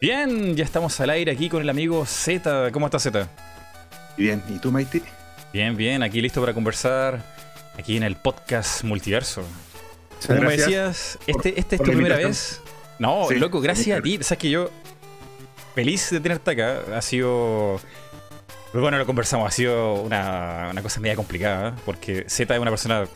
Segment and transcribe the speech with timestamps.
[0.00, 2.70] Bien, ya estamos al aire aquí con el amigo Z.
[2.70, 3.26] ¿Cómo estás, Z?
[4.16, 5.02] Bien, ¿y tú, Maite?
[5.52, 7.20] Bien, bien, aquí listo para conversar
[7.76, 9.42] aquí en el podcast Multiverso.
[10.24, 12.60] Como me decías, este, este es tu primera vez.
[13.00, 14.18] No, loco, gracias a ti.
[14.22, 14.70] Sabes que yo
[15.74, 16.96] feliz de tenerte acá.
[16.96, 17.80] Ha sido.
[18.72, 23.08] Bueno, lo conversamos, ha sido una, cosa media complicada, porque Z es una persona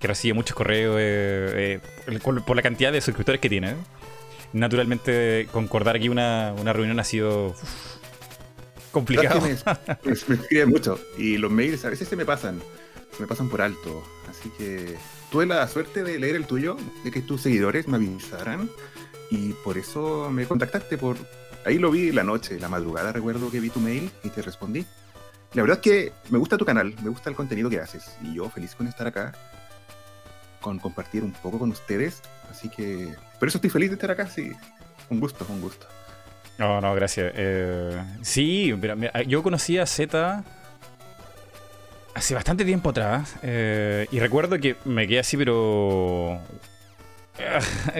[0.00, 3.74] que recibe muchos correos eh, eh, por la cantidad de suscriptores que tiene
[4.52, 7.54] naturalmente concordar aquí una, reunión ha sido
[8.92, 9.40] complicado.
[9.40, 9.56] Me,
[10.04, 12.60] me, escriben mucho y los mails a veces se me pasan,
[13.16, 14.02] se me pasan por alto.
[14.28, 14.96] Así que
[15.30, 18.68] tuve la suerte de leer el tuyo, de que tus seguidores me avisaran
[19.30, 20.98] y por eso me contactaste.
[20.98, 21.16] por
[21.64, 24.86] Ahí lo vi la noche, la madrugada recuerdo que vi tu mail y te respondí.
[25.52, 28.34] La verdad es que me gusta tu canal, me gusta el contenido que haces y
[28.34, 29.32] yo feliz con estar acá,
[30.60, 32.22] con compartir un poco con ustedes.
[32.50, 34.52] Así que por eso estoy feliz de estar acá, sí.
[35.08, 35.86] Un gusto, un gusto.
[36.58, 37.32] No, no, gracias.
[37.36, 38.74] Eh, sí,
[39.26, 40.44] yo conocí a Z
[42.14, 43.34] hace bastante tiempo atrás.
[43.42, 46.38] Eh, y recuerdo que me quedé así, pero.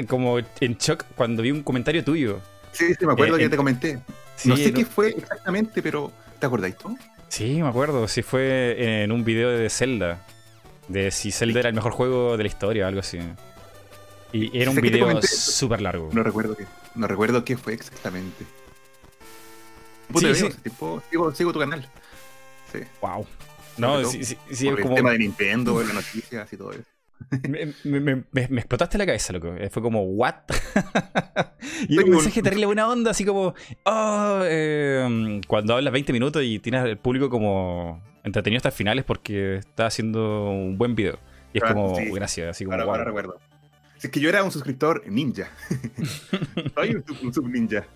[0.09, 2.41] como en shock cuando vi un comentario tuyo.
[2.73, 3.99] Sí, sí, me acuerdo eh, que te comenté.
[4.45, 6.97] no sé qué fue exactamente, pero ¿te acordáis tú?
[7.29, 8.07] Sí, me acuerdo.
[8.09, 10.21] Sí, fue en un video de Zelda.
[10.91, 13.21] De si Zelda era el mejor juego de la historia, algo así.
[14.33, 16.11] Y era un video súper largo.
[16.13, 16.67] No recuerdo qué,
[16.97, 18.45] no recuerdo qué fue exactamente.
[20.17, 20.49] Sí, sí.
[21.09, 21.89] sigo, sigo, tu canal.
[22.73, 22.81] Sí.
[23.01, 23.25] Wow.
[23.77, 26.83] No, sí, sí, sí el tema de Nintendo, las noticias y todo eso.
[27.49, 29.55] Me, me, me, me, explotaste la cabeza, loco.
[29.55, 30.35] Eh, fue como, ¿what?
[31.89, 33.55] y un mensaje terrible, buena onda, así como,
[33.85, 38.99] oh, eh, cuando hablas 20 minutos y tienes al público como entretenido hasta el final
[38.99, 41.19] es porque está haciendo un buen video.
[41.53, 43.39] Y es como, gracias, así como, ahora, recuerdo.
[44.03, 45.51] Es que yo era un suscriptor ninja.
[46.75, 47.87] Soy un, sub ninja.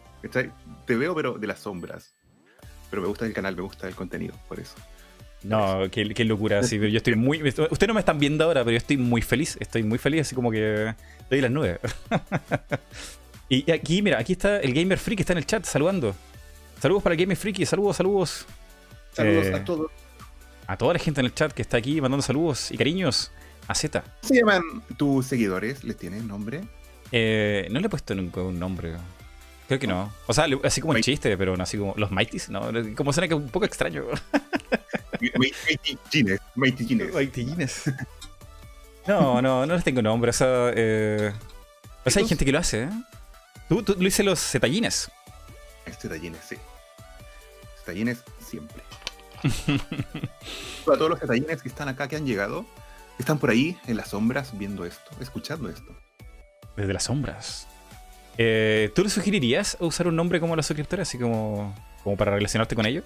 [0.87, 2.15] Te veo, pero de las sombras.
[2.91, 4.75] Pero me gusta el canal, me gusta el contenido, por eso.
[5.45, 7.43] No, qué, locura, sí, pero yo estoy muy...
[7.43, 10.35] Ustedes no me están viendo ahora, pero yo estoy muy feliz, estoy muy feliz, así
[10.35, 11.79] como que estoy en las nubes.
[13.51, 16.15] y aquí, mira, aquí está el Gamer Freak, está en el chat saludando.
[16.81, 18.47] Saludos para el Gamer Freak, saludos, saludos.
[19.13, 19.91] Saludos a eh, todos.
[20.67, 23.31] A toda la gente en el chat que está aquí mandando saludos y cariños.
[23.69, 24.01] A Z.
[24.01, 24.63] ¿Cómo se llaman
[24.97, 25.85] tus seguidores?
[25.85, 26.63] ¿Les tienen nombre?
[27.13, 28.95] Eh, no le he puesto nunca un nombre.
[29.69, 30.11] Creo que no.
[30.27, 32.71] O sea, así como el chiste, pero no así como los Mighties, ¿no?
[32.97, 34.05] Como suena que un poco extraño.
[36.55, 37.83] Mighty Gines.
[39.07, 40.31] No, no, no les tengo nombre.
[40.31, 41.33] O sea, eh...
[42.05, 42.91] o sea hay gente que lo hace, ¿eh?
[43.69, 45.11] Tú, tú lo hice los Zetallines.
[46.01, 46.57] Zetallines, sí.
[47.81, 48.83] Zetallines siempre.
[50.83, 52.65] a todos los Zetallines que están acá, que han llegado,
[53.19, 55.95] están por ahí en las sombras viendo esto, escuchando esto.
[56.77, 57.67] Desde las sombras.
[58.37, 62.75] Eh, ¿Tú le sugerirías usar un nombre como los suscriptores, así como, como para relacionarte
[62.75, 63.05] con ellos?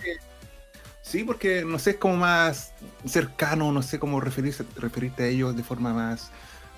[1.09, 2.75] Sí, porque no sé, es como más
[3.07, 6.31] cercano, no sé cómo referirse, referirte a ellos de forma más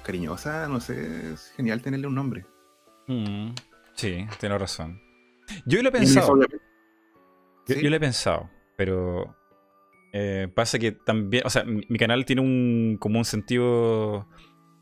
[0.05, 2.47] cariñosa, no sé, es genial tenerle un nombre.
[3.09, 3.49] Mm,
[3.95, 5.03] sí, tienes razón.
[5.67, 6.39] Yo lo he pensado.
[7.67, 9.35] Yo, yo, lo he pensado, pero
[10.13, 14.29] eh, pasa que también, o sea, mi, canal tiene un como un sentido.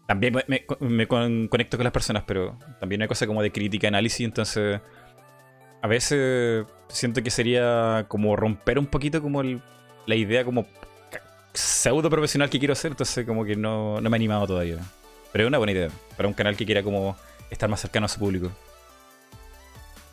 [0.07, 4.83] También me, conecto con las personas, pero también hay cosa como de crítica, análisis, entonces
[5.83, 10.67] a veces siento que sería como romper un poquito como la idea como
[11.53, 14.79] pseudo profesional que quiero hacer, entonces como que no, no me he animado todavía.
[15.33, 17.17] Pero es una buena idea para un canal que quiera como
[17.51, 18.51] estar más cercano a su público.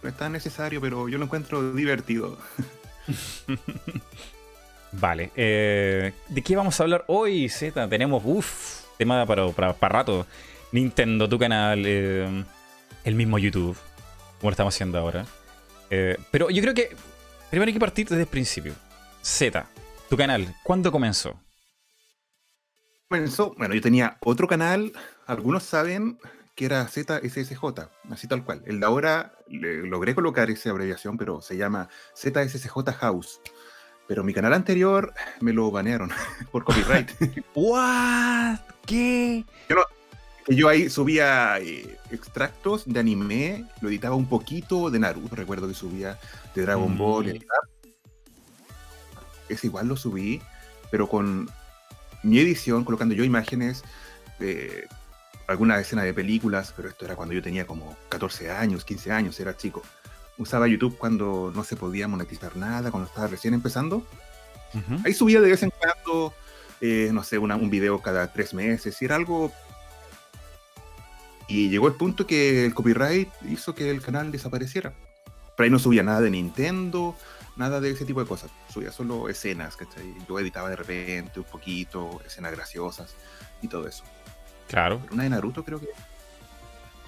[0.03, 2.37] No es tan necesario, pero yo lo encuentro divertido.
[4.91, 5.31] Vale.
[5.35, 7.87] Eh, ¿De qué vamos a hablar hoy, Z?
[7.89, 10.25] Tenemos, uff, tema para, para, rato.
[10.71, 12.43] Nintendo, tu canal, eh,
[13.03, 13.77] el mismo YouTube,
[14.39, 15.25] como lo estamos haciendo ahora.
[15.89, 16.95] Eh, pero yo creo que
[17.49, 18.73] primero hay que partir desde el principio.
[19.21, 19.65] Z,
[20.09, 21.39] tu canal, ¿cuándo comenzó?
[23.09, 24.91] Comenzó, bueno, yo tenía otro canal,
[25.27, 26.17] algunos saben
[26.55, 27.63] que era ZSSJ,
[28.09, 28.63] así tal cual.
[28.65, 33.41] El de ahora logré colocar esa abreviación, pero se llama ZSSJ House.
[34.07, 36.11] Pero mi canal anterior me lo banearon
[36.51, 37.11] por copyright.
[37.55, 38.59] ¿What?
[38.85, 39.43] ¿Qué?
[39.69, 39.77] Yo,
[40.47, 45.73] yo ahí subía eh, extractos de anime, lo editaba un poquito de Naruto, recuerdo que
[45.73, 46.19] subía
[46.53, 46.97] de Dragon mm.
[46.97, 47.45] Ball.
[49.49, 50.41] Es igual lo subí,
[50.91, 51.49] pero con
[52.23, 53.83] mi edición, colocando yo imágenes
[54.39, 54.87] de
[55.47, 59.39] alguna escena de películas, pero esto era cuando yo tenía como 14 años, 15 años,
[59.39, 59.83] era chico
[60.37, 64.05] usaba YouTube cuando no se podía monetizar nada, cuando estaba recién empezando.
[65.05, 66.33] Ahí subía de vez en cuando,
[66.81, 69.51] eh, no sé, un video cada tres meses, y era algo...
[71.47, 74.93] Y llegó el punto que el copyright hizo que el canal desapareciera.
[75.55, 77.15] Pero ahí no subía nada de Nintendo,
[77.55, 78.51] nada de ese tipo de cosas.
[78.69, 80.13] Subía solo escenas, ¿cachai?
[80.27, 83.15] Yo editaba de repente un poquito, escenas graciosas
[83.61, 84.03] y todo eso.
[84.67, 84.99] Claro.
[85.11, 85.87] una de Naruto creo que...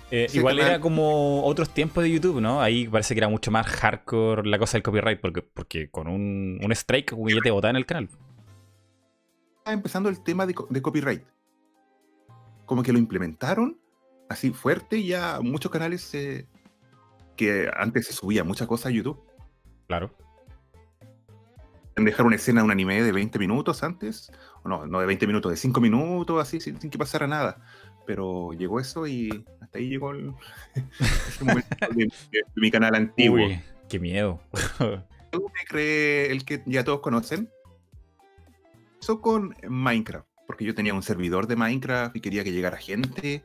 [0.10, 2.62] Eh, igual era como otros tiempos de YouTube, ¿no?
[2.62, 6.60] Ahí parece que era mucho más hardcore la cosa del copyright, porque, porque con un,
[6.64, 8.10] un strike ya te botaban en el canal.
[9.58, 11.24] Estaba empezando el tema de, de copyright.
[12.66, 13.78] Como que lo implementaron
[14.30, 16.12] así fuerte ya muchos canales
[17.36, 19.22] que antes se subía mucha cosa a YouTube.
[19.88, 20.12] Claro
[22.06, 24.32] dejar una escena de un anime de 20 minutos antes,
[24.64, 27.58] o no, no de 20 minutos, de 5 minutos, así, sin, que pasara nada.
[28.06, 30.34] Pero llegó eso y hasta ahí llegó el,
[31.42, 32.10] momento de,
[32.56, 33.38] mi canal antiguo.
[33.38, 33.60] Uy,
[33.90, 34.40] qué miedo.
[34.80, 37.50] me cree el que ya todos conocen.
[39.02, 43.44] Eso con Minecraft, porque yo tenía un servidor de Minecraft y quería que llegara gente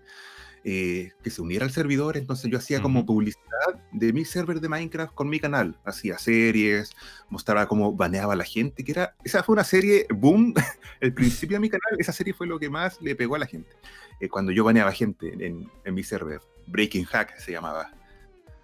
[0.64, 3.42] eh, que se uniera al servidor, entonces yo hacía como publicidad
[3.90, 6.92] de mi server de Minecraft con mi canal, hacía series,
[7.30, 10.54] mostraba cómo baneaba a la gente, que era, esa fue una serie boom,
[11.00, 13.46] el principio de mi canal, esa serie fue lo que más le pegó a la
[13.46, 13.70] gente,
[14.20, 17.90] eh, cuando yo baneaba gente en, en mi server, Breaking Hack se llamaba.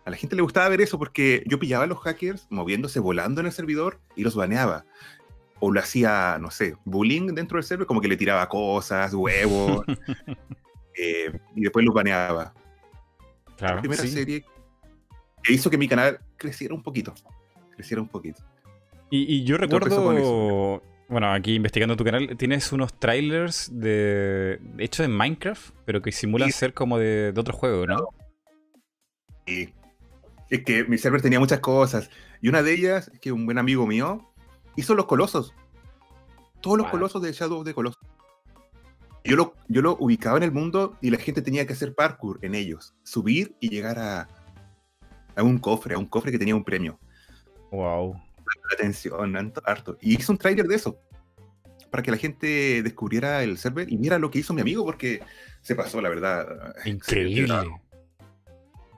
[0.05, 3.43] A la gente le gustaba ver eso porque yo pillaba a los hackers moviéndose, volando
[3.43, 4.87] en el servidor y los baneaba
[5.61, 9.85] o lo hacía, no sé, bullying dentro del server, como que le tiraba cosas, huevos.
[10.99, 12.53] Eh, y después los baneaba.
[13.57, 14.45] Claro, la primera serie
[15.43, 17.15] que hizo que mi canal creciera un poquito.
[17.75, 18.43] Creciera un poquito.
[19.11, 25.71] Y, yo recuerdo, bueno, aquí investigando tu canal, tienes unos trailers de hechos en Minecraft,
[25.87, 28.09] pero que simulan ser como de, otro juego, ¿no?
[29.47, 29.73] Sí.
[30.51, 32.11] Es que mi server tenía muchas cosas.
[32.43, 34.31] Y una de ellas es que un buen amigo mío
[34.77, 35.55] hizo los colosos.
[36.61, 38.08] Todos los colosos de Shadow of the Colossus.
[39.29, 42.39] Yo lo, yo lo ubicaba en el mundo y la gente tenía que hacer parkour
[42.41, 44.27] en ellos, subir y llegar a,
[45.37, 46.99] a un cofre, a un cofre que tenía un premio.
[47.71, 48.19] Wow.
[48.73, 49.99] Atención, harto.
[50.01, 50.99] Y hizo un trailer de eso,
[51.91, 55.21] para que la gente descubriera el server y mira lo que hizo mi amigo, porque
[55.61, 56.75] se pasó, la verdad.
[56.87, 57.53] Increíble.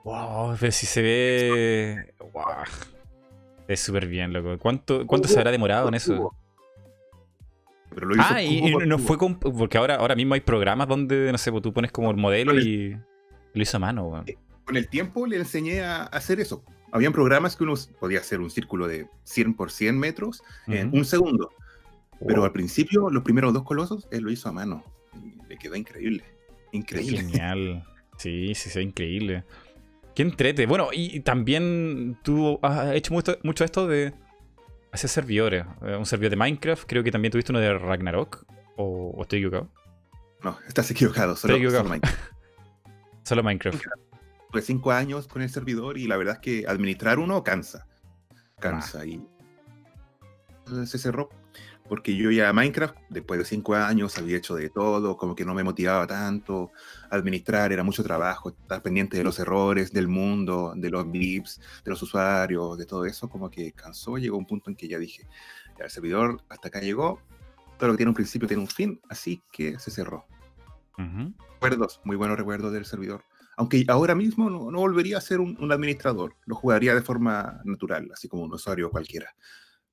[0.05, 2.15] Wow, pero si se ve.
[2.33, 2.45] Wow.
[3.67, 4.57] Es súper bien, loco.
[4.61, 6.33] ¿Cuánto, cuánto se habrá demorado en eso?
[8.19, 11.73] Ah, y, no fue porque ahora, ahora mismo hay programas donde, no sé, pues tú
[11.73, 12.97] pones como el modelo y
[13.55, 14.23] lo hizo a mano.
[14.27, 16.65] Eh, con el tiempo le enseñé a hacer eso.
[16.93, 21.05] Habían programas que uno podía hacer un círculo de 100 por 100 metros en un
[21.05, 21.51] segundo.
[22.27, 24.85] Pero al principio, los primeros dos colosos, él lo hizo a mano.
[25.15, 26.25] Y le quedó increíble.
[26.73, 27.19] Increíble.
[27.19, 27.85] Genial.
[28.19, 29.45] Sí, sí, sí, increíble.
[30.15, 30.67] Qué entrete.
[30.67, 34.13] Bueno, y también tú has hecho mucho, mucho esto de
[34.93, 35.65] Hace servidores.
[35.83, 38.45] Eh, un servidor de Minecraft, creo que también tuviste uno de Ragnarok.
[38.77, 39.71] ¿O, estoy equivocado?
[40.43, 41.37] No, estás equivocado.
[41.37, 42.19] Solo, Minecraft.
[43.23, 43.83] solo Minecraft.
[44.51, 47.87] Tuve cinco años con el servidor y la verdad es que administrar uno cansa.
[48.59, 49.05] Cansa.
[49.07, 49.25] Y
[50.87, 51.29] se cerró
[51.91, 55.55] porque yo ya Minecraft, después de cinco años, había hecho de todo, como que no
[55.55, 56.71] me motivaba tanto,
[57.11, 61.91] administrar era mucho trabajo, estar pendiente de los errores del mundo, de los VIPs, de
[61.91, 65.27] los usuarios, de todo eso, como que cansó, llegó un punto en que ya dije,
[65.77, 67.21] ya el servidor hasta acá llegó,
[67.77, 70.25] todo lo que tiene un principio tiene un fin, así que se cerró.
[71.55, 73.25] Recuerdos, muy buenos recuerdos del servidor.
[73.57, 78.29] Aunque ahora mismo no, volvería a ser un, administrador, lo jugaría de forma natural, así
[78.29, 79.35] como un usuario cualquiera.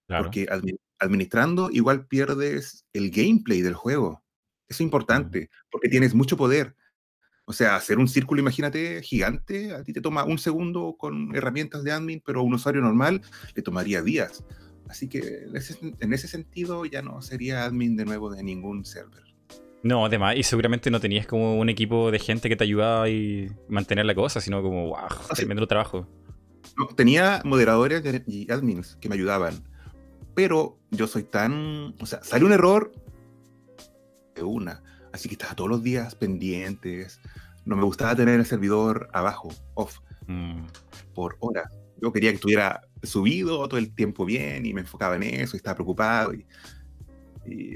[0.07, 0.47] Porque
[0.99, 4.23] administrando igual pierdes el gameplay del juego.
[4.67, 6.75] Eso es importante, porque tienes mucho poder.
[7.45, 11.83] O sea, hacer un círculo, imagínate, gigante, a ti te toma un segundo con herramientas
[11.83, 13.21] de admin, pero a un usuario normal
[13.55, 14.43] le tomaría días.
[14.89, 15.45] Así que
[15.99, 19.23] en ese, sentido ya no sería admin de nuevo de ningún server.
[19.83, 23.09] No, además, y seguramente no tenías como un equipo de gente que te ayudaba a
[23.69, 26.07] mantener la cosa, sino como, wow, tremendo trabajo.
[26.77, 29.63] No, tenía moderadores y admins que me ayudaban
[30.37, 32.91] pero yo soy tan, o sea, sale un error
[34.35, 37.19] de una, así que estaba todos los días pendientes,
[37.65, 40.61] no me gustaba tener el servidor abajo, off, mm.
[41.15, 41.75] por horas.
[41.99, 45.57] Yo quería que estuviera subido todo el tiempo bien y me enfocaba en eso y
[45.57, 46.45] estaba preocupado y,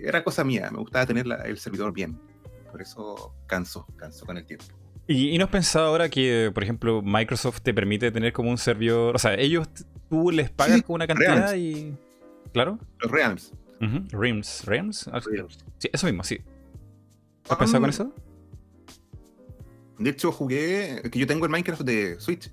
[0.04, 2.22] era cosa mía, me gustaba tener el servidor bien.
[2.70, 4.66] Por eso canso, canso con el tiempo.
[5.08, 9.16] ¿Y, no has pensado ahora que, por ejemplo, Microsoft te permite tener como un servidor,
[9.16, 9.68] o sea, ellos,
[10.12, 11.98] tú les pagas con una cantidad y...
[12.54, 12.80] Claro.
[13.00, 13.54] Los Realms.
[14.12, 14.66] Realms.
[14.66, 15.10] Realms.
[15.78, 16.40] Sí, eso mismo, sí.
[17.50, 18.14] ¿Has pensado con eso?
[19.98, 21.02] De hecho, jugué.
[21.12, 22.52] Que yo tengo el Minecraft de Switch.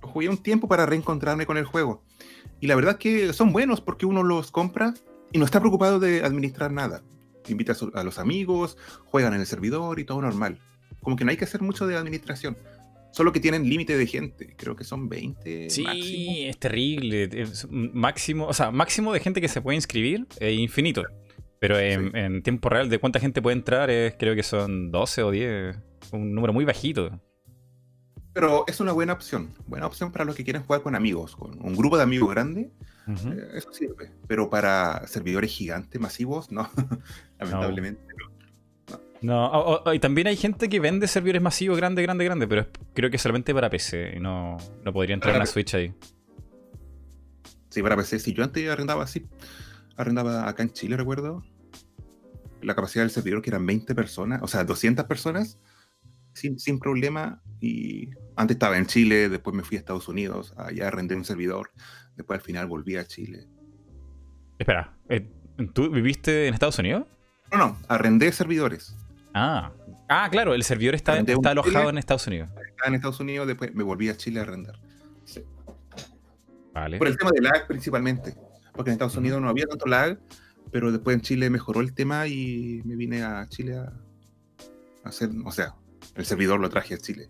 [0.00, 2.02] Jugué un tiempo para reencontrarme con el juego.
[2.60, 4.94] Y la verdad es que son buenos porque uno los compra
[5.32, 7.02] y no está preocupado de administrar nada.
[7.48, 10.60] Invita a los amigos, juegan en el servidor y todo normal.
[11.02, 12.56] Como que no hay que hacer mucho de administración.
[13.12, 15.68] Solo que tienen límite de gente, creo que son 20.
[15.68, 17.28] Sí, es terrible.
[17.70, 21.04] máximo, o sea, máximo de gente que se puede inscribir es infinito.
[21.58, 25.30] Pero en, tiempo real, de cuánta gente puede entrar, es, creo que son 12 o
[25.30, 25.76] 10.
[26.12, 27.20] Un número muy bajito.
[28.32, 29.54] Pero es una buena opción.
[29.66, 32.72] Buena opción para los que quieren jugar con amigos, con un grupo de amigos grande.
[33.06, 34.10] Eh, eso sirve.
[34.26, 36.68] Pero para servidores gigantes, masivos, no.
[37.38, 38.31] Lamentablemente no.
[39.22, 43.18] No, y también hay gente que vende servidores masivos grande, grande, grande, pero creo que
[43.18, 44.14] solamente para PC.
[44.16, 45.94] Y no, no podría entrar en la Switch ahí.
[47.68, 48.18] Sí, para PC.
[48.18, 49.26] Si yo antes arrendaba así,
[49.96, 51.44] arrendaba acá en Chile, recuerdo.
[52.62, 55.58] La capacidad del servidor que eran 20 personas, o sea, 200 personas,
[56.32, 57.42] sin, sin problema.
[57.60, 61.70] Y antes estaba en Chile, después me fui a Estados Unidos, allá arrendé un servidor,
[62.16, 63.46] después al final volví a Chile.
[64.58, 65.28] Espera, eh,
[65.72, 67.04] ¿tú viviste en Estados Unidos?
[67.52, 68.96] No, no, arrendé servidores.
[69.34, 69.72] Ah,
[70.08, 72.50] ah claro, el servidor está, está alojado en Estados Unidos.
[72.68, 74.78] Está en Estados Unidos, después me volví a Chile a arrendar.
[75.24, 75.44] Sí.
[76.72, 76.98] Vale.
[76.98, 78.34] Por el tema de lag principalmente,
[78.72, 80.18] porque en Estados Unidos no había tanto lag,
[80.70, 83.92] pero después en Chile mejoró el tema y me vine a Chile a
[85.04, 85.74] hacer, o sea,
[86.14, 87.28] el servidor lo traje a Chile.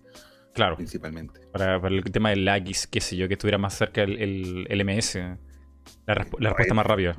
[0.55, 0.77] Claro.
[0.77, 1.41] Principalmente.
[1.53, 5.17] Para, el tema del lag qué sé yo, que estuviera más cerca el, el, MS.
[6.07, 7.17] La, respuesta más rápida.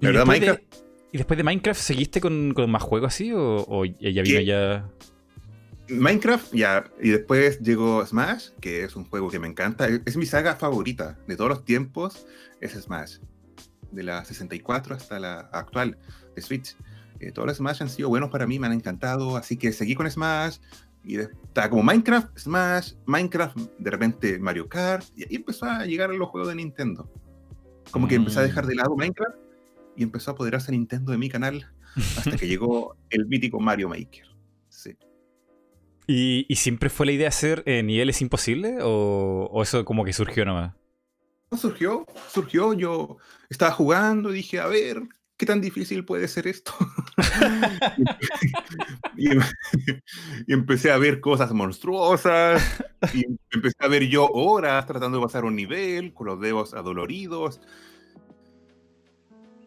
[0.00, 0.66] ¿Y después, de,
[1.12, 3.32] ¿Y después de Minecraft seguiste con, más juegos así?
[3.34, 4.88] ¿O, ya vino ya.?
[5.88, 6.90] Minecraft, ya.
[7.02, 9.86] Y después llegó Smash, que es un juego que me encanta.
[10.06, 12.26] Es mi saga favorita de todos los tiempos.
[12.62, 13.18] Es Smash.
[13.90, 15.98] De la 64 hasta la actual
[16.34, 16.76] de Switch.
[17.20, 19.36] Eh, todos los Smash han sido buenos para mí, me han encantado.
[19.36, 20.56] Así que seguí con Smash.
[21.04, 26.10] Y estaba como Minecraft, Smash, Minecraft, de repente Mario Kart, y ahí empezó a llegar
[26.10, 27.10] a los juegos de Nintendo.
[27.90, 29.41] Como que empecé a dejar de lado Minecraft
[29.96, 31.72] y empezó a apoderarse Nintendo de mi canal
[32.16, 34.26] hasta que llegó el mítico Mario Maker.
[34.68, 34.96] Sí.
[36.06, 40.12] ¿Y, siempre fue la idea de hacer eh, niveles imposibles o, o, eso como que
[40.12, 40.74] surgió nomás?
[41.50, 43.18] No surgió, surgió, yo
[43.48, 45.02] estaba jugando y dije, a ver,
[45.42, 46.72] ¿qué tan difícil puede ser esto?
[49.16, 49.28] y,
[50.46, 52.80] empecé a ver cosas monstruosas,
[53.12, 57.60] y empecé a ver yo horas tratando de pasar un nivel con los dedos adoloridos.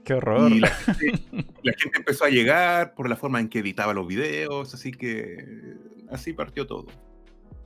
[0.06, 0.52] ¡Qué horror!
[0.52, 4.92] Y la gente, empezó a llegar por la forma en que editaba los videos, así
[4.92, 5.44] que
[6.10, 6.88] así partió todo.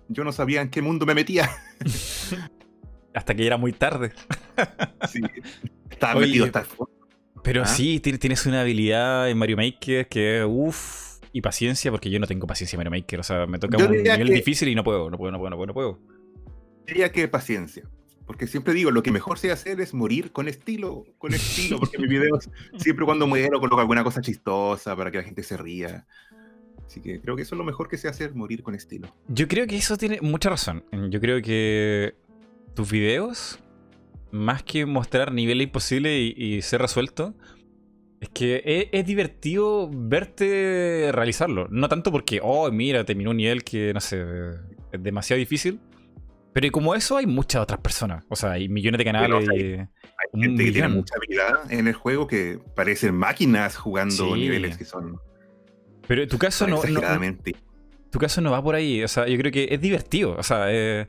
[0.07, 1.49] Yo no sabía en qué mundo me metía.
[3.13, 4.13] Hasta que ya era muy tarde.
[5.09, 5.21] sí,
[5.89, 6.67] estaba metido hasta el
[7.43, 7.65] pero ¿Ah?
[7.65, 12.47] sí, tienes una habilidad en Mario Maker que, uff, y paciencia, porque yo no tengo
[12.47, 13.19] paciencia en Mario Maker.
[13.19, 15.55] O sea, me toca un nivel difícil y no puedo, no puedo, no puedo, no
[15.55, 15.99] puedo, no puedo.
[16.85, 17.83] Diría que paciencia.
[18.29, 21.97] Porque siempre digo, lo que mejor sé hacer es morir con estilo, con estilo, porque
[21.97, 26.05] mis videos siempre cuando muero coloco alguna cosa chistosa para que la gente se ría.
[26.85, 29.11] Así que creo que eso es lo mejor que sé hacer, morir con estilo.
[29.29, 30.83] Yo creo que eso tiene mucha razón.
[31.09, 32.13] Yo creo que
[32.75, 33.57] tus videos
[34.29, 37.33] más que mostrar niveles imposibles y, ser resuelto,
[38.21, 41.67] es que es, divertido verte realizarlo.
[41.71, 44.23] No tanto porque, oh, mira, terminó un nivel que, no sé,
[44.91, 45.79] es demasiado difícil.
[46.53, 48.25] Pero como eso hay muchas otras personas.
[48.29, 49.49] O sea, hay millones de canales.
[49.49, 49.87] hay,
[50.33, 55.19] gente que tiene mucha habilidad en el juego que parecen máquinas jugando niveles que son.
[56.07, 57.01] Pero tu caso no, no,
[58.09, 59.03] Tu caso no va por ahí.
[59.03, 60.35] O sea, yo creo que es divertido.
[60.37, 61.07] O sea, eh,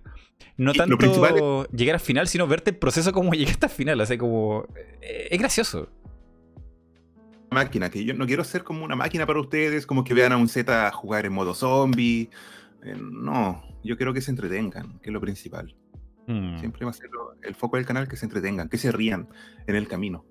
[0.59, 4.01] no tanto llegar al final, sino verte el proceso como llegaste al final.
[4.03, 4.67] Así como.
[5.01, 5.89] Eh, es gracioso.
[7.51, 10.37] Máquina, que yo no quiero ser como una máquina para ustedes, como que vean a
[10.37, 12.29] un Z jugar en modo zombie.
[12.85, 15.75] Eh, no, yo quiero que se entretengan, que es lo principal.
[16.27, 16.59] Hmm.
[16.59, 17.11] Siempre va a ser
[17.43, 19.29] el foco del canal que se entretengan, que se rían
[19.67, 20.25] en el camino.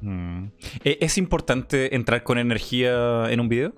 [0.00, 0.46] Hmm.
[0.84, 3.74] ¿E-, ¿Es importante entrar con energía en un video?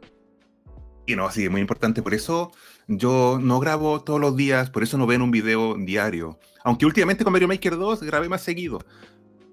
[1.07, 2.03] Y no, sí, es muy importante.
[2.03, 2.53] Por eso
[2.87, 6.39] yo no grabo todos los días, por eso no ven un video diario.
[6.65, 8.81] Aunque últimamente con Mario Maker 2 grabé más seguido.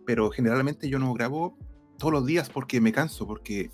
[0.06, 1.58] Pero generalmente yo no grabo
[1.98, 3.72] todos los días porque me canso, porque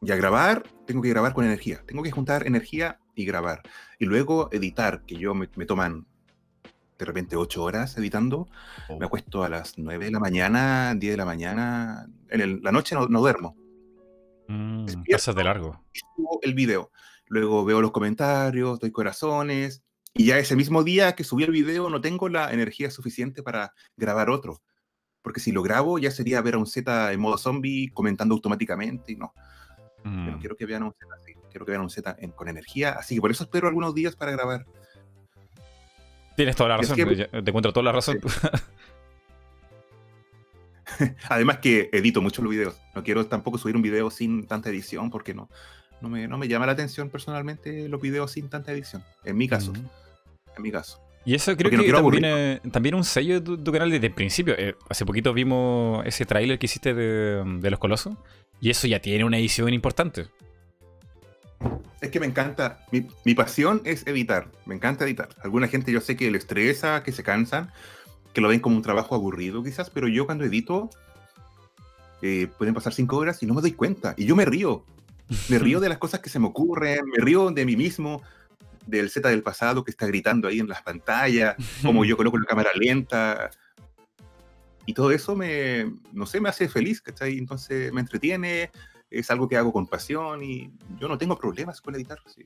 [0.00, 1.82] ya grabar, tengo que grabar con energía.
[1.86, 3.62] Tengo que juntar energía y grabar.
[3.98, 6.06] Y luego editar, que yo me, toman
[6.98, 8.48] de repente 8 horas editando.
[8.88, 9.04] Me oh.
[9.04, 12.06] acuesto a las 9 de la mañana, 10 de la mañana.
[12.28, 13.56] En la noche no, duermo.
[14.48, 15.84] Mm, pasas de largo.
[16.42, 16.90] El video.
[17.26, 21.88] Luego veo los comentarios, doy corazones, y ya ese mismo día que subí el video
[21.88, 24.60] no tengo la energía suficiente para grabar otro.
[25.22, 29.12] Porque si lo grabo ya sería ver a un Z en modo zombie comentando automáticamente
[29.12, 29.32] y no.
[30.04, 30.40] no mm.
[30.40, 33.16] quiero que vean a un Z así, quiero que vean un Z con energía, así
[33.16, 34.66] que por eso espero algunos días para grabar.
[36.36, 38.18] Tienes toda la razón, te encuentro toda la razón.
[41.28, 42.80] Además que edito mucho los videos.
[42.94, 45.48] No quiero tampoco subir un video sin tanta edición porque no,
[46.00, 49.04] No me, no me llama la atención personalmente los videos sin tanta edición.
[49.24, 49.72] En mi caso.
[50.56, 51.00] En mi caso.
[51.24, 54.54] Y eso creo que también, también un sello de tu, canal desde el principio.
[54.56, 58.16] Eh, hace poquito vimos ese tráiler que hiciste de, Los Colosos.
[58.60, 60.26] Y eso ya tiene una edición importante.
[62.00, 65.28] Es que me encanta, mi, mi, pasión es editar, me encanta editar.
[65.42, 67.70] Alguna gente yo sé que le estresa, que se cansan,
[68.32, 70.88] que lo ven como un trabajo aburrido quizás, pero yo cuando edito
[72.22, 74.14] eh, pueden pasar cinco horas y no me doy cuenta.
[74.16, 74.84] Y yo me río.
[75.48, 78.22] Me río de las cosas que se me ocurren, me río de mí mismo,
[78.86, 82.46] del Z del pasado que está gritando ahí en las pantallas, como yo coloco la
[82.46, 83.50] cámara lenta.
[84.86, 87.38] Y todo eso me, no sé, me hace feliz, ¿cachai?
[87.38, 88.70] Entonces me entretiene,
[89.10, 92.18] es algo que hago con pasión y yo no tengo problemas con editar.
[92.26, 92.44] Sí.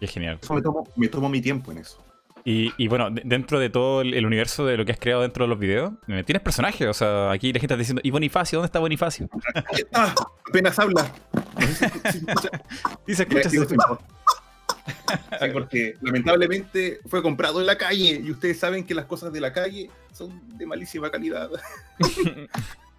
[0.00, 0.38] Es genial.
[0.50, 2.02] me tomo, me tomo mi tiempo en eso.
[2.42, 5.58] Y, bueno, dentro de todo el, universo de lo que has creado dentro de los
[5.58, 6.88] videos, eh, tienes personajes.
[6.88, 8.58] O sea, aquí la gente está diciendo, ¿y Bonifacio?
[8.58, 9.28] ¿Dónde está Bonifacio?
[9.92, 10.14] ah,
[10.48, 11.12] apenas habla.
[13.06, 13.50] Dice, escucha,
[15.52, 19.52] porque lamentablemente fue comprado en la calle y ustedes saben que las cosas de la
[19.52, 21.50] calle son de malísima calidad.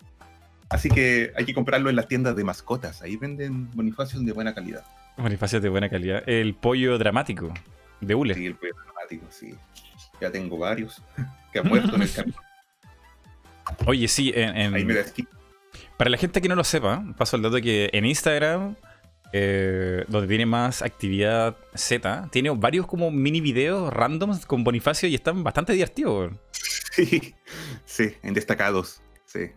[0.71, 3.01] Así que hay que comprarlo en las tiendas de mascotas.
[3.01, 4.85] Ahí venden bonifacios de buena calidad.
[5.17, 6.23] Bonifacios de buena calidad.
[6.27, 7.53] El pollo dramático
[7.99, 8.33] de Ule.
[8.33, 9.53] Sí, el pollo dramático, sí.
[10.21, 11.03] Ya tengo varios
[11.51, 12.37] que han muerto en el camino.
[13.85, 14.95] Oye, sí, en, Ahí me
[15.97, 18.75] Para la gente que no lo sepa, paso el dato que en Instagram,
[19.33, 25.15] eh, donde tiene más actividad Z, tiene varios como mini videos randoms con Bonifacio y
[25.15, 26.33] están bastante divertidos.
[26.51, 27.35] Sí,
[27.85, 29.51] sí, en destacados, sí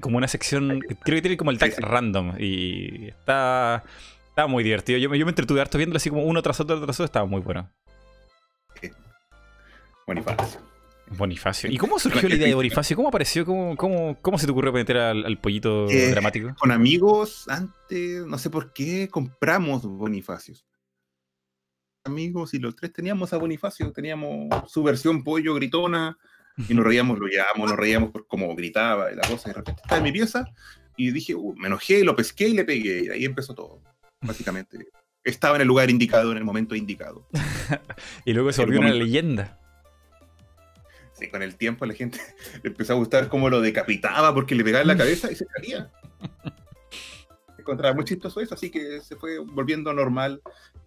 [0.00, 3.82] como una sección, creo que tiene como el tag random y está,
[4.28, 4.98] está muy divertido.
[4.98, 7.40] Yo, yo me entretuve harto viéndolo así como uno tras otro tras otro, estaba muy
[7.40, 7.70] bueno.
[10.06, 10.60] Bonifacio.
[11.16, 11.70] Bonifacio.
[11.70, 12.96] ¿Y cómo surgió la idea de Bonifacio?
[12.96, 13.44] ¿Cómo apareció?
[13.44, 16.54] ¿Cómo, cómo, cómo se te ocurrió meter al, pollito eh, dramático?
[16.58, 20.66] Con amigos, antes, no sé por qué, compramos Bonifacios.
[22.04, 26.16] Amigos, y los tres teníamos a Bonifacio, teníamos su versión pollo gritona,
[26.68, 29.48] y nos reíamos, lo llamamos, nos reíamos por cómo gritaba y la cosa.
[29.48, 30.44] Y de repente estaba en mi pieza
[30.96, 33.04] y dije, uh, me enojé, lo pesqué y le pegué.
[33.04, 33.82] Y ahí empezó todo,
[34.20, 34.88] básicamente.
[35.24, 37.26] Estaba en el lugar indicado, en el momento indicado.
[38.24, 39.58] y luego se volvió una leyenda.
[41.12, 42.18] Sí, con el tiempo la gente
[42.62, 45.46] le empezó a gustar cómo lo decapitaba porque le pegaba en la cabeza y se
[45.46, 45.90] salía.
[47.58, 50.40] Encontraba muy chistoso eso, así que se fue volviendo normal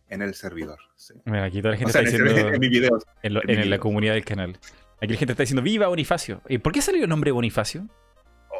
[0.10, 0.80] en el servidor.
[1.08, 2.32] aquí toda la gente está diciendo
[3.22, 4.60] en, en la comunidad del canal.
[5.04, 6.42] Aquí la gente está diciendo, ¡Viva Bonifacio!
[6.48, 7.90] ¿Y por qué salió el nombre Bonifacio?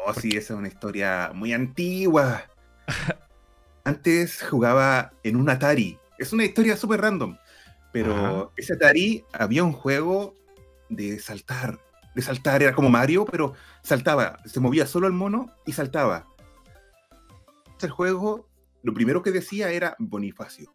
[0.04, 2.44] Oh, sí, esa es una historia muy antigua.
[3.84, 5.98] Antes jugaba en un Atari.
[6.18, 7.38] Es una historia súper random.
[7.92, 10.34] Pero ese Atari había un juego
[10.90, 11.78] de saltar.
[12.14, 14.36] De saltar, era como Mario, pero saltaba.
[14.44, 16.26] Se movía solo el mono y saltaba.
[17.80, 18.50] El juego,
[18.82, 20.74] lo primero que decía era Bonifacio.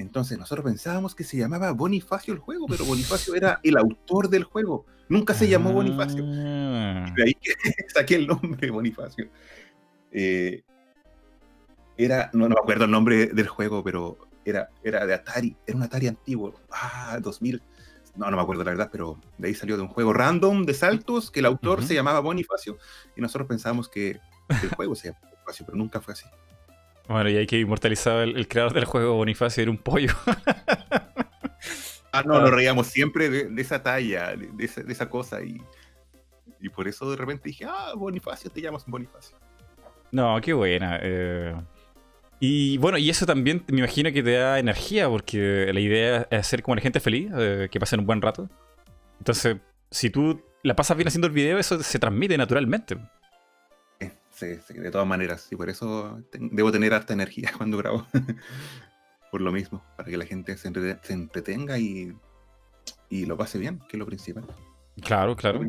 [0.00, 4.44] Entonces nosotros pensábamos que se llamaba Bonifacio el juego, pero Bonifacio era el autor del
[4.44, 4.86] juego.
[5.08, 6.24] Nunca se llamó Bonifacio.
[6.26, 7.12] Ah.
[7.14, 7.52] De ahí que
[7.94, 9.28] saqué el nombre Bonifacio.
[10.10, 10.62] Eh,
[11.98, 15.82] era, no, me acuerdo el nombre del juego, pero era, era de Atari, era un
[15.82, 16.54] Atari antiguo.
[16.70, 17.62] Ah, 2000.
[18.16, 20.74] No, no me acuerdo la verdad, pero de ahí salió de un juego random de
[20.74, 22.78] saltos que el autor se llamaba Bonifacio
[23.16, 26.24] y nosotros pensábamos que el juego se llamaba Bonifacio, pero nunca fue así.
[27.08, 30.12] Bueno, y hay que inmortalizar el, creador del juego, Bonifacio, era un pollo.
[32.12, 35.42] ah, no, nos reíamos siempre de, esa talla, de, esa, cosa.
[35.42, 35.60] Y,
[36.60, 39.36] y, por eso de repente dije, ah, Bonifacio, te llamas Bonifacio.
[40.12, 40.98] No, qué buena.
[41.02, 41.54] Eh.
[42.38, 46.40] Y bueno, y eso también me imagino que te da energía, porque la idea es
[46.40, 48.48] hacer como la gente feliz, eh, que pasen un buen rato.
[49.18, 49.56] Entonces,
[49.90, 52.96] si tú la pasas bien haciendo el video, eso se transmite naturalmente
[54.46, 55.48] de todas maneras.
[55.50, 58.06] Y por eso debo tener harta energía cuando grabo.
[59.30, 62.12] por lo mismo, para que la gente se, entretenga y,
[63.08, 64.44] y, lo pase bien, que es lo principal.
[65.02, 65.60] Claro, claro.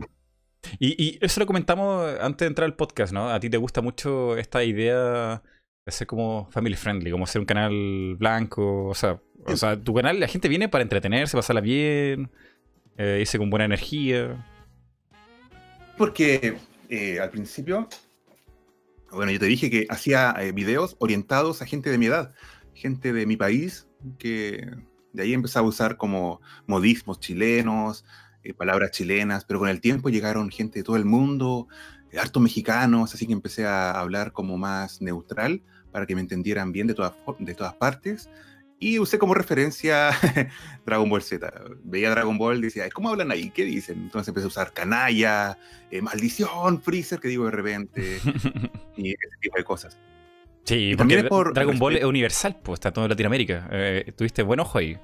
[0.79, 3.29] Y, eso lo comentamos antes de entrar al podcast, ¿no?
[3.29, 5.41] A ti te gusta mucho esta idea
[5.85, 9.93] de ser como family friendly, como ser un canal blanco, o sea, o sea tu
[9.93, 12.31] canal, la gente viene para entretenerse, pasarla bien,
[12.97, 14.45] eh, irse con buena energía.
[15.97, 16.57] Porque
[16.89, 17.87] eh, al principio
[19.13, 22.33] bueno, yo te dije que hacía eh, videos orientados a gente de mi edad,
[22.73, 24.65] gente de mi país, que
[25.13, 28.05] de ahí empecé a usar como modismos chilenos,
[28.43, 31.67] eh, palabras chilenas, pero con el tiempo llegaron gente de todo el mundo,
[32.11, 36.71] eh, hartos mexicanos, así que empecé a hablar como más neutral para que me entendieran
[36.71, 38.29] bien de todas, de todas partes.
[38.83, 40.09] Y usé como referencia
[40.87, 41.53] Dragon Ball Z.
[41.83, 43.51] Veía Dragon Ball y decía, ¿cómo hablan ahí?
[43.51, 43.99] ¿Qué dicen?
[44.01, 45.59] Entonces empecé a usar canalla,
[45.91, 48.19] eh, maldición, Freezer, que digo de repente,
[48.97, 49.99] y ese tipo de cosas.
[50.63, 53.69] Sí, porque por Dragon Ball es universal, pues está todo en Latinoamérica.
[53.71, 54.97] Eh, tuviste buen ojo ahí.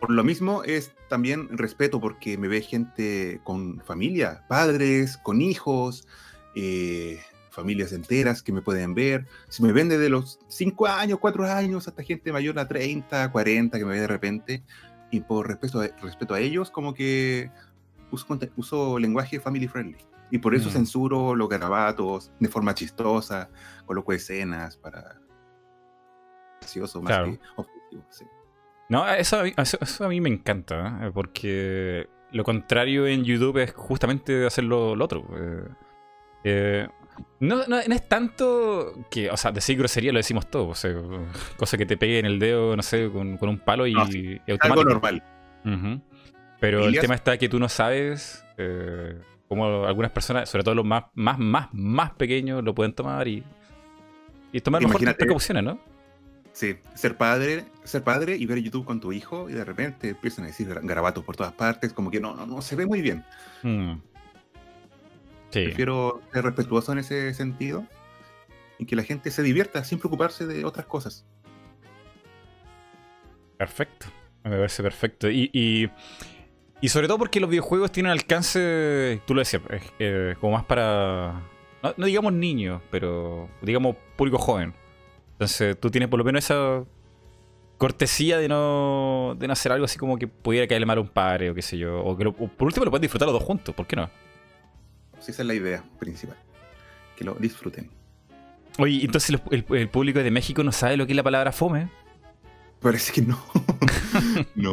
[0.00, 6.08] Por lo mismo es también respeto porque me ve gente con familia, padres, con hijos,
[6.56, 7.20] eh,
[7.54, 9.26] familias enteras que me pueden ver.
[9.48, 13.78] Si me ven desde los 5 años, 4 años, hasta gente mayor a 30, 40
[13.78, 14.62] que me ve de repente.
[15.10, 17.50] Y por respeto a, respeto a ellos, como que
[18.10, 19.98] uso, uso lenguaje family friendly.
[20.30, 20.72] Y por eso mm.
[20.72, 23.48] censuro los garabatos de forma chistosa,
[23.86, 25.20] coloco escenas para
[26.60, 28.04] gracioso más que objetivo.
[28.88, 31.10] No, eso, eso, a mí me encanta, ¿eh?
[31.12, 35.26] porque lo contrario en YouTube es justamente hacer lo, otro.
[35.36, 35.68] Eh,
[36.44, 36.88] eh,
[37.40, 40.84] no, no, es tanto que, o sea, decir grosería lo decimos todos.
[40.84, 43.94] O cosa que te pegue en el dedo, no sé, con, un palo y,
[44.60, 45.22] Algo normal.
[46.60, 50.84] Pero el tema está que tú no sabes eh, cómo algunas personas, sobre todo los
[50.84, 53.42] más, más, más, más pequeños, lo pueden tomar y,
[54.52, 55.78] y tomar mejor precauciones, ¿no?
[56.52, 60.44] Sí, ser padre, ser padre y ver YouTube con tu hijo y de repente empiezan
[60.44, 63.24] a decir garabatos por todas partes, como que no, no, no se ve muy bien.
[65.60, 65.64] Mm.
[65.64, 67.86] Prefiero ser respetuoso en ese sentido
[68.78, 71.24] y que la gente se divierta sin preocuparse de otras cosas.
[73.56, 74.06] Perfecto,
[74.42, 75.30] me parece perfecto.
[75.30, 75.50] Y,
[76.80, 79.62] y, sobre todo porque los videojuegos tienen alcance, tú lo decías,
[79.98, 81.42] eh, como más para,
[81.96, 84.74] no, digamos niños, pero digamos público joven.
[85.32, 86.84] Entonces tú tienes por lo menos esa
[87.78, 91.08] cortesía de no, de no hacer algo así como que pudiera caerle mal a un
[91.08, 92.02] padre o qué sé yo.
[92.04, 94.10] O que por último lo pueden disfrutar los dos juntos, ¿por qué no?
[95.28, 96.36] Esa es la idea principal.
[97.16, 97.90] Que lo disfruten.
[98.78, 101.88] Oye, entonces el, público de México no sabe lo que es la palabra fome.
[102.80, 103.38] Parece que no.
[104.56, 104.72] no.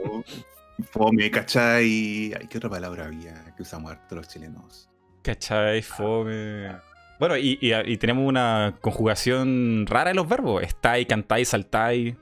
[0.92, 2.34] Fome, ¿cachai?
[2.50, 4.90] ¿Qué otra palabra había que usamos harto los chilenos?
[5.22, 5.82] ¿Cachai?
[5.84, 6.72] Fome.
[7.20, 10.64] Bueno, y, tenemos una conjugación rara en los verbos.
[10.64, 12.16] Estáis, cantáis, saltáis.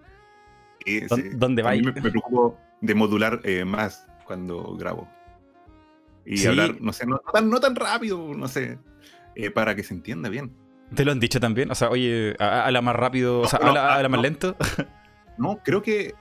[1.36, 1.82] ¿Dónde vais?
[1.82, 5.08] Me, me preocupo de modular eh, más cuando grabo
[6.26, 8.80] y hablar, no sé, no, tan, rápido, no sé,
[9.36, 10.56] eh, para que se entienda bien.
[10.94, 11.72] ¿Te lo han dicho también?
[11.72, 14.56] O sea, oye, habla más rápido, o sea, habla, más lento.
[15.38, 16.14] no, creo que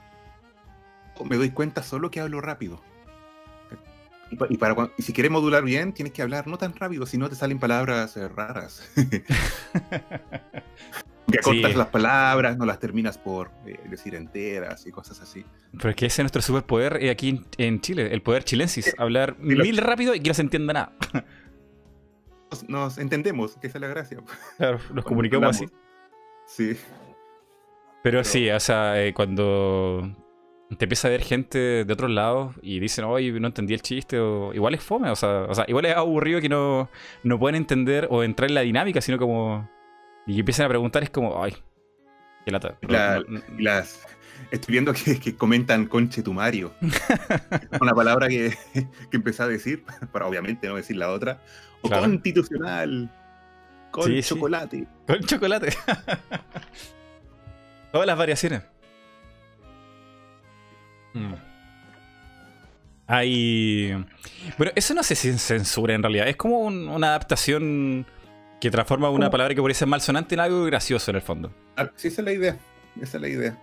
[1.24, 2.82] me doy cuenta solo que hablo rápido.
[4.30, 7.34] Y, para si quieres modular bien, tienes que hablar no tan rápido, si no te
[7.34, 8.90] salen palabras eh, raras.
[11.30, 15.44] que cortas las palabras, no las terminas por eh, decir enteras y cosas así.
[15.72, 19.36] Pero es que ese es nuestro superpoder eh, aquí en, Chile, el poder chilensis, hablar
[19.38, 20.92] mil rápido y que no se entienda nada.
[22.66, 24.18] Nos, entendemos, que esa es la gracia.
[24.56, 25.66] Claro, nos comunicamos así.
[26.46, 26.76] Sí.
[28.02, 30.10] Pero, sí, o sea, eh, cuando
[30.76, 34.18] te empieza a ver gente de otros lados y dicen, oye, no entendí el chiste,
[34.18, 36.90] o igual es fome, o sea, o sea igual es aburrido que no,
[37.22, 39.66] no pueden entender o entrar en la dinámica, sino como
[40.28, 41.56] y empiezan a preguntar, es como, ay,
[42.44, 42.76] qué lata.
[43.58, 44.06] las,
[44.50, 46.74] estoy viendo que, comentan conchetumario.
[47.80, 51.42] una palabra que, que empecé a decir, para obviamente no decir la otra.
[51.80, 53.10] O constitucional.
[53.90, 54.86] Con chocolate.
[55.06, 55.68] Con chocolate.
[57.92, 58.64] Todas las variaciones.
[61.14, 61.34] Mm.
[63.06, 64.04] Hay.
[64.58, 66.28] Bueno, eso no sé si es censura en realidad.
[66.28, 68.06] Es como una adaptación
[68.60, 71.52] que transforma una palabra que parece malsonante en algo gracioso en el fondo.
[71.76, 72.58] Ah, sí, esa es la idea.
[73.00, 73.58] Esa es la idea.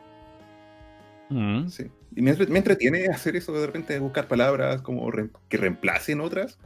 [1.30, 1.68] Mm.
[1.68, 1.92] Sí.
[2.16, 5.12] Y me, entretiene hacer eso de repente, buscar palabras como
[5.50, 6.58] que reemplacen otras.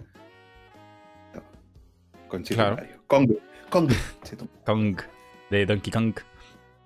[2.28, 2.78] Con claro.
[3.08, 3.32] Kong.
[3.70, 3.92] Kong.
[4.66, 5.02] Kong.
[5.50, 6.14] De Donkey Kong.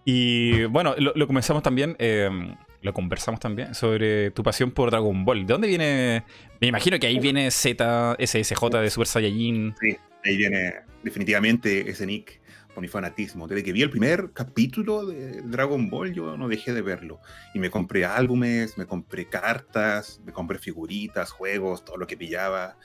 [0.06, 5.48] Y bueno, lo, comenzamos también, em, lo conversamos también sobre tu pasión por Dragon Ball.
[5.48, 6.24] ¿De dónde viene?
[6.60, 9.74] Me imagino que ahí viene Z, SSJ de Super Saiyajin.
[9.80, 12.42] Sí, ahí viene definitivamente ese nick
[12.74, 13.48] por mi fanatismo.
[13.48, 17.22] Desde que vi el primer capítulo de Dragon Ball, yo no dejé de verlo.
[17.54, 22.76] Y me compré álbumes, me compré cartas, me compré figuritas, juegos, todo lo que pillaba.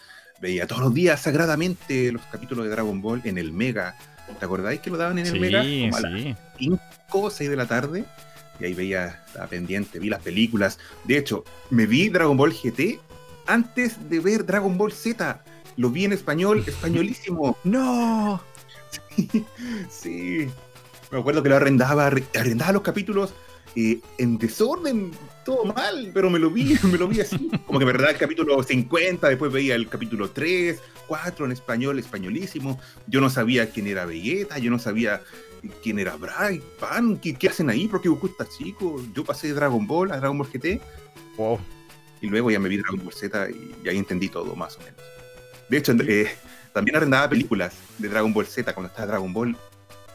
[0.41, 3.97] Veía todos los días sagradamente los capítulos de Dragon Ball en el Mega.
[4.39, 5.63] ¿Te acordáis que lo daban en el Mega?
[5.63, 6.79] Como a las 5
[7.11, 8.05] o 6 de la tarde.
[8.61, 10.79] Y ahí veía, estaba pendiente, vi las películas.
[11.05, 13.01] De hecho, me vi Dragon Ball GT
[13.47, 15.43] antes de ver Dragon Ball Z
[15.79, 17.57] lo vi en español, españolísimo.
[17.65, 18.43] ¡No!
[19.91, 20.49] Sí,
[21.11, 23.33] Me acuerdo que lo arrendaba, arrendaba los capítulos
[23.75, 25.11] eh, en desorden,
[25.45, 27.51] todo mal, pero me lo vi, me lo vi así.
[27.67, 31.99] Como que me verdad el capítulo 50, después veía el capítulo 3, 4 en español,
[31.99, 32.79] españolísimo.
[33.07, 35.23] Yo no sabía quién era Vegeta, yo no sabía
[35.83, 37.89] quién era Brian, Pan, ¿qué, hacen ahí?
[37.89, 39.03] ¿Por qué Goku está chico?
[39.15, 40.81] Yo pasé de Dragon Ball a Dragon Ball GT.
[41.37, 41.59] Wow.
[42.21, 45.01] Y luego ya me vi Dragon Ball Z y ahí entendí todo, más o menos.
[45.69, 46.31] De hecho, eh,
[46.73, 49.57] también arrendaba películas de Dragon Ball Z cuando estaba Dragon Ball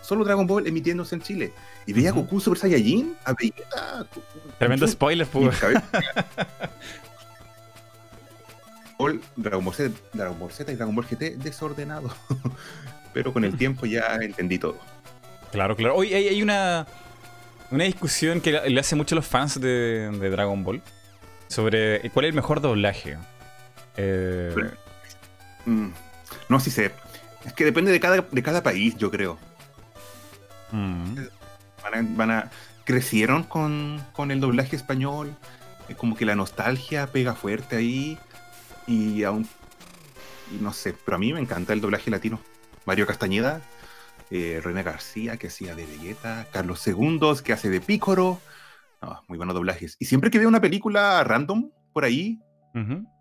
[0.02, 1.54] solo Dragon Ball emitiéndose en Chile.
[1.86, 4.06] Y veía a Goku Super Saiyajin, a Vegeta.
[4.60, 5.60] Tremendo spoiler, pues.
[9.36, 12.10] Dragon Ball, Z, Dragon Ball Z y Dragon Ball GT desordenado.
[13.14, 14.78] Pero con el tiempo ya entendí todo.
[15.54, 15.96] Claro, claro.
[15.96, 16.88] Hoy hay, una,
[17.70, 20.82] una discusión que le hace mucho a los fans de, Dragon Ball
[21.48, 23.20] sobre cuál es el mejor doblaje.
[23.96, 24.52] Eh,
[25.66, 25.90] mm,
[26.50, 26.92] no, sí sé.
[27.46, 29.38] Es que depende de cada, de cada país, yo creo.
[30.72, 31.18] Mm.
[32.18, 32.50] Van, a,
[32.84, 35.36] crecieron con, con el doblaje español.
[35.98, 38.18] Como que la nostalgia pega fuerte ahí.
[38.88, 39.48] Y aún.
[40.60, 42.42] no sé, pero a mí me encanta el doblaje latino.
[42.86, 43.62] Mario Castañeda,
[44.36, 48.42] eh, René García, que hacía de Vegeta, Carlos Segundos, que hace de Pícoro.
[49.28, 49.96] muy buenos doblajes.
[50.00, 52.40] Y siempre que veo una película random por ahí,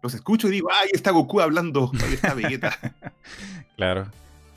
[0.02, 1.92] los escucho y digo, ¡ay, está Goku hablando!
[2.02, 2.78] Ahí está Vegeta.
[3.76, 4.10] claro.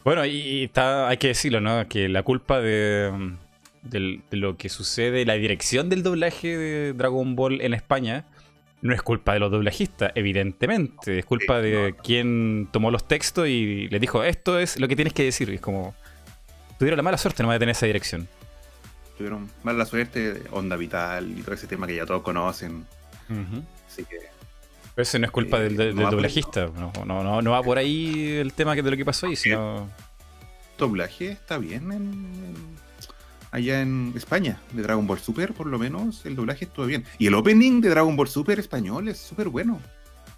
[0.05, 1.89] Bueno, y, está, hay que decirlo, ¿no?
[1.89, 3.35] Que la culpa de,
[3.81, 8.23] de, lo que sucede, la dirección del doblaje de Dragon Ball en España,
[8.81, 11.19] no es culpa de los doblajistas, evidentemente.
[11.19, 15.11] Es culpa de quien tomó los textos y le dijo, esto es lo que tienes
[15.11, 15.49] que decir.
[15.49, 15.93] Y es como,
[16.77, 18.27] tuvieron la mala suerte no de tener esa dirección.
[19.17, 22.85] Tuvieron mala suerte, onda vital y todo ese tema que ya todos conocen.
[23.87, 24.17] Así que...
[24.93, 26.67] Pero eso no es culpa del, eh, doblajista.
[26.67, 29.89] No, no, no, va por ahí el tema de lo que pasó ahí, sino...
[30.77, 32.75] Doblaje está bien en
[33.55, 37.05] allá en España, de Dragon Ball Super, por lo menos el doblaje estuvo bien.
[37.17, 39.79] Y el opening de Dragon Ball Super español es súper bueno.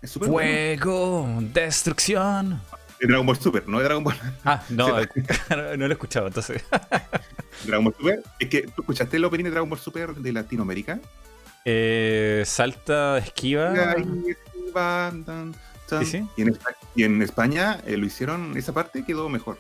[0.02, 2.62] Es Fuego, destrucción.
[3.00, 4.16] De Dragon Ball Super, no de Dragon Ball.
[4.44, 4.88] Ah, no,
[5.50, 6.64] no lo he escuchado, entonces.
[7.66, 11.00] Dragon Ball Super, es que tú escuchaste el opening de Dragon Ball Super de Latinoamérica.
[11.66, 13.74] Eh, salta, esquiva.
[16.00, 16.28] ¿Sí, sí?
[16.96, 19.58] Y, en, España eh, lo hicieron, esa parte quedó mejor.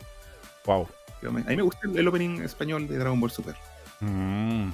[0.65, 0.87] Wow.
[1.25, 3.55] A mí me gusta el opening español de Dragon Ball Super.
[3.99, 4.69] Mm.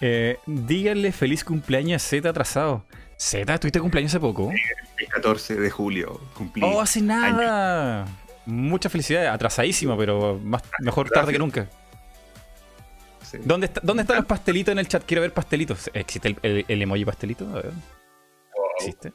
[0.00, 2.84] Eh, díganle feliz cumpleaños a Z atrasado.
[3.16, 4.50] Z, ¿tuviste cumpleaños hace poco?
[5.02, 6.62] El 14 de julio cumplí.
[6.64, 8.06] Oh, hace nada.
[8.46, 9.30] Muchas felicidades.
[9.30, 11.68] Atrasadísimo, pero más, mejor tarde que nunca.
[13.44, 15.04] ¿Dónde, ¿Dónde están los pastelitos en el chat?
[15.04, 15.90] Quiero ver pastelitos.
[15.92, 17.48] ¿Existe el, emoji pastelito?
[17.48, 17.72] A ver.
[18.78, 19.12] ¿Existe?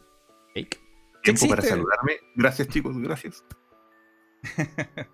[1.23, 2.17] Tiempo para saludarme.
[2.36, 3.43] Gracias, chicos, gracias.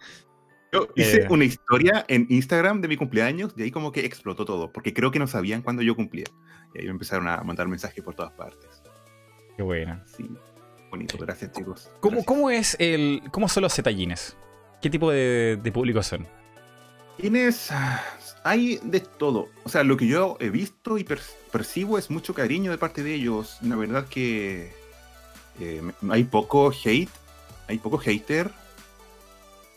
[0.73, 1.27] Yo hice eh.
[1.29, 5.11] una historia en Instagram de mi cumpleaños y ahí como que explotó todo, porque creo
[5.11, 6.25] que no sabían cuándo yo cumplía.
[6.73, 8.81] Y ahí me empezaron a mandar mensajes por todas partes.
[9.55, 10.03] Qué buena.
[10.07, 10.27] Sí,
[10.93, 11.89] bonito, gracias chicos.
[11.99, 14.37] ¿Cómo, ¿cómo es el, cómo son los zetallines?
[14.79, 16.27] ¿Qué tipo de, de público son?
[17.17, 17.71] Tienes,
[18.43, 19.49] hay de todo.
[19.63, 21.03] O sea, lo que yo he visto y
[21.51, 23.57] percibo es mucho cariño de parte de ellos.
[23.61, 24.71] La verdad que
[25.59, 27.09] eh, hay poco hate,
[27.67, 28.51] hay poco hater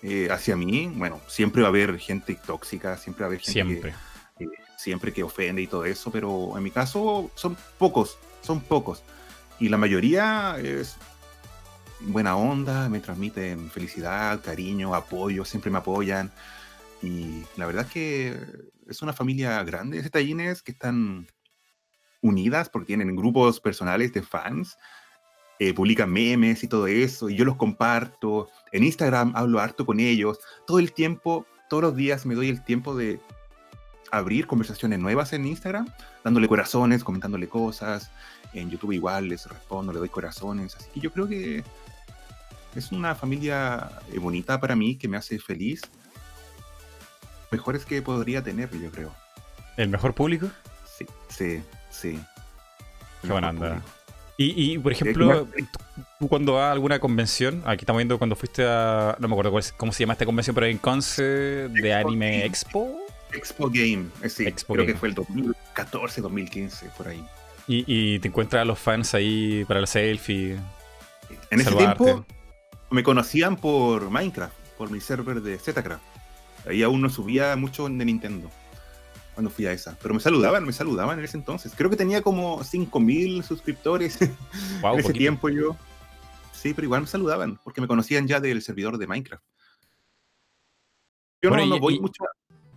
[0.03, 3.53] eh, hacia mí, bueno, siempre va a haber gente tóxica, siempre va a haber gente
[3.53, 3.95] siempre.
[4.37, 8.61] Que, eh, siempre que ofende y todo eso, pero en mi caso son pocos, son
[8.61, 9.03] pocos.
[9.59, 10.97] Y la mayoría es
[12.01, 16.31] buena onda, me transmiten felicidad, cariño, apoyo, siempre me apoyan.
[17.03, 18.39] Y la verdad es que
[18.89, 21.27] es una familia grande de tallines que están
[22.21, 24.77] unidas porque tienen grupos personales de fans
[25.59, 28.51] eh, publican memes y todo eso, y yo los comparto.
[28.73, 30.39] En Instagram hablo harto con ellos.
[30.67, 33.21] Todo el tiempo, todos los días me doy el tiempo de
[34.11, 35.89] abrir conversaciones nuevas en Instagram,
[36.25, 38.11] dándole corazones, comentándole cosas.
[38.61, 40.77] En YouTube igual les respondo, le doy corazones.
[40.77, 41.63] Así que yo creo que
[42.75, 45.83] es una familia eh, bonita para mí, que me hace feliz.
[47.51, 49.13] Mejores que podría tener, yo creo.
[49.77, 50.49] ¿El mejor público?
[50.99, 52.21] Sí, sí, sí.
[53.23, 53.83] Qué buena onda.
[54.39, 55.49] Y, por ejemplo,
[56.19, 59.17] tú cuando vas a alguna convención, aquí estamos viendo cuando fuiste a.
[59.19, 62.99] No me acuerdo cómo se llama esta convención, pero en Conce de Anime Expo.
[63.33, 67.25] Expo Game, eh, sí, creo que fue el 2014, 2015, por ahí.
[67.69, 70.57] Y, te encuentras a los fans ahí para la selfie.
[71.51, 72.25] En ese tiempo
[72.91, 76.03] me conocían por Minecraft, por mi server de Zcraft.
[76.69, 78.51] Ahí aún no subía mucho de Nintendo
[79.35, 79.99] cuando fui a esa.
[80.01, 81.73] Pero me saludaban, me saludaban en ese entonces.
[81.77, 85.77] Creo que tenía como 5000 suscriptores en ese tiempo yo.
[86.53, 89.45] Sí, pero igual me saludaban, porque me conocían ya del servidor de Minecraft.
[91.43, 92.25] Yo no, voy mucho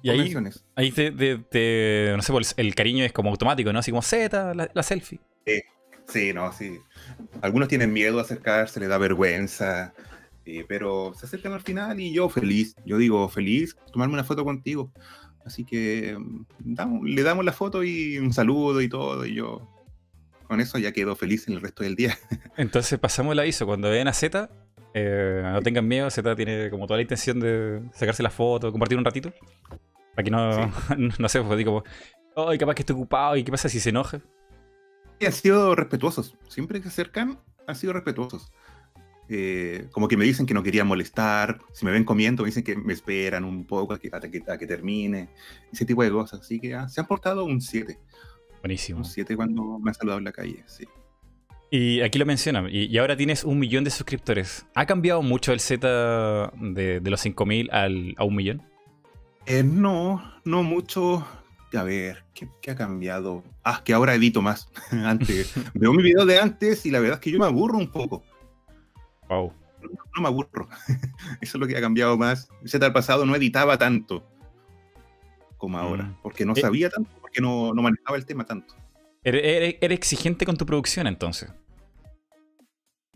[0.02, 0.34] y ahí,
[0.76, 3.80] ahí te, no sé, pues, el cariño es como automático, ¿no?
[3.80, 5.20] Así como Z, la, selfie.
[5.46, 5.62] Sí,
[6.08, 6.80] sí, no, sí.
[7.42, 9.94] Algunos tienen miedo a acercarse, le da vergüenza,
[10.68, 14.92] pero se acercan al final y yo feliz, yo digo feliz, tomarme una foto contigo.
[15.46, 19.68] Así que mm, le damos la foto y un saludo y todo, y yo
[20.48, 22.18] con eso ya quedo feliz en el resto del día.
[22.58, 24.50] Entonces pasamos el aviso, cuando vean a Z,
[24.96, 28.98] Eh, no tengan miedo, Z tiene como toda la intención de sacarse la foto, compartir
[28.98, 29.32] un ratito.
[30.20, 30.32] Para que
[30.98, 31.84] no, no sé, pues digo,
[32.36, 34.20] ay, capaz que estoy ocupado y qué pasa si se enoja.
[35.18, 36.36] Y han sido respetuosos.
[36.50, 38.52] Siempre que se acercan, han sido respetuosos.
[39.30, 41.60] Eh, como que me dicen que no querían molestar.
[41.72, 45.30] Si me ven comiendo, me dicen que me esperan un poco a que, que, termine.
[45.72, 46.42] Ese tipo de cosas.
[46.42, 47.98] Así que se han portado un 7.
[48.62, 49.00] Buenísimo.
[49.00, 50.86] Un 7 cuando me han saludado en la calle, sí.
[51.72, 54.66] Y aquí lo mencionan, y, ahora tienes un millón de suscriptores.
[54.74, 58.69] ¿Ha cambiado mucho el Z de, de los 5000 al, a un millón?
[59.50, 61.28] Eh, no, no mucho.
[61.74, 63.44] A ver, ¿qué, ha cambiado?
[63.64, 64.70] Ah, que ahora edito más.
[64.92, 67.92] antes veo mi video de antes y la verdad es que yo me aburro un
[67.92, 68.24] poco.
[69.28, 69.52] Wow.
[69.82, 70.70] No, me aburro.
[71.42, 72.48] Eso es lo que ha cambiado más.
[72.62, 74.24] El Z al pasado no editaba tanto
[75.58, 76.20] como ahora, mm.
[76.22, 78.76] porque no eh, sabía tanto, porque no, no manejaba el tema tanto.
[79.24, 81.52] ¿Eres, exigente con tu producción entonces?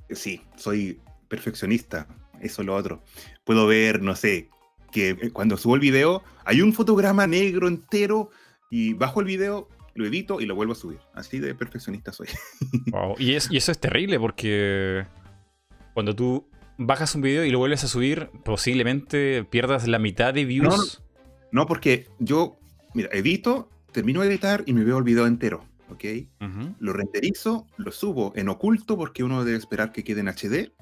[0.10, 2.08] Sí, soy perfeccionista,
[2.42, 3.02] eso es lo otro.
[3.46, 4.50] Puedo ver, no sé,
[4.94, 8.30] que eh, cuando subo el video hay un fotograma negro entero
[8.70, 11.00] y bajo el video, lo edito y lo vuelvo a subir.
[11.14, 12.28] Así de perfeccionista soy.
[13.20, 15.06] Y, eso es terrible porque
[15.94, 20.46] cuando tú bajas un video y lo vuelves a subir, posiblemente pierdas la mitad de
[20.46, 21.04] views.
[21.52, 22.58] No, porque yo,
[22.94, 25.64] mira, edito, termino de editar y me veo el video entero.
[25.90, 26.04] ¿ok?
[26.80, 30.74] Lo renderizo, lo subo en oculto porque uno debe esperar que quede en HD.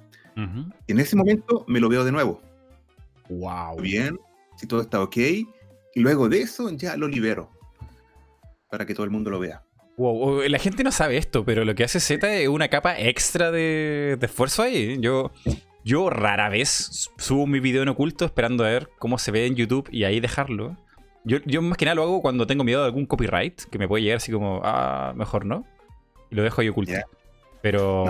[0.88, 2.42] Y en ese momento me lo veo de nuevo.
[3.32, 3.80] Wow.
[3.80, 4.20] Bien,
[4.58, 5.18] si todo está ok.
[5.18, 7.50] Y luego de eso ya lo libero
[8.70, 9.64] para que todo el mundo lo vea.
[9.98, 13.52] Wow, la gente no sabe esto, pero lo que hace Z es una capa extra
[13.52, 14.98] de, esfuerzo ahí.
[15.00, 15.32] Yo,
[15.84, 19.56] yo rara vez subo mi video en oculto esperando a ver cómo se ve en
[19.56, 20.78] YouTube y ahí dejarlo.
[21.24, 23.88] Yo, yo más que nada lo hago cuando tengo miedo de algún copyright, que me
[23.88, 25.66] puede llegar así como, ah, mejor no.
[26.32, 26.94] Y lo dejo ahí oculto.
[27.62, 28.06] Pero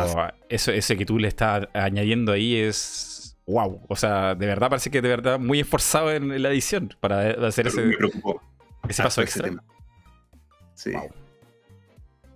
[0.48, 3.21] eso, ese que tú le estás añadiendo ahí es
[3.52, 3.82] wow.
[3.88, 7.68] O sea, de verdad parece que de verdad muy esforzado en, la edición para hacer
[7.68, 7.92] ese,
[8.88, 9.52] ese paso extra.
[10.74, 10.94] sí.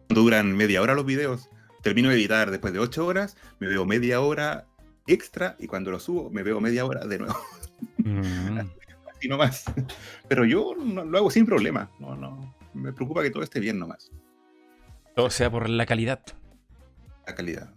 [0.10, 1.50] Duran media hora los videos.
[1.82, 4.66] Termino de editar después de ocho horas, me veo media hora
[5.08, 7.38] extra y cuando lo subo me veo media hora de nuevo.
[7.98, 8.60] Mm.
[9.16, 9.66] así nomás.
[10.28, 11.90] Pero yo lo hago sin problema.
[12.00, 12.56] No, no.
[12.74, 14.12] Me preocupa que todo esté bien nomás.
[15.16, 16.22] Todo sea por la calidad.
[17.26, 17.74] La calidad.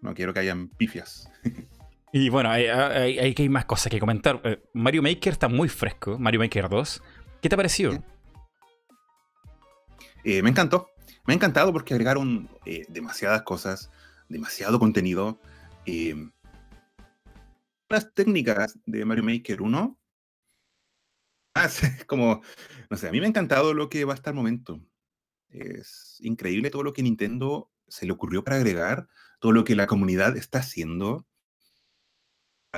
[0.00, 1.30] No quiero que hayan pifias.
[2.12, 4.40] Y bueno, hay, hay, más cosas que comentar.
[4.44, 7.02] Eh, Mario Maker está muy fresco, Mario Maker 2.
[7.40, 7.92] ¿Qué te ha parecido?
[10.22, 10.88] Eh, me encantó.
[11.26, 13.90] Me ha encantado porque agregaron eh, demasiadas cosas,
[14.28, 15.40] demasiado contenido.
[17.88, 19.98] las técnicas de Mario Maker 1
[21.54, 21.68] Ah,
[22.06, 22.42] como,
[22.90, 24.80] no sé, a mí me ha encantado lo que va hasta el momento.
[25.48, 29.06] Es increíble todo lo que Nintendo se le ocurrió para agregar,
[29.38, 31.26] todo lo que la comunidad está haciendo.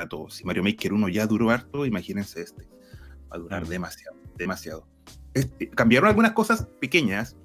[0.08, 0.34] Todos.
[0.34, 2.66] Si Mario Maker 1 ya duró harto, imagínense este.
[3.30, 4.88] Va a durar demasiado, demasiado.
[5.34, 7.36] Este, cambiaron algunas cosas pequeñas,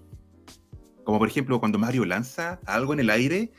[1.04, 3.52] como por ejemplo cuando Mario lanza algo en el aire,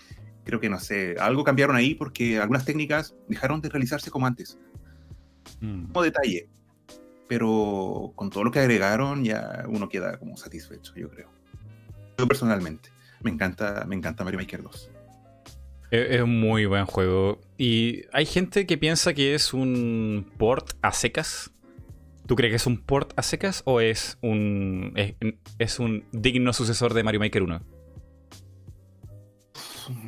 [0.42, 4.58] creo que no sé, algo cambiaron ahí porque algunas técnicas dejaron de realizarse como antes.
[5.60, 5.84] Mm.
[5.92, 6.48] Como detalle,
[7.28, 11.30] pero con todo lo que agregaron ya uno queda como satisfecho, yo creo.
[12.18, 12.90] Yo personalmente,
[13.22, 14.90] me encanta, me encanta Mario Maker 2.
[15.90, 17.40] Es un muy buen juego.
[17.58, 21.50] Y hay gente que piensa que es un port a secas.
[22.26, 24.94] ¿Tú crees que es un port a secas o es un,
[25.58, 27.60] es, un digno sucesor de Mario Maker 1?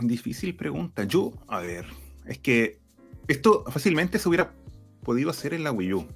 [0.02, 1.02] Difícil pregunta.
[1.02, 1.86] Yo, a ver,
[2.26, 2.78] es que
[3.26, 4.54] esto fácilmente se hubiera
[5.02, 6.06] podido hacer en la Wii U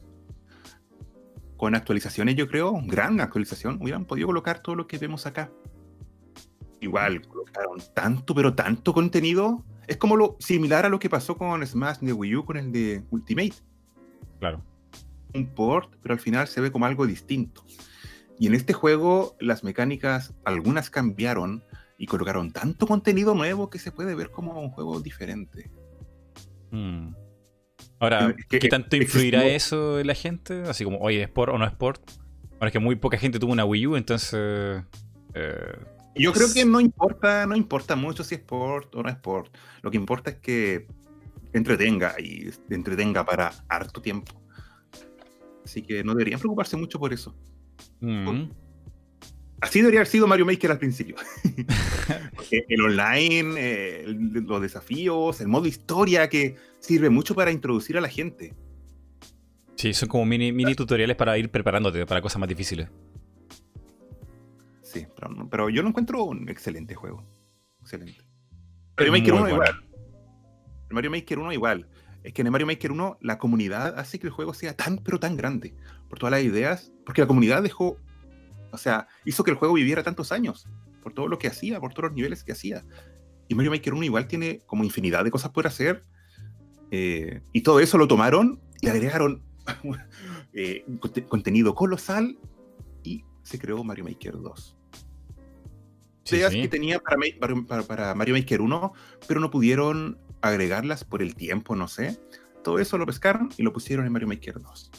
[1.57, 5.51] con actualizaciones, yo creo, gran actualización, hubieran podido colocar todo lo que vemos acá.
[6.81, 9.65] Igual, colocaron tanto, pero tanto contenido.
[9.87, 12.73] Es como lo similar a lo que pasó con Smash de Wii U con el
[12.73, 13.55] de Ultimate.
[14.41, 14.62] Claro.
[15.35, 17.65] Un port, pero al final se ve como algo distinto.
[18.39, 21.62] Y en este juego, las mecánicas, algunas cambiaron
[21.99, 25.71] y colocaron tanto contenido nuevo que se puede ver como un juego diferente.
[26.71, 27.15] Hmm.
[27.99, 30.62] Ahora, ¿qué tanto influirá eso en la gente?
[30.65, 32.03] Así como, oye, ¿es sport o no es sport?
[32.55, 34.85] Ahora es que muy poca gente tuvo una Wii U, entonces.
[35.35, 35.77] Eh,
[36.17, 39.55] Yo creo que no importa, no importa mucho si es sport o no es sport.
[39.83, 40.87] Lo que importa es que
[41.53, 44.33] entretenga y entretenga para harto tiempo.
[45.64, 47.35] Así que no deberían preocuparse mucho por eso.
[48.01, 48.51] Mm.
[49.61, 51.17] Así debería haber sido Mario Maker al principio.
[52.51, 58.09] el online, eh, los desafíos, el modo historia que sirve mucho para introducir a la
[58.09, 58.55] gente.
[59.77, 62.89] Sí, son como mini, mini tutoriales para ir preparándote para cosas más difíciles.
[64.87, 65.05] Sí,
[65.51, 67.26] pero, yo lo encuentro un excelente juego.
[67.80, 68.22] Excelente.
[68.97, 69.89] Mario Maker 1 igual.
[70.91, 71.89] Mario Maker 1 igual.
[72.22, 75.18] es que en Mario Maker 1 la comunidad hace que el juego sea tan, pero
[75.18, 75.74] tan grande,
[76.09, 77.97] por todas las ideas, porque la comunidad dejó,
[78.70, 80.68] o sea, hizo que el juego viviera tantos años,
[81.03, 82.84] por todo lo que hacía, por todos los niveles que hacía.
[83.49, 86.05] Y Mario Maker 1 igual tiene como infinidad de cosas por hacer,
[86.93, 89.43] eh, y todo eso lo tomaron y agregaron
[90.53, 90.84] eh,
[91.28, 92.39] contenido colosal
[93.03, 94.76] y se creó Mario Maker 2.
[96.31, 98.93] Ideas que tenía para, para, Mario Maker 1,
[99.27, 102.18] pero no pudieron agregarlas por el tiempo, no sé.
[102.64, 104.91] Todo eso lo pescaron y lo pusieron en Mario Maker 2.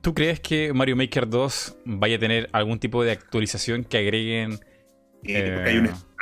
[0.00, 4.58] ¿Tú crees que Mario Maker 2 vaya a tener algún tipo de actualización que agreguen?
[5.24, 5.64] Eh,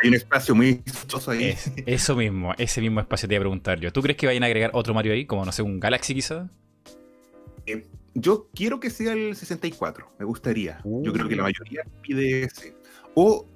[0.02, 1.54] hay, un, espacio muy chistoso ahí.
[1.86, 3.92] eso mismo, ese mismo espacio te iba a preguntar yo.
[3.92, 5.24] ¿Tú crees que vayan a agregar otro Mario ahí?
[5.24, 6.50] Como, no sé, un Galaxy quizá?
[7.66, 10.80] Eh, yo quiero que sea el 64, me gustaría.
[10.84, 11.46] Yo creo que la uh.
[11.46, 12.74] mayoría pide ese.
[13.14, 13.46] O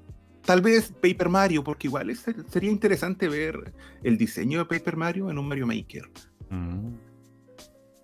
[0.44, 2.14] Tal vez Paper Mario, porque igual
[2.48, 3.72] sería interesante ver
[4.02, 6.10] el diseño de Paper Mario en un Mario Maker.
[6.50, 6.94] Mm.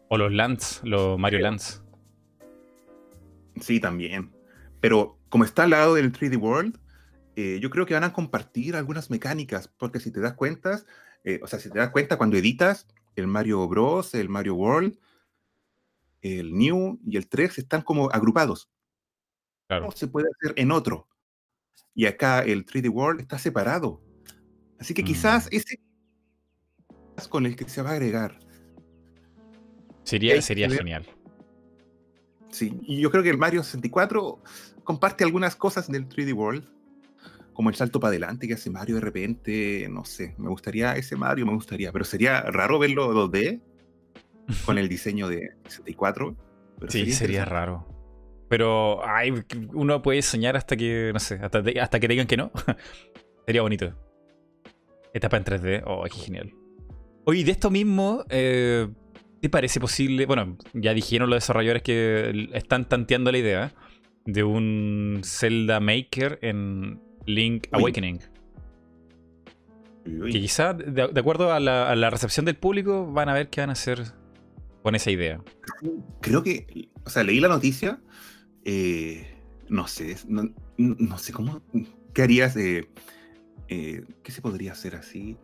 [0.09, 1.82] O los Lands, los Mario Lands.
[3.61, 4.32] Sí, también.
[4.80, 6.80] Pero como está al lado del 3D World,
[7.36, 10.82] eh, yo creo que van a compartir algunas mecánicas, porque si te das cuenta,
[11.24, 12.86] eh, o sea, si te das cuenta cuando editas
[13.16, 14.99] el Mario Bros, el Mario World,
[16.22, 18.70] el New y el 3 están como agrupados.
[19.68, 19.84] Claro.
[19.84, 21.10] No se puede hacer en otro
[22.01, 24.01] y acá el 3D World está separado.
[24.78, 25.57] Así que quizás mm.
[25.57, 25.80] ese
[27.18, 28.38] es con el que se va a agregar.
[30.05, 31.07] Sería, sería genial.
[32.48, 34.42] Sí, y yo creo que el Mario 64
[34.82, 36.66] comparte algunas cosas del 3D World,
[37.53, 41.16] como el salto para adelante que hace Mario de repente, no sé, me gustaría ese
[41.16, 43.61] Mario, me gustaría, pero sería raro verlo 2D
[44.64, 46.34] con el diseño de 64.
[46.88, 47.99] sí, sería raro.
[48.51, 49.32] Pero ay,
[49.74, 52.51] uno puede soñar hasta que, no sé, hasta, hasta que digan que no.
[53.46, 53.94] Sería bonito.
[55.14, 55.84] Etapa en 3D.
[55.86, 56.53] Oh, qué genial.
[57.26, 58.88] Oye, de esto mismo, eh,
[59.40, 60.26] ¿te parece posible?
[60.26, 63.72] Bueno, ya dijeron los desarrolladores que están tanteando la idea
[64.24, 68.18] de un Zelda Maker en Link Awakening.
[70.05, 73.61] Que quizá, de, acuerdo a la, a la, recepción del público, van a ver qué
[73.61, 74.03] van a hacer
[74.82, 75.40] con esa idea.
[76.20, 78.01] Creo que, o sea, leí la noticia
[78.65, 79.27] eh,
[79.69, 81.63] no sé, no, sé cómo,
[82.13, 82.55] ¿qué harías?
[82.55, 82.89] de
[83.69, 85.37] eh, ¿Qué se podría hacer así?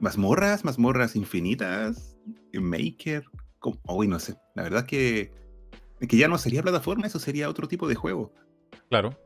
[0.00, 0.64] ¿Mazmorras?
[0.64, 2.16] ¿Mazmorras infinitas?
[2.52, 3.24] ¿Maker?
[3.86, 5.32] Hoy no sé, la verdad que,
[6.08, 8.32] que ya no sería plataforma, eso sería otro tipo de juego.
[8.90, 9.18] Claro.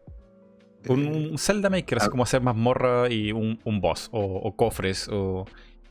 [0.89, 2.11] Un, eh, un Zelda Maker, así ah.
[2.11, 5.45] como hacer mazmorra y un, boss, o, cofres, o,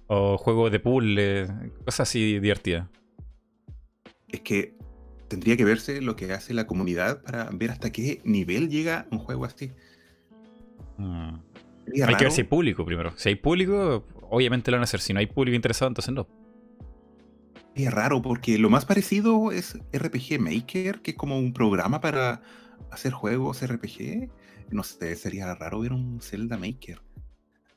[0.08, 1.48] o juego de puzzle,
[1.86, 2.88] cosas así divertidas.
[4.28, 4.79] Es que
[5.30, 9.20] tendría que verse lo que hace la comunidad para ver hasta qué nivel llega un
[9.20, 9.72] juego así.
[10.98, 11.36] Mm.
[12.06, 13.14] Hay que ver si hay público primero.
[13.16, 15.00] Si hay público, obviamente lo van a hacer.
[15.00, 16.28] Si no hay público interesado, entonces no.
[17.76, 22.42] Es raro porque lo más parecido es RPG Maker, que es como un programa para
[22.92, 24.30] hacer juegos RPG.
[24.72, 27.02] No sé, sería raro ver un Zelda Maker.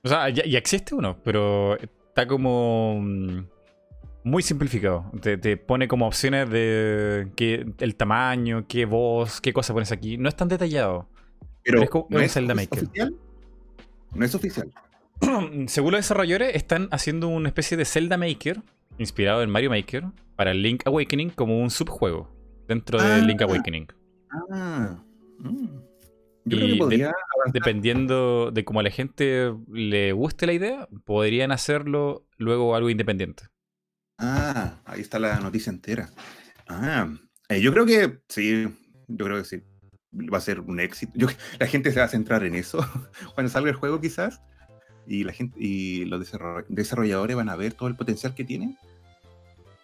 [0.03, 3.45] O sea, ya, ya existe uno, pero está como mm,
[4.25, 5.11] muy simplificado.
[5.21, 10.17] Te, pone como opciones de qué, el tamaño, qué voz, qué cosa pones aquí.
[10.19, 11.09] No es tan detallado.
[11.63, 12.85] Pero, es como ¿no es, Zelda Maker.
[12.85, 13.15] Oficial?
[14.15, 14.71] No es oficial.
[15.67, 18.61] Según los desarrolladores, están haciendo una especie de Zelda Maker,
[18.99, 20.05] inspirado en Mario Maker,
[20.37, 22.29] para Link Awakening como un subjuego
[22.69, 23.45] dentro de Link ah.
[23.45, 23.87] Awakening.
[24.51, 25.03] Ah.
[25.39, 25.67] Mm.
[26.45, 27.11] Yo y creo que
[27.53, 33.45] dependiendo de cómo a la gente le guste la idea, podrían hacerlo luego algo independiente.
[34.25, 36.09] Ah, ahí está la noticia entera.
[36.69, 37.13] Ah,
[37.49, 38.69] eh, yo creo que sí,
[39.09, 39.63] yo creo que sí.
[40.33, 41.13] Va a ser un éxito.
[41.59, 42.79] la gente se va a centrar en eso
[43.35, 44.41] cuando salga el juego, quizás.
[45.09, 46.33] Y la gente y los
[46.69, 48.77] desarrolladores van a ver todo el potencial que tiene.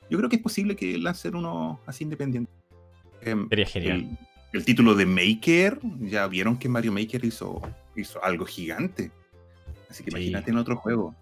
[0.09, 2.53] Yo creo que es posible que lancen uno así independiente.
[3.23, 4.19] Em, Sería genial.
[4.53, 7.61] El, título de Maker, ya vieron que Mario Maker hizo,
[7.97, 9.11] hizo algo gigante.
[9.91, 11.17] Así que imagínate en otro juego.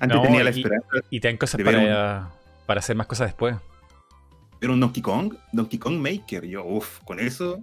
[0.00, 0.88] Antes tenía la esperanza.
[1.10, 2.30] Y, te dan cosas para,
[2.66, 3.56] para hacer más cosas después.
[4.58, 7.60] Pero un Donkey Kong, Donkey Kong Maker, yo, uff, con eso.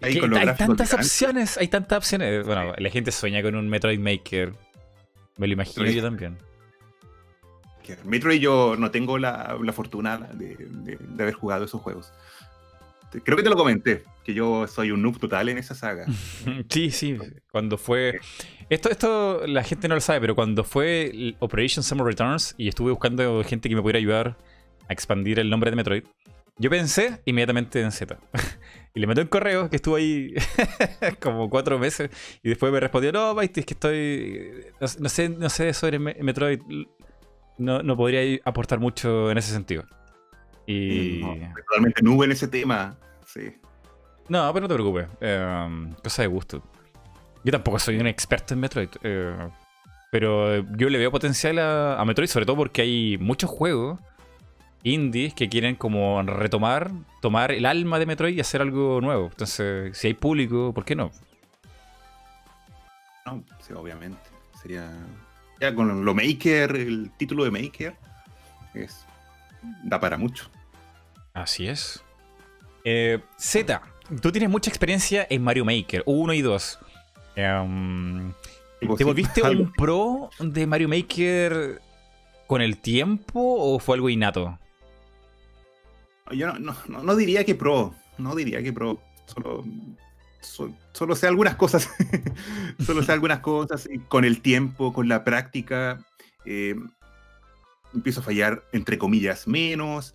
[0.00, 0.20] hay
[0.58, 2.44] tantas opciones, hay tantas opciones.
[2.44, 4.52] Bueno, la gente sueña con un Metroid Maker.
[5.38, 6.36] Me lo imagino yo también.
[8.04, 12.12] Metroid yo no tengo la, la fortuna de, de, haber jugado esos juegos.
[13.20, 16.06] Creo que te lo comenté, que yo soy un noob total en esa saga.
[16.68, 17.18] sí, sí,
[17.50, 18.20] cuando fue...
[18.70, 22.90] Esto, esto la gente no lo sabe, pero cuando fue Operation Summer Returns y estuve
[22.90, 24.38] buscando gente que me pudiera ayudar
[24.88, 26.04] a expandir el nombre de Metroid,
[26.58, 28.18] yo pensé inmediatamente en Z.
[28.94, 30.34] y le mandé un correo que estuvo ahí
[31.20, 32.10] como cuatro meses
[32.42, 34.64] y después me respondió, no, es que estoy...
[34.98, 36.60] No, sé, no sé sobre Metroid.
[37.58, 39.84] no, no podría aportar mucho en ese sentido.
[40.66, 41.20] Y...
[41.20, 42.96] totalmente nube en ese tema,
[43.26, 43.54] sí.
[44.28, 45.08] No, pero no te preocupes.
[45.20, 46.62] Em, cosa de gusto.
[47.44, 48.88] Yo tampoco soy un experto en Metroid.
[49.02, 49.48] Eh,
[50.10, 53.98] pero yo le veo potencial a, Metroid, sobre todo porque hay muchos juegos
[54.84, 56.90] indies que quieren como retomar,
[57.20, 59.26] tomar el alma de Metroid y hacer algo nuevo.
[59.26, 61.10] Entonces, si hay público, ¿por qué no?
[63.26, 64.20] No, sí, obviamente.
[64.60, 64.90] Sería.
[65.60, 67.94] Ya con lo Maker, el título de Maker,
[68.74, 69.06] es.
[69.84, 70.50] Da para mucho.
[71.34, 72.02] Así es.
[72.84, 73.80] Eh, Z,
[74.20, 76.78] tú tienes mucha experiencia en Mario Maker, 1 y 2.
[77.34, 81.80] ¿Te volviste un pro de Mario Maker
[82.46, 84.58] con el tiempo o fue algo innato?
[86.30, 89.00] Yo no, diría que pro, no diría que pro.
[89.26, 89.64] Solo,
[90.92, 91.90] solo sé algunas cosas.
[92.84, 93.88] solo sé algunas cosas.
[93.90, 96.04] Y con el tiempo, con la práctica,
[96.44, 96.74] eh,
[97.94, 100.14] empiezo a fallar, entre comillas, menos.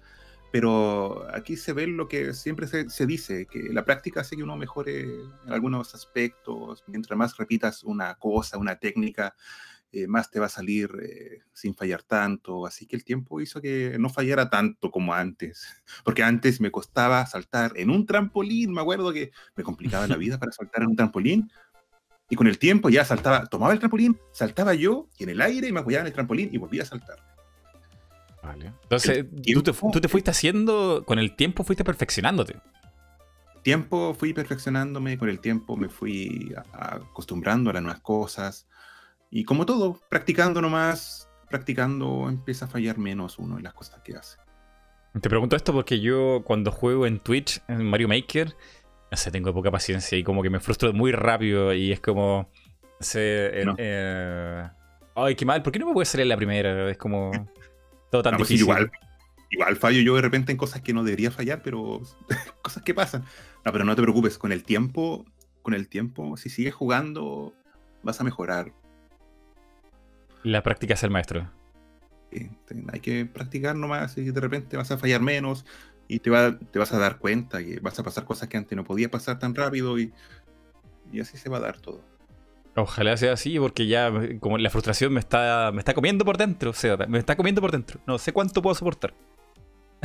[0.52, 4.56] Pero aquí se ve lo que siempre se, dice, que la práctica hace que uno
[4.56, 6.84] mejore en algunos aspectos.
[6.88, 9.36] Mientras más repitas una cosa, una técnica,
[9.92, 12.66] eh, más te va a salir eh, sin fallar tanto.
[12.66, 15.68] Así que el tiempo hizo que no fallara tanto como antes.
[16.06, 18.72] Porque antes me costaba saltar en un trampolín.
[18.72, 21.52] Me acuerdo que me complicaba la vida para saltar en un trampolín.
[22.30, 25.68] Y con el tiempo ya saltaba, tomaba el trampolín, saltaba yo y en el aire
[25.70, 27.37] y me apoyaba en el trampolín y volvía a saltar.
[28.54, 29.64] Entonces, tú
[30.00, 32.58] te, fuiste haciendo, con el tiempo fuiste perfeccionándote.
[33.64, 38.68] Tiempo fui perfeccionándome, con el tiempo me fui acostumbrando a las nuevas cosas.
[39.30, 44.16] Y como todo, practicando nomás, practicando empieza a fallar menos uno en las cosas que
[44.16, 44.38] hace.
[45.20, 48.56] Te pregunto esto porque yo cuando juego en Twitch, en Mario Maker,
[49.10, 52.50] no sé, tengo poca paciencia y como que me frustro muy rápido y es como...
[53.16, 54.70] Eh,
[55.16, 56.90] ay, qué mal, ¿por qué no me puede salir la primera?
[56.90, 57.32] Es como...
[58.12, 58.66] Todo tan pues difícil.
[58.66, 58.92] igual,
[59.50, 62.02] igual fallo yo de repente en cosas que no debería fallar, pero
[62.62, 63.24] cosas que pasan.
[63.66, 65.26] No, pero no te preocupes, con el tiempo,
[65.62, 67.54] con el tiempo, si sigues jugando,
[68.04, 68.74] vas a mejorar.
[70.44, 71.52] La práctica es el maestro.
[72.92, 75.66] hay que practicar nomás y de repente vas a fallar menos
[76.08, 78.76] y te, va, te vas a dar cuenta que vas a pasar cosas que antes
[78.76, 80.14] no podía pasar tan rápido y,
[81.12, 82.02] y así se va a dar todo.
[82.80, 86.70] Ojalá sea así, porque ya como la frustración me está, me está comiendo por dentro,
[86.70, 88.00] o sea, me está comiendo por dentro.
[88.06, 89.16] No sé cuánto puedo soportar.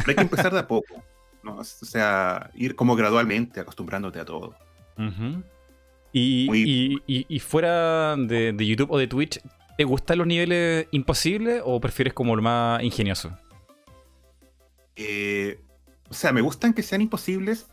[0.07, 1.05] hay que empezar de a poco,
[1.45, 4.57] o sea, ir como gradualmente acostumbrándote a todo.
[6.14, 9.39] y, fuera de, YouTube o de Twitch,
[9.77, 13.37] ¿te gustan los niveles imposibles o prefieres como lo más ingenioso?
[14.97, 15.61] Eh,
[16.09, 17.68] o sea, me gustan que sean imposibles,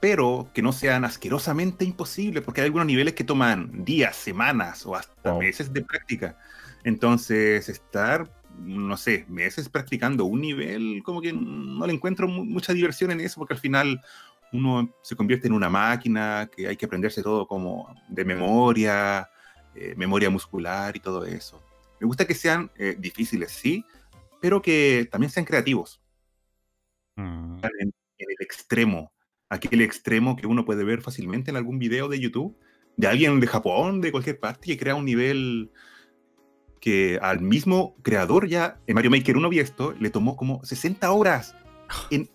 [0.00, 4.94] pero que no sean asquerosamente imposibles, porque hay algunos niveles que toman días, semanas o
[4.94, 6.38] hasta meses de práctica.
[6.84, 13.10] Entonces, estar, no sé, meses practicando un nivel, como que no le encuentro mucha diversión
[13.10, 14.00] en eso, porque al final
[14.52, 19.28] uno se convierte en una máquina, que hay que aprenderse todo como de memoria,
[19.74, 21.60] eh, memoria muscular y todo eso.
[22.00, 23.84] Me gusta que sean eh, difíciles, sí,
[24.40, 26.00] pero que también sean creativos.
[27.16, 27.58] Mm.
[27.64, 29.10] en el extremo
[29.48, 32.56] aquel extremo que uno puede ver fácilmente en algún video de YouTube
[32.98, 35.70] de alguien de Japón, de cualquier parte, que crea un nivel
[36.80, 41.10] que al mismo creador ya, en Mario Maker 1 vi esto, le tomó como 60
[41.12, 41.54] horas
[42.10, 42.28] en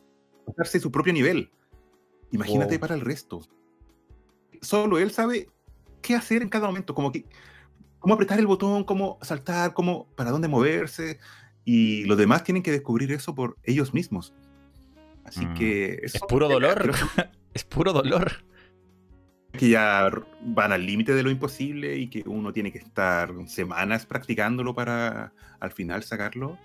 [0.48, 1.52] hacerse su propio nivel.
[2.32, 3.42] Imagínate para el resto.
[4.62, 5.50] Solo él sabe
[6.02, 7.26] qué hacer en cada momento, como que
[8.00, 11.20] cómo apretar el botón, cómo saltar, cómo para dónde moverse
[11.66, 14.34] y los demás tienen que descubrir eso por ellos mismos.
[15.26, 15.54] Así mm.
[15.56, 16.00] que...
[16.04, 16.94] Es puro dolor.
[17.54, 18.44] es puro dolor.
[19.52, 20.10] Que ya
[20.42, 25.34] van al límite de lo imposible y que uno tiene que estar semanas practicándolo para
[25.60, 26.58] al final sacarlo.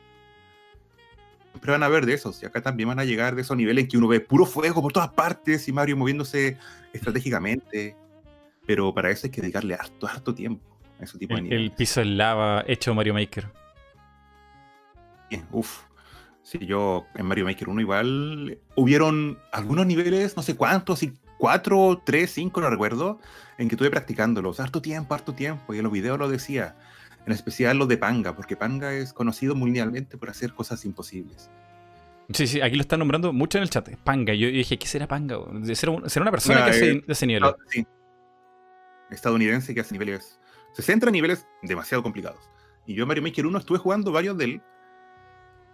[1.53, 2.43] Siempre van a ver de esos.
[2.43, 4.81] Y acá también van a llegar de esos niveles en que uno ve puro fuego
[4.81, 6.57] por todas partes y Mario moviéndose
[6.93, 7.95] estratégicamente.
[8.67, 11.71] Pero para eso hay que dedicarle harto, harto tiempo a ese tipo de niveles.
[11.71, 13.51] El piso en lava hecho Mario Maker.
[15.29, 15.47] Bien,
[16.49, 16.53] uff.
[16.53, 22.03] Sí, yo en Mario Maker 1 igual hubieron algunos niveles, no sé cuántos, y cuatro,
[22.05, 23.21] tres, cinco, no recuerdo,
[23.59, 26.75] en que estuve practicándolos harto tiempo, harto tiempo, y en los videos lo decía,
[27.27, 31.51] en especial los de Panga, porque Panga es conocido mundialmente por hacer cosas imposibles.
[32.33, 34.33] Sí, sí, aquí lo están nombrando mucho en el chat, Panga.
[34.33, 35.37] Yo, dije, ¿qué será Panga?
[35.75, 37.43] ¿Será, una persona que hace ese nivel?
[37.69, 37.87] Sí.
[39.11, 40.41] Estadounidense que hace niveles.
[40.73, 42.51] Se centra en niveles demasiado complicados.
[42.87, 44.63] Y yo en Mario Maker 1 estuve jugando varios de él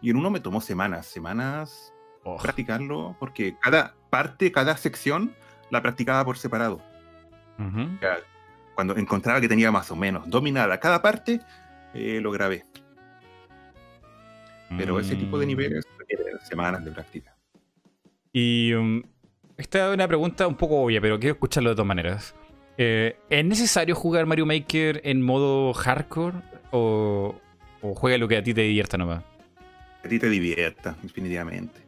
[0.05, 1.95] y en uno me tomó semanas, semanas
[2.25, 2.37] oh.
[2.37, 5.35] practicarlo, porque cada parte, cada sección
[5.71, 6.83] la practicaba por separado.
[8.75, 11.41] cuando encontraba que tenía más o menos dominada cada parte,
[11.95, 12.65] eh, lo grabé.
[14.77, 15.49] Pero ese tipo de mm.
[15.49, 17.35] niveles requiere semanas de práctica.
[18.31, 19.03] Y um,
[19.57, 22.35] esta es una pregunta un poco obvia, pero quiero escucharlo de todas maneras.
[22.77, 26.37] Eh, ¿Es necesario jugar Mario Maker en modo hardcore
[26.73, 27.41] o,
[27.81, 29.25] juega lo que a ti te divierta nomás?
[30.05, 31.81] A ti te divierta, definitivamente.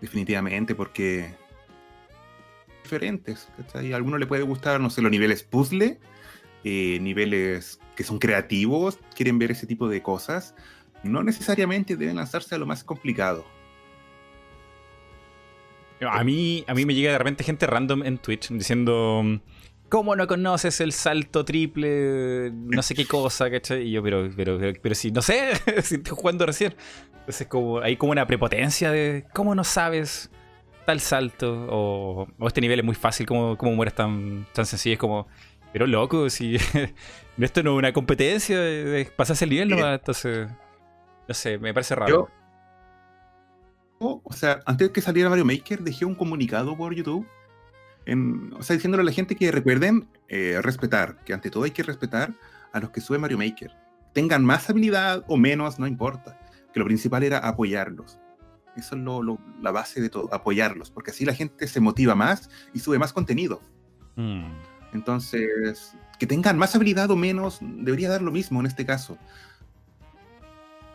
[0.00, 1.34] Definitivamente, porque
[2.82, 3.48] diferentes.
[3.74, 5.98] A alguno le puede gustar, no sé, los niveles puzzle,
[6.64, 10.54] eh, niveles que son creativos, quieren ver ese tipo de cosas.
[11.02, 13.44] No necesariamente deben lanzarse a lo más complicado.
[16.00, 19.22] A mí, a mí me llega de repente gente random en Twitch diciendo
[19.90, 22.52] ¿Cómo no conoces el salto triple?
[22.52, 23.88] No sé qué cosa, ¿cachai?
[23.88, 25.50] Y yo, pero, pero, pero, si, no sé,
[25.82, 26.74] si estoy jugando recién.
[27.18, 30.30] Entonces, como, hay como una prepotencia de, ¿cómo no sabes
[30.86, 31.66] tal salto?
[31.68, 34.92] O, este nivel es muy fácil, ¿cómo, cómo mueres tan, tan sencillo?
[34.92, 35.26] Es como,
[35.72, 36.56] pero loco, si
[37.38, 39.92] esto no es una competencia de, pasarse el nivel, ¿no?
[39.92, 40.48] Entonces,
[41.26, 42.28] no sé, me parece raro.
[43.98, 47.26] o sea, antes de que saliera Mario Maker, dejé un comunicado por YouTube
[48.06, 51.82] o sea, diciéndole a la gente que recuerden eh, respetar, que ante todo hay que
[51.82, 52.34] respetar
[52.72, 53.76] a los que sube Mario Maker.
[54.12, 56.38] Tengan más habilidad o menos, no importa.
[56.72, 58.18] Que lo principal era apoyarlos.
[58.76, 62.48] Eso es lo, la base de todo, apoyarlos, porque así la gente se motiva más
[62.72, 63.60] y sube más contenido.
[64.16, 64.44] Mm.
[64.92, 69.18] Entonces, que tengan más habilidad o menos, debería dar lo mismo en este caso.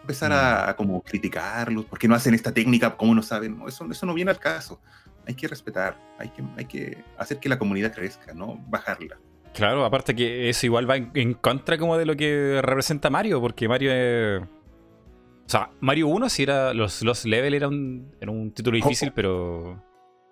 [0.01, 0.75] Empezar a, mm.
[0.75, 4.39] como criticarlos, porque no hacen esta técnica, como no saben, eso, eso no viene al
[4.39, 4.79] caso
[5.27, 9.17] hay que respetar, hay que, hay que hacer que la comunidad crezca, no bajarla.
[9.53, 13.67] Claro, aparte que eso igual va en, contra como de lo que representa Mario, porque
[13.67, 14.41] Mario es...
[14.43, 16.73] O sea, Mario 1 sí era...
[16.73, 19.81] Los, los level era un, un título difícil, pero...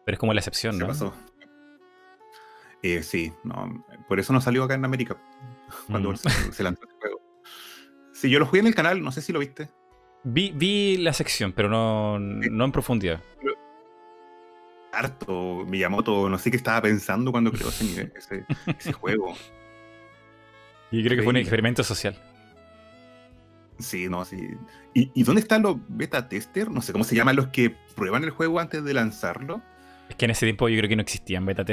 [0.06, 0.88] Pero es como la excepción, ¿no?
[0.88, 1.14] pasó?
[2.82, 5.16] Eh, sí, no, por eso no salió acá en América
[5.88, 6.18] cuando mm.
[6.52, 7.22] se, lanzó el juego.
[8.12, 9.70] Sí, yo lo jugué en el canal, no sé si lo viste.
[10.26, 13.22] Vi, vi la sección, pero no, no en profundidad
[15.06, 18.12] harto Miyamoto, no sé qué estaba pensando cuando creó ese,
[18.78, 19.36] ese, juego.
[20.92, 22.16] Y creo que fue un experimento social.
[23.80, 24.50] Sí, no, sí.
[24.94, 26.70] ¿Y, dónde están los beta testers?
[26.70, 29.62] No sé cómo se llaman los que prueban el juego antes de lanzarlo.
[30.10, 31.64] Es que en ese tiempo yo creo que no existían beta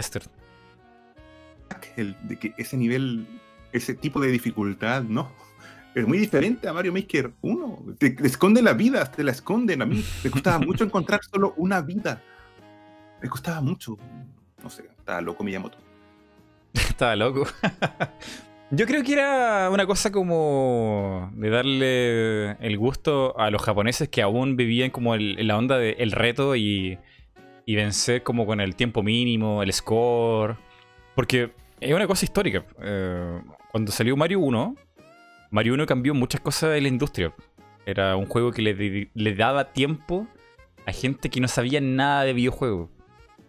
[1.97, 3.27] de que ese nivel,
[3.73, 5.31] ese tipo de dificultad, no.
[5.95, 7.97] Es muy diferente a Mario Maker 1.
[7.99, 9.83] Te, te esconde la vida, te la esconden.
[9.83, 12.23] A mí me costaba mucho encontrar solo una vida.
[13.23, 13.97] Me costaba mucho.
[14.63, 15.79] No sé, estaba loco Miyamoto.
[16.75, 17.47] estaba loco.
[18.73, 24.23] Yo creo que era una cosa como de darle el gusto a los japoneses que
[24.23, 26.97] aún vivían como en la onda del reto y,
[27.67, 30.57] y vencer como con el tiempo mínimo, el score.
[31.17, 32.65] Porque es una cosa histórica.
[32.81, 33.43] Eh,
[33.73, 34.77] cuando salió Mario 1,
[35.51, 37.35] Mario 1 cambió muchas cosas en la industria.
[37.87, 40.29] Era un juego que le daba tiempo
[40.87, 42.89] a gente que no sabía nada de videojuegos.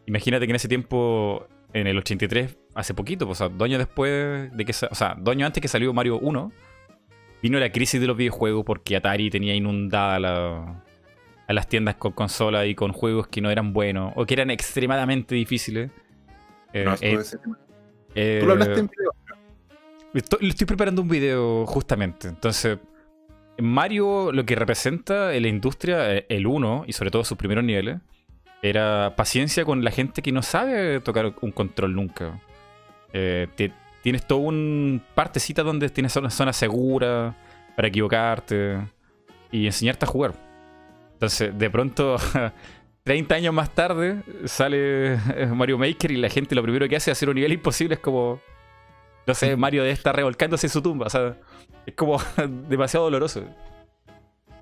[0.06, 3.80] Imagínate que en ese tiempo, en el 83, hace poquito, pues, o sea, dos años
[3.80, 4.72] después de que.
[4.72, 6.52] O sea, dos años antes que salió Mario 1,
[7.42, 10.76] vino la crisis de los videojuegos porque Atari tenía inundada
[11.48, 14.50] a las tiendas con consolas y con juegos que no eran buenos o que eran
[14.50, 15.92] extremadamente difíciles.
[16.74, 17.20] Eh, eh,
[18.16, 19.12] eh, Tú lo hablaste en video.
[20.14, 22.28] Estoy, estoy preparando un video justamente.
[22.28, 22.78] Entonces,
[23.58, 27.98] Mario lo que representa en la industria, el 1 y sobre todo sus primeros niveles,
[28.62, 32.40] era paciencia con la gente que no sabe tocar un control nunca.
[33.14, 33.48] Eh,
[34.04, 37.36] tienes todo un partecita donde tienes una zona segura
[37.76, 38.80] para equivocarte
[39.52, 40.34] y enseñarte a jugar.
[41.14, 42.18] Entonces, de pronto,
[43.04, 45.18] 30 años más tarde, sale
[45.54, 47.96] Mario Maker y la gente lo primero que hace es hacer un nivel imposible.
[47.96, 48.40] Es como,
[49.26, 51.08] no sé, Mario debe estar revolcándose en su tumba.
[51.08, 51.38] O sea,
[51.86, 52.22] es como
[52.70, 53.44] demasiado doloroso.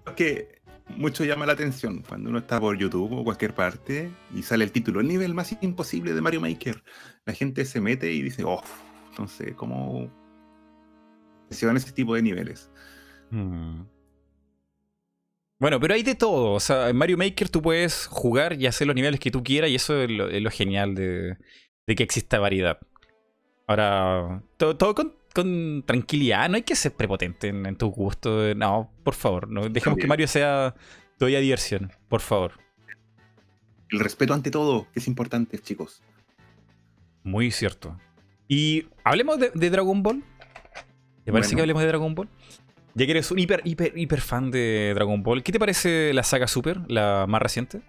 [0.07, 0.58] Es que
[0.97, 4.71] mucho llama la atención cuando uno está por YouTube o cualquier parte y sale el
[4.71, 6.83] título, el nivel más imposible de Mario Maker.
[7.25, 8.61] La gente se mete y dice, oh,
[9.11, 10.11] entonces, ¿cómo
[11.49, 12.69] se van ese tipo de niveles?
[13.31, 13.83] Hmm.
[15.59, 16.53] Bueno, pero hay de todo.
[16.53, 19.69] O sea, en Mario Maker tú puedes jugar y hacer los niveles que tú quieras
[19.69, 21.37] y eso es lo, genial de,
[21.85, 22.79] que exista variedad.
[23.67, 24.95] Ahora, todo,
[25.33, 28.53] con, tranquilidad, no hay que ser prepotente en, tu gusto.
[28.55, 30.75] No, por favor, no, dejemos que Mario sea
[31.17, 32.53] todavía diversión, por favor.
[33.89, 36.01] El respeto ante todo, que es importante, chicos.
[37.23, 37.99] Muy cierto.
[38.47, 40.23] Y hablemos de, Dragon Ball.
[41.23, 42.27] ¿Te parece que hablemos de Dragon Ball?
[42.95, 46.23] Ya que eres un hiper, hiper, hiper fan de Dragon Ball, ¿qué te parece la
[46.23, 47.81] saga Super, la más reciente?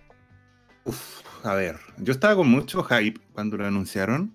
[0.85, 4.35] Uf, a ver, yo estaba con mucho hype cuando lo anunciaron.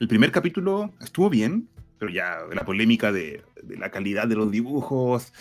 [0.00, 1.68] El primer capítulo estuvo bien,
[1.98, 5.32] pero ya la polémica de, la calidad de los dibujos,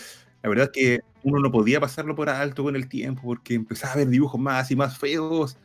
[0.44, 3.98] La verdad que uno no podía pasarlo por alto con el tiempo porque empezaba a
[3.98, 5.58] ver dibujos más y más feos.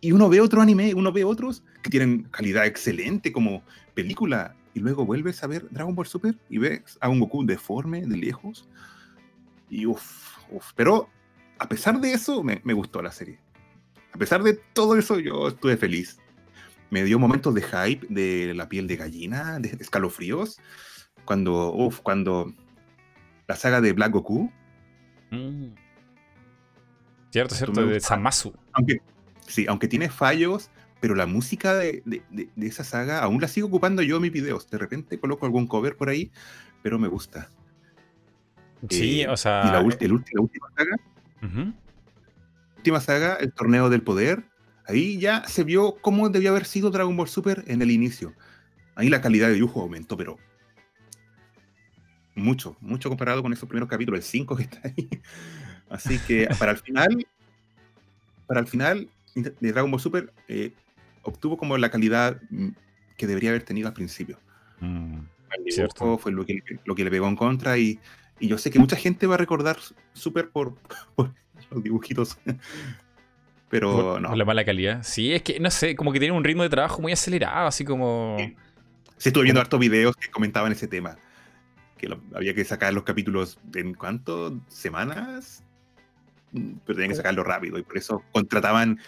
[0.00, 3.62] Y uno ve otro anime, uno ve otros que tienen calidad excelente como
[3.94, 4.54] película.
[4.74, 8.16] Y luego vuelves a ver Dragon Ball Super y ves a un Goku deforme de
[8.16, 8.68] lejos.
[9.68, 10.72] Y uff, uff.
[10.76, 11.08] Pero
[11.58, 13.40] a pesar de eso, me, me gustó la serie.
[14.12, 16.18] A pesar de todo eso, yo estuve feliz.
[16.90, 20.58] Me dio momentos de hype, de la piel de gallina, de escalofríos.
[21.24, 22.54] Cuando, uff, cuando
[23.46, 24.52] la saga de Black Goku.
[25.30, 25.68] Mm.
[27.30, 28.54] Cierto, cierto, de Samasu.
[28.72, 29.02] Aunque,
[29.46, 30.70] sí, aunque tiene fallos,
[31.00, 32.02] pero la música de,
[32.56, 34.68] esa saga aún la sigo ocupando yo en mis videos.
[34.70, 36.30] De repente coloco algún cover por ahí,
[36.82, 37.50] pero me gusta.
[38.88, 39.64] Sí, eh, o sea.
[39.66, 40.22] Y la, última
[40.76, 40.96] saga.
[42.76, 44.44] Última saga, el torneo del poder.
[44.88, 48.32] Ahí ya se vio cómo debió haber sido Dragon Ball Super en el inicio.
[48.94, 50.38] Ahí la calidad de dibujo aumentó, pero
[52.34, 55.08] mucho, mucho comparado con esos primeros capítulos, el 5 que está ahí.
[55.90, 57.26] Así que para el final,
[58.46, 60.72] para el final de Dragon Ball Super eh,
[61.22, 62.68] obtuvo como la calidad mm,
[63.18, 64.40] que debería haber tenido al principio.
[64.80, 65.18] Mm,
[65.68, 66.16] cierto.
[66.16, 68.00] Fue lo que, lo que le pegó en contra y,
[68.40, 69.76] y, yo sé que mucha gente va a recordar
[70.14, 70.76] Super por,
[71.70, 72.38] los dibujitos.
[73.70, 74.34] Pero no.
[74.34, 75.02] la mala calidad.
[75.02, 77.84] Sí, es que no sé, como que tiene un ritmo de trabajo muy acelerado, así
[77.84, 78.36] como.
[79.18, 81.18] Sí, estuve viendo hartos videos que comentaban ese tema
[81.98, 85.62] que había que sacar los capítulos en cuánto semanas,
[86.52, 88.98] pero tenían que sacarlo rápido y por eso contrataban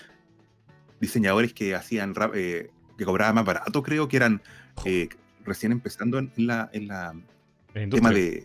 [1.00, 4.42] diseñadores que hacían eh, que cobraban más barato, creo que eran
[4.84, 5.08] eh,
[5.44, 7.14] recién empezando en la, en la,
[7.72, 8.44] tema de,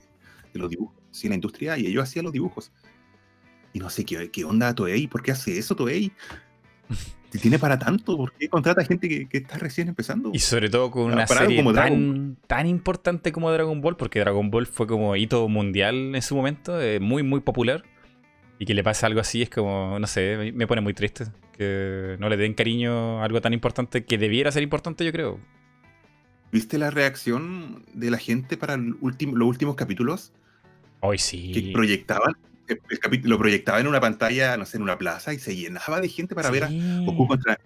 [0.54, 2.72] los dibujos, sí, en la industria, y ellos hacían los dibujos.
[3.76, 6.12] Y no sé qué, qué onda Toei, ¿por qué hace eso Toei?
[7.32, 10.32] Si tiene para tanto, ¿por qué contrata gente que, está recién empezando?
[10.34, 14.66] Y sobre todo con una serie tan, tan, importante como Dragon Ball, porque Dragon Ball
[14.66, 17.84] fue como hito mundial en su momento, eh, muy, muy popular.
[18.58, 21.26] Y que le pase algo así es como, no sé, me pone muy triste.
[21.52, 25.38] Que no le den cariño a algo tan importante que debiera ser importante, yo creo.
[26.54, 30.32] ¿Viste la reacción de la gente para los últimos capítulos?
[31.02, 31.52] Hoy sí.
[31.52, 32.38] Que proyectaban
[32.68, 36.02] el capítulo lo proyectaba en una pantalla, no sé, en una plaza y se llenaba
[36.02, 37.60] de gente para ver a Goku contra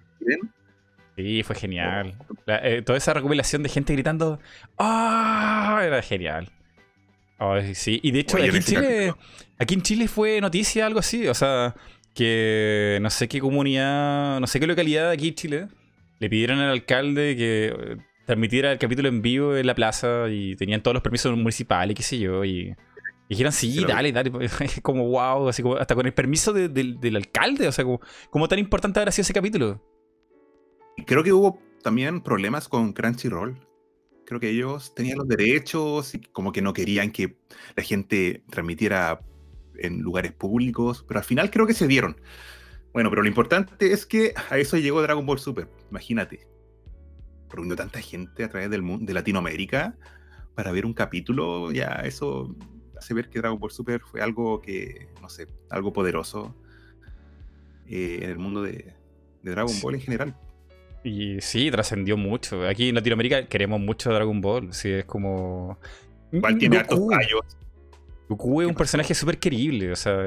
[1.15, 2.15] Sí, fue genial.
[2.47, 4.39] Eh, toda esa recopilación de gente gritando
[4.77, 5.81] ¡Ah!
[5.83, 6.49] Era genial.
[7.73, 9.13] sí, y de hecho aquí en, Chile,
[9.57, 11.75] aquí en Chile fue noticia algo así, o sea,
[12.13, 15.67] que no sé qué comunidad, no sé qué localidad aquí en Chile
[16.19, 20.55] le pidieron al alcalde que eh, transmitiera el capítulo en vivo en la plaza y
[20.55, 22.75] tenían todos los permisos municipales, qué sé yo, y
[23.29, 24.31] dijeron, sí, dale, dale.
[24.81, 27.67] Como wow, así como hasta con el permiso del alcalde.
[27.67, 27.85] O sea,
[28.29, 29.81] como, tan importante habrá sido ese capítulo.
[31.05, 33.57] Creo que hubo también problemas con Crunchyroll.
[34.25, 37.37] Creo que ellos tenían los derechos y como que no querían que
[37.75, 39.21] la gente transmitiera
[39.77, 42.19] en lugares públicos, pero al final creo que se dieron.
[42.93, 45.69] Bueno, pero lo importante es que a eso llegó Dragon Ball Super.
[45.89, 46.47] Imagínate,
[47.49, 49.95] reuniendo tanta gente a través del mundo, de Latinoamérica
[50.55, 52.55] para ver un capítulo, ya eso
[52.99, 56.53] hace ver que Dragon Ball Super fue algo que, no sé, algo poderoso
[57.87, 58.93] eh, en el mundo de,
[59.41, 60.35] Dragon Ball en general.
[61.03, 62.67] Y sí, trascendió mucho.
[62.67, 64.73] Aquí en Latinoamérica queremos mucho Dragon Ball.
[64.73, 65.79] Sí, es como.
[66.31, 67.41] Igual tiene hartos fallos.
[68.27, 69.93] Goku es un personaje súper querible.
[69.93, 70.17] O sea,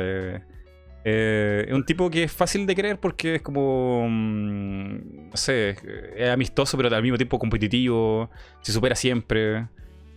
[1.04, 4.06] eh, es un tipo que es fácil de creer porque es como.
[4.08, 5.76] Mm, no sé,
[6.16, 8.30] es amistoso, pero al mismo tiempo competitivo.
[8.62, 9.68] Se supera siempre.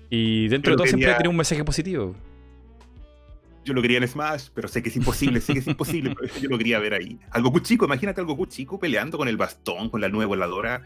[0.10, 2.16] Y dentro de todo siempre tiene un mensaje positivo
[3.66, 6.34] yo lo quería en Smash, pero sé que es imposible, sé que es imposible, pero
[6.40, 7.20] yo lo quería ver ahí.
[7.32, 10.86] Al Goku chico, imagínate al Goku chico peleando con el bastón, con la nueva voladora.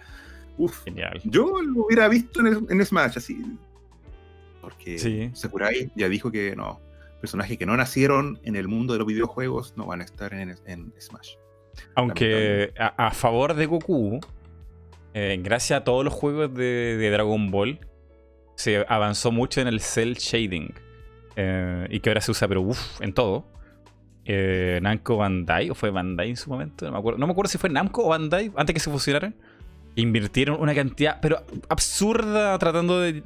[0.57, 1.21] Uf, genial.
[1.25, 3.41] Yo lo hubiera visto en, Smash, así.
[4.61, 5.30] Porque sí.
[5.34, 6.80] Sakurai ya dijo que no,
[7.21, 10.55] personajes que no nacieron en el mundo de los videojuegos no van a estar en,
[10.99, 11.36] Smash.
[11.95, 14.19] Aunque a, favor de Goku,
[15.13, 17.80] eh, gracias a todos los juegos de, de Dragon Ball,
[18.55, 20.73] se avanzó mucho en el cel shading.
[21.41, 23.45] Eh, y que ahora se usa, pero uff, en todo.
[24.25, 27.49] Eh, Namco Bandai, o fue Bandai en su momento, no me acuerdo, no me acuerdo
[27.49, 29.33] si fue Namco o Bandai antes que se fusionaran.
[29.95, 33.21] Invirtieron una cantidad, pero absurda, tratando de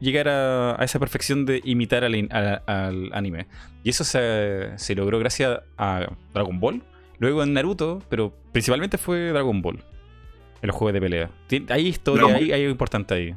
[0.00, 3.46] llegar a, esa perfección de imitar al, anime.
[3.82, 6.84] Y eso se, logró gracias a Dragon Ball,
[7.18, 9.82] luego en Naruto, pero principalmente fue Dragon Ball
[10.62, 11.30] en los juegos de pelea.
[11.68, 13.34] Hay historia, hay, algo importante ahí.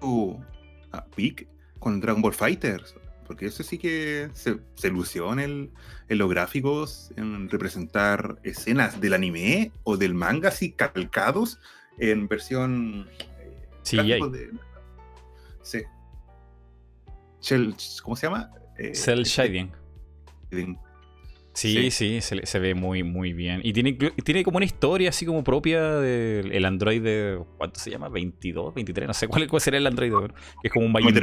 [0.00, 0.36] Uh,
[1.14, 1.46] Peak
[1.78, 2.96] con Dragon Ball Fighters,
[3.32, 5.70] porque eso sí que se, se lució en,
[6.10, 11.58] los gráficos, en representar escenas del anime o del manga así calcados
[11.96, 13.08] en versión...
[13.86, 14.50] Eh,
[15.62, 15.78] sí,
[17.40, 17.56] sí.
[18.02, 18.50] ¿Cómo se llama?
[18.76, 19.72] Eh, Cell shading.
[21.54, 23.62] Sí, sí, se, ve muy, muy bien.
[23.64, 27.42] Y tiene, tiene como una historia así como propia del Android de.
[27.56, 28.10] ¿Cuánto se llama?
[28.10, 28.74] ¿22?
[28.74, 29.06] ¿23?
[29.06, 30.12] No sé cuál, cuál será el Android.
[30.60, 31.14] Que es como un Majin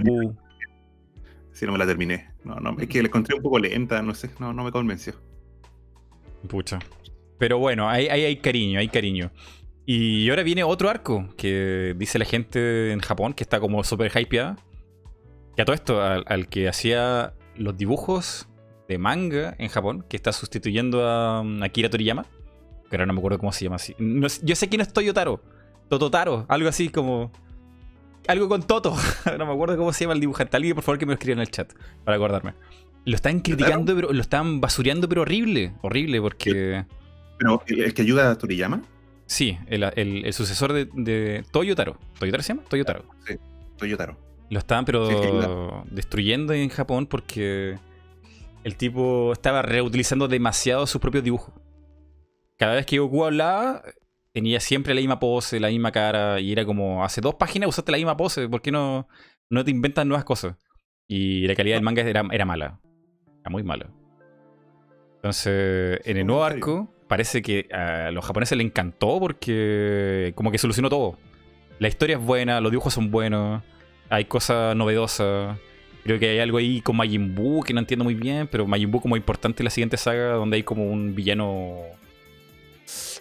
[1.54, 2.32] Sí, no me la terminé.
[2.44, 5.14] No, no, es que la encontré un poco lenta, no sé, no, no me convenció.
[6.48, 6.80] Pucha.
[7.38, 9.32] Pero bueno, ahí hay, hay, cariño, hay cariño.
[9.86, 14.12] Y ahora viene otro arco que dice la gente en Japón que está como súper
[14.16, 14.58] hypeada.
[15.56, 18.48] Que a todo esto, al que hacía los dibujos
[18.88, 22.26] de manga en Japón que está sustituyendo a um, Akira Toriyama.
[22.90, 23.96] Pero no me acuerdo cómo se llama así.
[23.98, 25.42] yo sé quién es Toyotaro.
[25.88, 27.32] Tototaro, algo así como.
[28.30, 28.96] Algo con Toto.
[29.40, 30.56] no me acuerdo cómo se llama el dibujante.
[30.56, 31.74] Alguien, por favor, que me lo escriba en el chat
[32.04, 32.54] para acordarme.
[33.06, 35.74] Lo están criticando, pero lo están basureando, pero horrible.
[35.82, 36.86] Horrible, porque.
[37.40, 38.84] ¿Pero el, que ayuda a Toriyama?
[39.26, 41.98] Sí, el, sucesor de, de, Toyotaro.
[42.20, 42.64] ¿Toyotaro se llama?
[42.70, 43.06] Toyotaro.
[43.26, 43.36] Sí,
[43.78, 44.16] Toyotaro.
[44.52, 47.80] Lo estaban, pero destruyendo en Japón porque
[48.64, 51.56] el tipo estaba reutilizando demasiado sus propios dibujos.
[52.58, 53.82] Cada vez que Goku hablaba,
[54.34, 57.92] tenía siempre la misma pose, la misma cara, y era como, hace dos páginas usaste
[57.92, 59.08] la misma pose, ¿por qué no,
[59.50, 60.56] no te inventas nuevas cosas?
[61.08, 62.80] Y la calidad del manga era, era mala,
[63.42, 63.90] era muy mala.
[65.16, 70.58] Entonces, en el nuevo arco, parece que a los japoneses les encantó porque como que
[70.58, 71.18] solucionó todo.
[71.80, 73.64] La historia es buena, los dibujos son buenos,
[74.10, 75.58] hay cosas novedosas.
[76.04, 78.92] Creo que hay algo ahí con Majin Buu que no entiendo muy bien, pero Majin
[78.92, 81.80] Buu como importante en la siguiente saga, donde hay como un villano.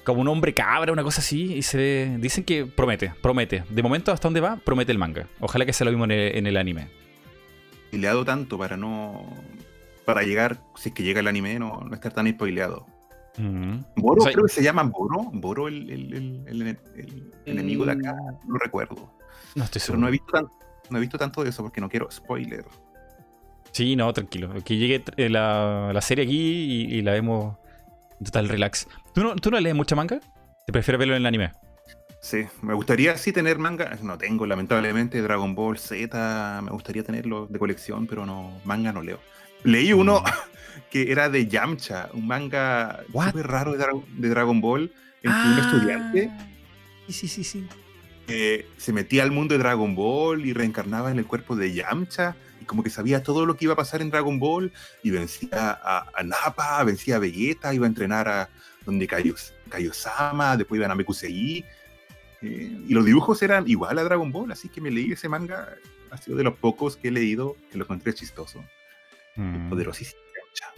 [0.09, 3.65] Como un hombre cabra, una cosa así, y se Dicen que promete, promete.
[3.69, 5.27] De momento, hasta dónde va, promete el manga.
[5.39, 6.89] Ojalá que sea lo mismo en el, anime.
[7.93, 9.27] Y le ha dado tanto para no.
[10.07, 12.87] Para llegar, si es que llega el anime, no, no estar tan spoileado.
[13.97, 15.31] Boro, creo que se llama Boro.
[15.33, 16.79] Boro, el, el,
[17.45, 19.13] enemigo de acá, no recuerdo.
[19.55, 19.99] No estoy seguro.
[19.99, 20.59] Pero no he visto tanto
[20.91, 22.65] no he visto tanto de eso porque no quiero spoiler.
[23.73, 24.53] Sí, no, tranquilo.
[24.65, 27.57] Que llegue eh, la, serie aquí y, la vemos
[28.19, 28.89] en total relax.
[29.19, 30.21] ¿Tú no, ¿Tú no lees mucha manga?
[30.65, 31.51] ¿Te prefieres verlo en el anime?
[32.21, 33.99] Sí, me gustaría sí tener manga.
[34.01, 36.61] No tengo, lamentablemente, Dragon Ball Z.
[36.63, 39.19] Me gustaría tenerlo de colección, pero no, manga no leo.
[39.65, 40.25] Leí uno mm.
[40.93, 44.93] que era de Yamcha, un manga súper raro de, Dragon Ball,
[45.25, 45.63] en un ah.
[45.65, 46.31] estudiante.
[47.09, 47.69] Sí, sí, sí, sí
[48.77, 52.67] se metía al mundo de Dragon Ball y reencarnaba en el cuerpo de Yamcha y
[52.67, 54.71] como que sabía todo lo que iba a pasar en Dragon Ball
[55.03, 58.51] y vencía a, a Nappa, vencía a Vegeta, iba a entrenar a
[58.89, 61.63] donde Kaiosama, después iba a Namekusei.
[62.41, 65.77] Eh, y los dibujos eran igual a Dragon Ball, así que me leí ese manga.
[66.11, 68.65] Ha sido de los pocos que he leído que lo encontré chistoso.
[69.37, 69.69] Mm.
[69.69, 70.23] Poderosísimo.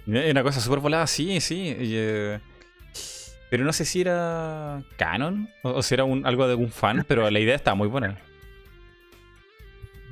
[0.07, 1.73] Una cosa súper volada, sí, sí.
[1.79, 2.41] Eh,
[3.49, 7.39] pero no sé si era canon o, si era algo de algún fan, pero la
[7.39, 8.19] idea estaba muy buena.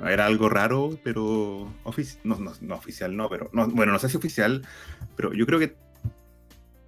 [0.07, 1.75] Era algo raro, pero
[2.23, 4.65] no, no, oficial, no, pero bueno, no sé si oficial,
[5.17, 5.75] pero yo creo que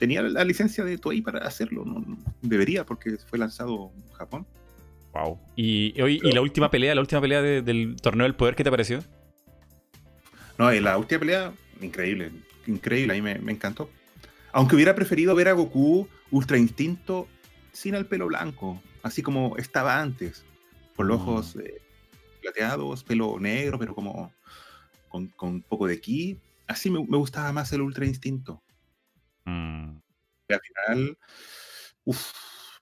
[0.00, 1.84] tenía la licencia de Toei para hacerlo.
[2.42, 4.46] debería, porque fue lanzado en Japón.
[5.12, 5.38] Wow.
[5.54, 8.70] ¿Y, hoy, ¿y la última pelea, la última pelea del torneo del poder, qué te
[8.70, 9.04] pareció?
[10.58, 12.32] No, la última pelea, increíble,
[12.66, 13.88] increíble, a mí me encantó.
[14.52, 17.28] Aunque hubiera preferido ver a Goku Ultra Instinto
[17.72, 20.44] sin el pelo blanco, así como estaba antes,
[20.96, 21.60] con los ojos mm.
[21.60, 21.74] eh,
[22.42, 24.32] plateados, pelo negro, pero como
[25.08, 26.38] con, un poco de ki.
[26.66, 28.62] Así me, gustaba más el Ultra Instinto.
[29.50, 30.00] Mm.
[30.48, 31.18] Y al final,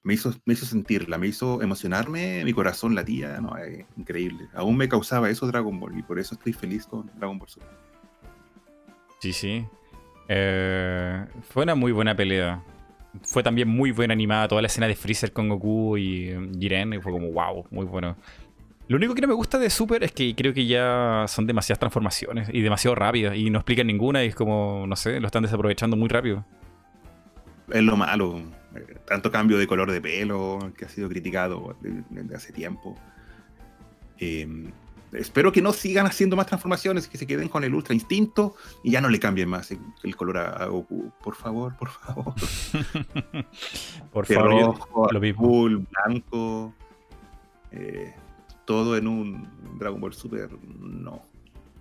[0.03, 4.49] me hizo, me hizo sentirla, me hizo emocionarme, mi corazón latía, no, es increíble.
[4.55, 7.69] Aún me causaba eso Dragon Ball y por eso estoy feliz con Dragon Ball Super.
[9.21, 9.67] Sí, sí.
[10.29, 12.63] Eh, fue una muy buena pelea.
[13.23, 16.93] Fue también muy buena animada toda la escena de Freezer con Goku y Jiren.
[16.93, 18.17] Y fue como, wow, muy bueno.
[18.89, 21.79] Lo único que no me gusta de Super es que creo que ya son demasiadas
[21.79, 25.43] transformaciones y demasiado rápidas y no explican ninguna y es como, no sé, lo están
[25.43, 26.45] desaprovechando muy rápido.
[27.71, 28.43] Es lo malo.
[29.07, 32.99] Tanto cambio de color de pelo que ha sido criticado desde hace tiempo.
[34.19, 34.71] Eh,
[35.13, 38.93] espero que no sigan haciendo más transformaciones, que se queden con el Ultra Instinto y
[38.93, 41.13] ya no le cambien más el, color a, Goku.
[41.23, 42.35] Por favor, por favor.
[44.13, 44.79] por favor.
[44.79, 46.75] Rojo, lo azul, blanco.
[47.71, 48.15] Eh,
[48.69, 49.49] todo en un
[49.79, 51.25] Dragon Ball Super, no.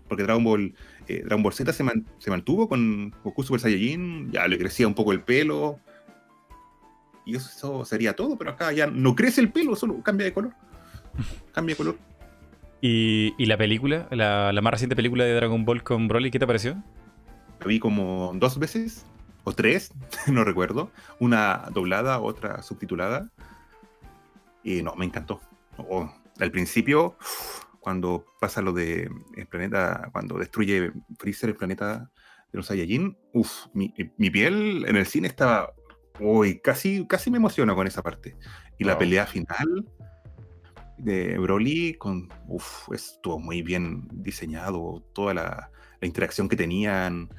[0.08, 0.74] Porque Dragon Ball,
[1.10, 1.84] eh, Dragon Ball Z se,
[2.18, 5.82] se, mantuvo con Goku Super Saiyajin, ya le crecía un poco el pelo.
[7.26, 10.54] Y eso sería todo, pero acá ya no crece el pelo, solo cambia de color.
[11.52, 11.98] Cambia de color.
[12.80, 16.82] ¿Y, la película, la, más reciente película de Dragon Ball con Broly, qué te pareció?
[17.60, 19.06] La vi como dos veces,
[19.44, 19.92] o tres,
[20.28, 20.90] no recuerdo.
[21.20, 23.30] Una doblada, otra subtitulada.
[24.64, 25.42] Y no, me encantó.
[26.40, 27.18] Al principio,
[27.80, 32.12] cuando pasa lo de el planeta, cuando destruye Freezer el planeta
[32.52, 33.90] de los Saiyajin, uff, mi,
[34.30, 35.74] piel en el cine estaba,
[36.20, 38.36] uy, casi, casi me emociona con esa parte.
[38.78, 39.86] Y la pelea final
[40.98, 45.72] de Broly con, uff, estuvo muy bien diseñado, toda la,
[46.02, 47.30] interacción que tenían,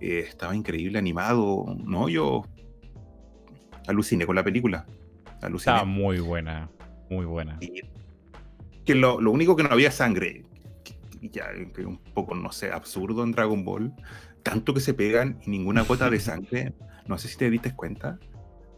[0.00, 2.08] eh, estaba increíble, animado, ¿no?
[2.08, 2.44] Yo
[3.86, 4.86] aluciné con la película.
[5.42, 6.70] Estaba muy buena,
[7.10, 7.58] muy buena.
[8.86, 10.44] Que lo, lo, único que no había sangre,
[11.20, 13.92] ya que un poco, no sé, absurdo en Dragon Ball,
[14.42, 16.72] tanto que se pegan y ninguna gota de sangre,
[17.06, 18.18] no sé si te diste cuenta.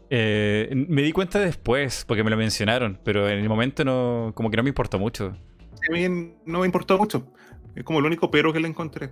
[0.09, 4.49] Eh, me di cuenta después, porque me lo mencionaron, pero en el momento no, como
[4.49, 5.35] que no me importó mucho.
[5.87, 6.07] A mí
[6.45, 7.31] no me importó mucho.
[7.75, 9.11] Es como el único pero que le encontré.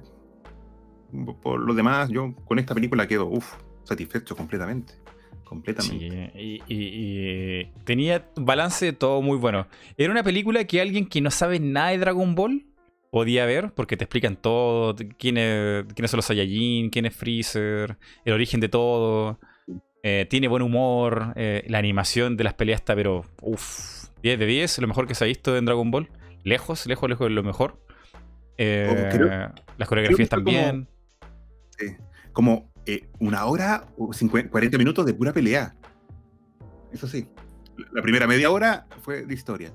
[1.41, 4.95] Por lo demás, yo con esta película quedo, uff, satisfecho completamente.
[5.47, 6.31] Completamente.
[6.35, 9.67] Sí, y, tenía balance de todo muy bueno.
[9.97, 12.65] Era una película que alguien que no sabe nada de Dragon Ball
[13.11, 18.33] podía ver, porque te explican todo, quiénes, quiénes son los Saiyajin, quién es Freezer, el
[18.33, 19.39] origen de todo.
[20.03, 24.45] Eh, tiene buen humor, eh, la animación de las peleas está, pero uff, 10 de
[24.45, 26.09] 10, lo mejor que se ha visto en Dragon Ball.
[26.43, 27.81] Lejos, lejos, lejos de lo mejor.
[28.57, 30.89] Eh, las coreografías también.
[32.33, 32.69] Como,
[33.19, 35.75] una hora o 40 minutos de pura pelea.
[36.91, 37.27] Eso sí.
[37.91, 39.73] La primera media hora fue de historia.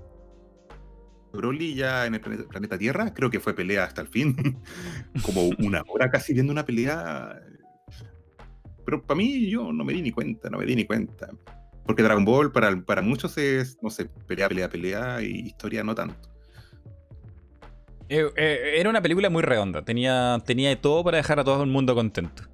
[1.32, 4.58] Broly ya en el planeta, Tierra, creo que fue pelea hasta el fin.
[5.24, 7.40] Como una hora casi viendo una pelea
[8.84, 11.28] pero para mí yo no me di ni cuenta, no me di ni cuenta.
[11.84, 15.94] Porque Dragon Ball para, para muchos es, no sé, pelea, pelea, pelea y historia no
[15.94, 16.30] tanto.
[18.08, 21.70] Eh, eh, era una película muy redonda, tenía, tenía todo para dejar a todo el
[21.70, 22.44] mundo contento.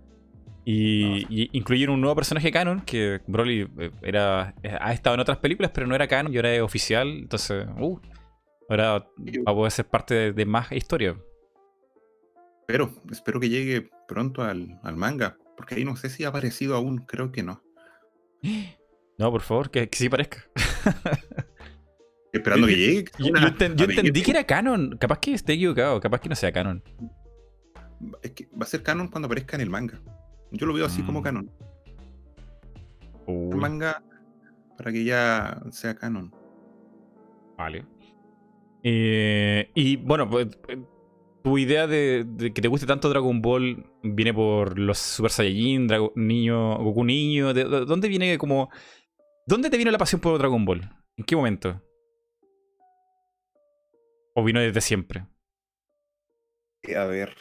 [0.70, 5.70] Y, incluir un nuevo personaje canon, que Broly eh, era, ha estado en otras películas,
[5.72, 7.08] pero no era canon y ahora es oficial.
[7.08, 7.98] Entonces, uh,
[8.68, 11.16] ahora va a poder ser parte de, de más historia.
[12.66, 16.76] Pero espero que llegue pronto al, al manga, porque ahí no sé si ha aparecido
[16.76, 17.62] aún, creo que no.
[19.20, 20.48] No, por favor, que, sí parezca.
[22.32, 23.04] Esperando que llegue.
[23.18, 24.96] Yo, entendí que era canon.
[24.96, 26.84] Capaz que esté equivocado, capaz que no sea canon.
[28.22, 30.00] Es que va a ser canon cuando aparezca en el manga.
[30.51, 31.22] Yo lo veo así como mm.
[31.22, 31.51] canon.
[33.26, 34.03] El manga
[34.76, 36.32] para que ya sea canon.
[37.57, 37.84] Vale.
[38.82, 40.78] Eh, y bueno, pues eh,
[41.42, 46.78] tu idea de, que te guste tanto Dragon Ball viene por los Super Saiyajin, niño,
[46.78, 47.53] Goku niño.
[47.53, 48.70] De, ¿Dónde viene como.
[49.46, 50.88] ¿Dónde te vino la pasión por Dragon Ball?
[51.16, 51.82] ¿En qué momento?
[54.34, 55.26] ¿O vino desde siempre?
[56.82, 57.34] Eh, a ver.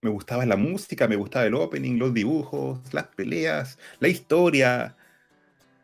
[0.00, 4.96] Me gustaba la música, me gustaba el opening, los dibujos, las peleas, la historia.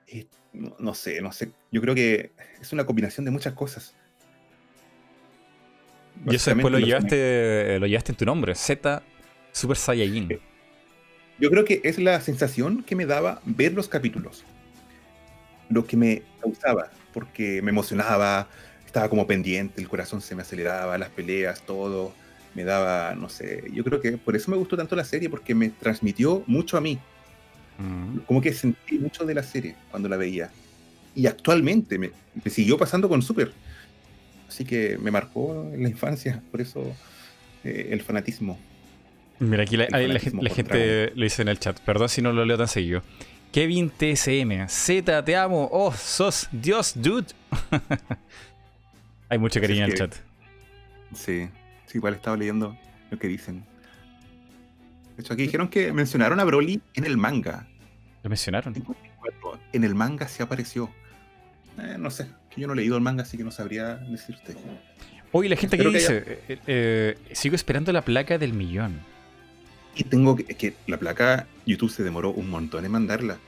[0.06, 1.50] Eh, no sé, no sé.
[1.72, 3.94] Yo creo que es una combinación de muchas cosas.
[6.26, 9.02] Y eso después lo llevaste, lo llevaste en tu nombre, Z
[9.52, 10.38] Super Saiyajin.
[11.38, 14.44] Yo creo que es la sensación que me daba ver los capítulos.
[15.68, 18.48] Lo que me causaba, porque me emocionaba,
[18.86, 22.12] estaba como pendiente, el corazón se me aceleraba, las peleas, todo.
[22.54, 25.54] Me daba, no sé, yo creo que por eso me gustó tanto la serie, porque
[25.54, 26.98] me transmitió mucho a mí.
[27.78, 28.18] Mm.
[28.26, 30.50] Como que sentí mucho de la serie cuando la veía.
[31.16, 32.10] Y actualmente me,
[32.42, 33.52] me siguió pasando con Super
[34.48, 36.94] Así que me marcó en la infancia, por eso
[37.64, 38.56] eh, el fanatismo.
[39.40, 39.86] Mira, aquí la,
[40.48, 43.02] gente lo dice en el chat, perdón si no lo leo tan seguido.
[43.50, 47.26] Kevin TSM, Z, te amo, oh, sos Dios, dude.
[49.28, 50.14] Hay mucho cariño en el chat.
[51.14, 51.48] Sí,
[51.94, 52.76] sí, igual estaba leyendo
[53.10, 53.64] lo que dicen.
[55.16, 57.68] De hecho, aquí dijeron que mencionaron a Broly en el manga.
[58.24, 58.74] ¿Lo mencionaron?
[59.72, 60.90] En el manga se apareció.
[61.78, 62.26] Eh, no sé,
[62.56, 64.56] yo no he leído el manga, así que no sabría decirte.
[65.30, 69.00] Oye, la gente que dice, eh, eh, sigo esperando la placa del millón.
[69.94, 73.38] Y tengo que, que, la placa, YouTube se demoró un montón en mandarla.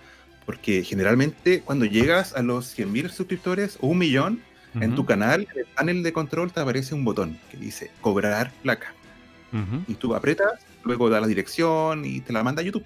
[0.44, 4.40] Porque generalmente cuando llegas a los 100.000 suscriptores o un millón,
[4.80, 8.52] en tu canal, en el panel de control te aparece un botón que dice cobrar
[8.62, 8.92] placa.
[9.88, 12.84] Y tú apretas, luego da la dirección y te la manda YouTube.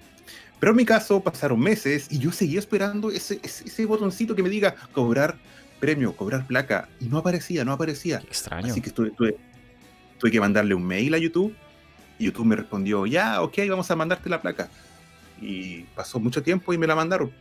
[0.59, 4.49] Pero en mi caso pasaron meses y yo seguía esperando ese, ese botoncito que me
[4.49, 5.37] diga cobrar
[5.81, 8.19] premio, cobrar placa, y no aparecía, no aparecía.
[8.19, 8.71] Extraño.
[8.71, 11.53] Así que tuve, tuve, que mandarle un mail a YouTube,
[12.17, 14.69] y YouTube me respondió, ya, ok, vamos a mandarte la placa.
[15.41, 17.31] Y pasó mucho tiempo y me la mandaron.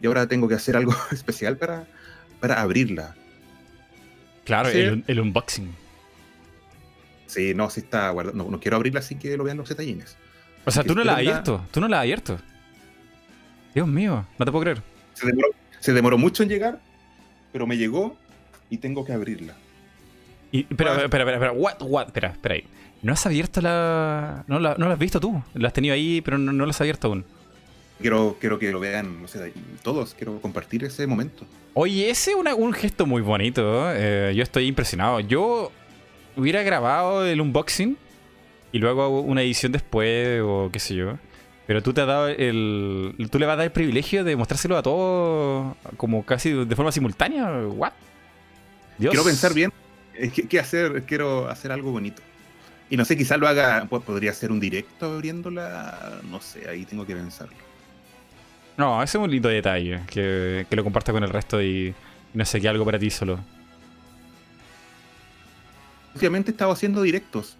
[0.00, 1.86] Y ahora tengo que hacer algo especial para,
[2.40, 3.16] para abrirla.
[4.48, 5.68] Claro, el, unboxing.
[7.26, 8.50] Sí, no, sí está guardado.
[8.50, 10.16] No, quiero abrirla así que lo vean los detallines.
[10.64, 11.66] O sea, tú no la has abierto.
[11.70, 12.38] Tú no la has abierto.
[13.74, 14.82] Dios mío, no te puedo creer.
[15.80, 16.80] se demoró mucho en llegar,
[17.52, 18.16] pero me llegó
[18.70, 19.52] y tengo que abrirla.
[20.50, 22.64] pero, espera, espera, espera, what, what, espera, espera ahí.
[23.02, 24.44] ¿No has abierto la...
[24.46, 25.42] No la, no la has visto tú?
[25.52, 27.26] La has tenido ahí, pero no, no la has abierto aún.
[28.00, 31.44] Quiero, quiero que lo vean, no sé, todos, quiero compartir ese momento.
[31.74, 34.32] Oye, ese es un gesto muy bonito, ¿eh?
[34.34, 35.20] yo estoy impresionado.
[35.20, 35.72] Yo
[36.36, 37.96] hubiera grabado el unboxing
[38.72, 41.18] y luego una edición después o qué sé yo.
[41.66, 43.14] Pero tú te has dado el.
[43.30, 46.90] Tú le vas a dar el privilegio de mostrárselo a todos como casi de forma
[46.92, 47.46] simultánea.
[47.66, 47.92] ¿What?
[48.98, 49.70] Quiero pensar bien
[50.48, 51.04] qué, hacer.
[51.04, 52.22] Quiero hacer algo bonito.
[52.88, 53.84] Y no sé, quizás lo haga.
[53.84, 56.20] Podría ser un directo abriéndola.
[56.30, 57.67] No sé, ahí tengo que pensarlo.
[58.78, 60.00] No, ese es un lindo detalle.
[60.06, 61.94] Que, que lo compartas con el resto y
[62.32, 63.38] no sé, qué algo para ti solo.
[66.14, 67.56] Últimamente he estado haciendo directos.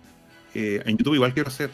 [0.54, 1.70] Eh, en YouTube igual quiero hacer.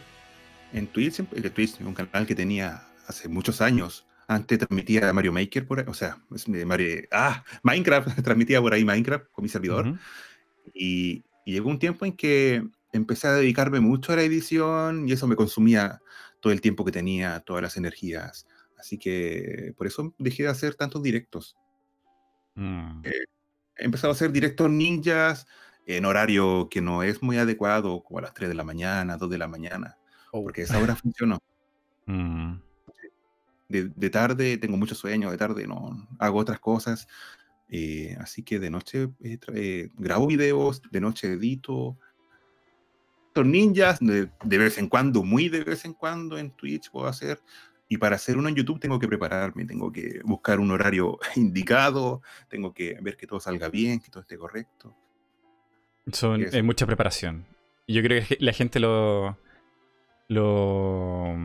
[0.73, 4.05] En Twitch, en Twitch, un canal que tenía hace muchos años.
[4.27, 6.17] Antes transmitía Mario Maker por ahí, o sea,
[6.65, 9.99] Mario, ah, Minecraft, transmitía por ahí Minecraft con mi servidor.
[10.73, 15.27] y, llegó un tiempo en que empecé a dedicarme mucho a la edición y eso
[15.27, 16.01] me consumía
[16.39, 18.47] todo el tiempo que tenía, todas las energías.
[18.85, 21.57] Así que por eso dejé de hacer tantos directos.
[22.53, 23.01] Mm.
[23.03, 23.25] Eh,
[23.77, 25.47] he empezado a hacer directos ninjas,
[25.87, 29.27] en horario que no es muy adecuado, como a las 3 de la mañana, 2
[29.27, 29.97] de la mañana,
[30.31, 30.43] oh.
[30.43, 31.39] porque esa hora funcionó.
[32.07, 32.61] Mm.
[33.67, 37.07] De, tarde tengo mucho sueño, de tarde no hago otras cosas,
[37.67, 41.97] eh, así que de noche eh, eh, grabo videos, de noche edito.
[43.43, 47.41] Ninjas, de, de, vez en cuando, muy de vez en cuando en Twitch puedo hacer.
[47.87, 52.21] Y para hacer uno en YouTube tengo que prepararme, tengo que buscar un horario indicado,
[52.49, 54.95] tengo que ver que todo salga bien, que todo esté correcto.
[56.11, 57.45] Son, es mucha preparación.
[57.87, 59.37] Yo creo que la gente lo,
[60.27, 61.35] lo,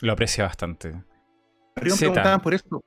[0.00, 0.88] lo aprecia bastante.
[1.76, 2.84] Arriba me preguntaban por esto.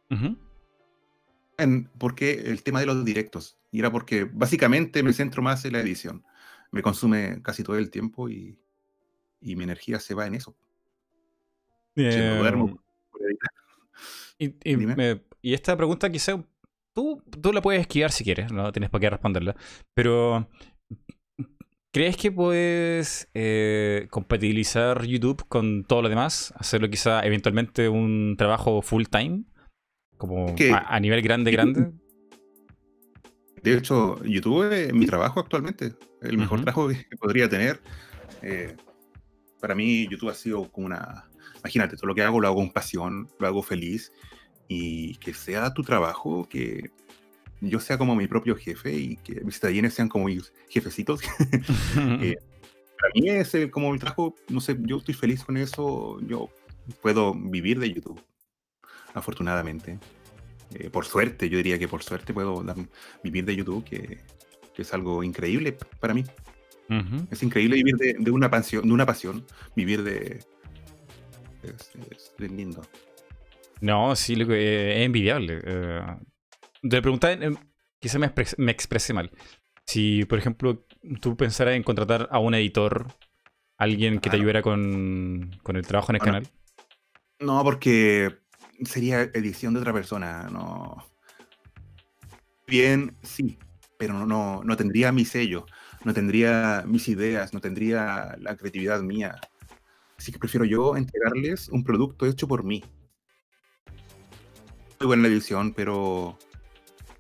[1.58, 3.58] en, ¿Por qué el tema de los directos?
[3.72, 6.24] Y era porque básicamente me centro más en la edición.
[6.72, 8.58] Me consume casi todo el tiempo y,
[9.42, 10.56] y mi energía se va en eso.
[11.96, 12.82] Eh, duermo.
[14.40, 16.44] Y, y, esta pregunta quizá
[16.94, 19.56] tú, tú la puedes esquivar si quieres, no tienes por qué responderla.
[19.94, 20.50] Pero
[21.96, 26.54] ¿Crees que puedes eh, compatibilizar YouTube con todo lo demás?
[26.58, 29.46] Hacerlo quizá eventualmente un trabajo full time?
[30.18, 31.94] Como a, nivel grande, grande.
[33.64, 35.94] De hecho, YouTube es mi trabajo actualmente.
[36.22, 37.80] El mejor trabajo que podría tener.
[38.42, 38.76] Eh,
[39.62, 41.30] para mí, YouTube ha sido como una.
[41.66, 44.12] Imagínate, todo lo que hago lo hago con pasión, lo hago feliz.
[44.68, 46.92] Y que sea tu trabajo, que
[47.60, 51.22] yo sea como mi propio jefe y que mis talleres sean como mis jefecitos.
[52.22, 52.36] eh,
[53.00, 56.50] para mí es como mi trabajo, no sé, yo estoy feliz con eso, yo
[57.02, 58.22] puedo vivir de YouTube,
[59.16, 60.00] afortunadamente.
[60.76, 62.64] Eh, por suerte, yo diría que por suerte puedo
[63.24, 64.20] vivir de YouTube, que,
[64.74, 66.24] que, es algo increíble para mí.
[67.32, 69.44] Es increíble vivir de, de, una pasión, de una pasión,
[69.76, 70.44] vivir de...
[71.66, 71.92] Es,
[72.38, 72.82] lindo.
[73.82, 75.62] No, sí, es envidiable.
[75.64, 76.02] Eh,
[76.82, 77.56] te preguntaba, em,
[78.00, 79.32] quizá me, me expresé mal.
[79.86, 80.86] Si, por ejemplo,
[81.22, 83.08] tú pensaras en contratar a un editor,
[83.78, 86.48] alguien que te ayudara con, el trabajo en el canal.
[87.40, 88.38] No, porque
[88.84, 90.48] sería edición de otra persona.
[90.50, 91.06] No.
[92.68, 93.60] Bien, sí,
[94.00, 95.66] pero no, no tendría mi sello,
[96.04, 99.40] no tendría mis ideas, no tendría la creatividad mía.
[100.18, 102.84] Así que prefiero yo entregarles un producto hecho por mí.
[105.00, 106.38] Muy buena edición, pero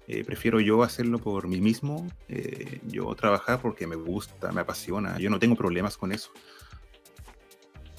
[0.07, 5.17] eh, prefiero yo hacerlo por mí mismo, eh, yo trabajar porque me gusta, me apasiona,
[5.17, 6.31] yo no tengo problemas con eso.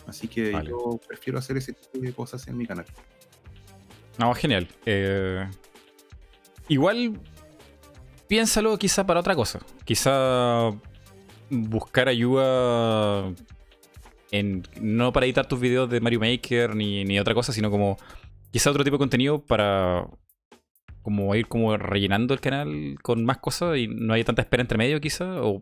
[0.07, 2.87] Así que yo prefiero hacer ese tipo de cosas en mi canal.
[4.19, 4.69] No, genial.
[4.87, 5.49] Eh,
[6.69, 7.21] igual,
[8.29, 9.59] piénsalo quizá para otra cosa.
[9.85, 10.71] Quizá
[11.51, 13.35] buscar ayuda
[14.31, 17.97] en no para editar tus videos de Mario Maker ni, ni otra cosa, sino como
[18.51, 20.07] quizá otro tipo de contenido para
[21.03, 24.77] como ir como rellenando el canal con más cosas y no hay tanta espera entre
[24.77, 25.61] medio quizá o,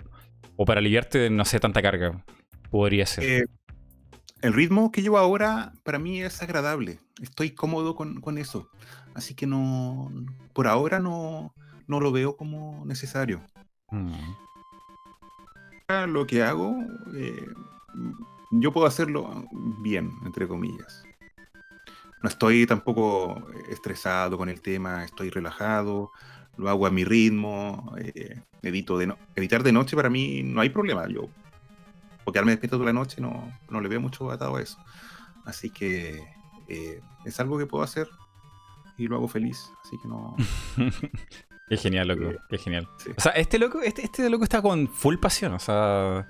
[0.65, 2.25] para aliviarte de no sé tanta carga
[2.71, 3.45] podría ser eh,
[4.41, 8.71] el ritmo que llevo ahora para mí es agradable estoy cómodo con, eso
[9.13, 10.11] así que no
[10.55, 11.53] por ahora no,
[11.89, 13.43] no lo veo como necesario
[13.91, 14.15] mm.
[16.07, 16.75] lo que hago
[17.15, 17.47] eh,
[18.61, 19.47] yo puedo hacerlo
[19.81, 21.05] bien entre comillas
[22.25, 26.11] no estoy tampoco estresado con el tema, estoy relajado,
[26.57, 30.71] lo hago a mi ritmo, eh, edito de editar de noche para mí no hay
[30.71, 31.29] problema, yo
[32.25, 34.79] porque me despierto toda la noche no, no le veo mucho atado a eso.
[35.45, 36.27] Así que
[36.69, 38.09] eh, es algo que puedo hacer
[38.97, 40.35] y lo hago feliz, así que no...
[41.69, 42.25] Qué genial, loco.
[42.25, 42.87] Eh, qué genial.
[43.17, 45.55] O sea, este loco, este, este loco está con full pasión.
[45.55, 46.29] O sea.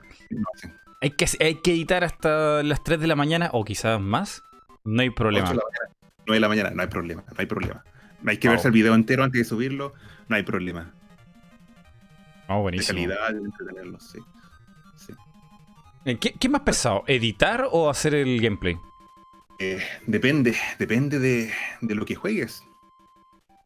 [1.05, 4.43] Hay, que, hay que editar hasta las 3 de la mañana o quizás más.
[4.85, 5.53] No hay problema.
[5.53, 5.63] 9
[6.27, 7.85] de la mañana, no hay problema, no hay problema.
[8.27, 9.93] Hay que verse el video entero antes de subirlo,
[10.29, 10.95] no hay problema.
[12.49, 13.01] Oh, buenísimo.
[13.01, 14.19] De calidad, entretenerlo, sí.
[16.07, 17.05] Eh, ¿Qué, ¿Qué, más pesado?
[17.07, 18.77] ¿Editar o hacer el gameplay?
[19.59, 21.53] Eh, depende, depende de,
[21.83, 22.63] de, lo que juegues.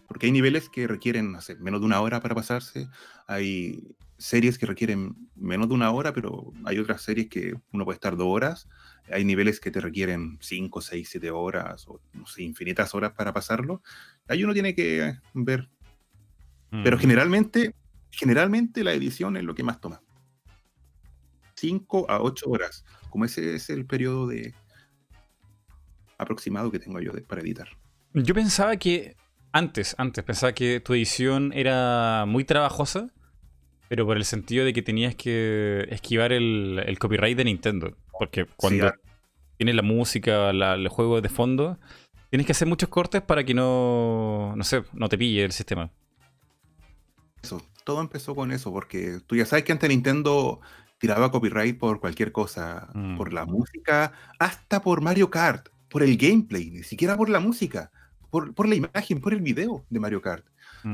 [0.08, 2.88] Porque hay niveles que requieren, no sé, menos de una hora para pasarse.
[3.28, 7.94] Hay series que requieren menos de una hora, pero hay otras series que uno puede
[7.94, 8.68] estar dos horas.
[9.10, 13.32] Hay niveles que te requieren cinco, seis, siete horas o no sé, infinitas horas para
[13.32, 13.82] pasarlo.
[14.26, 15.70] Ahí uno tiene que ver.
[16.70, 17.00] Pero mm.
[17.00, 17.74] generalmente,
[18.10, 20.02] generalmente la edición es lo que más toma.
[21.56, 24.54] 5 a 8 horas, como ese es el periodo de
[26.16, 27.68] aproximado que tengo yo para editar.
[28.14, 29.16] Yo pensaba que
[29.52, 33.08] antes, antes, pensaba que tu edición era muy trabajosa,
[33.88, 37.96] pero por el sentido de que tenías que esquivar el, copyright de Nintendo.
[38.18, 38.92] Porque cuando
[39.56, 41.78] tienes la música, el juego de fondo,
[42.30, 45.90] tienes que hacer muchos cortes para que no, no sé, no te pille el sistema.
[47.42, 50.60] Eso, todo empezó con eso, porque tú ya sabes que antes Nintendo
[50.98, 53.16] tiraba copyright por cualquier cosa, mm.
[53.16, 57.90] por la música, hasta por Mario Kart, por el gameplay, ni siquiera por la música,
[58.30, 60.44] por, la imagen, por el video de Mario Kart.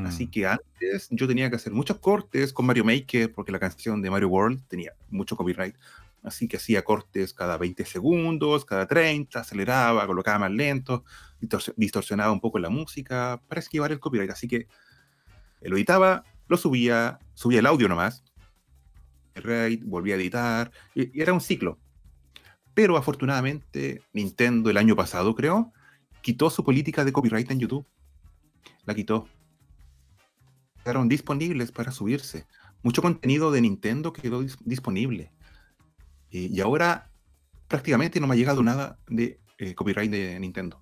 [0.04, 0.30] Así mm.
[0.30, 4.10] que antes yo tenía que hacer muchos cortes con Mario Maker, porque la canción de
[4.10, 5.76] Mario World tenía mucho copyright.
[6.22, 11.04] Así que hacía cortes cada 20 segundos, cada 30, aceleraba, colocaba más lento,
[11.76, 14.30] distorsionaba un poco la música para esquivar el copyright.
[14.30, 14.66] Así que
[15.60, 18.24] lo editaba, lo subía, subía el audio nomás,
[19.34, 21.78] raid, volví a editar, y, era un ciclo.
[22.72, 25.72] Pero afortunadamente Nintendo el año pasado, creo,
[26.22, 27.86] quitó su política de copyright en YouTube.
[28.86, 29.28] La quitó.
[30.84, 32.46] Quedaron disponibles para subirse.
[32.82, 35.32] Mucho contenido de Nintendo quedó disponible.
[36.30, 37.10] y ahora
[37.68, 40.80] prácticamente no me ha llegado nada de eh, copyright de Nintendo.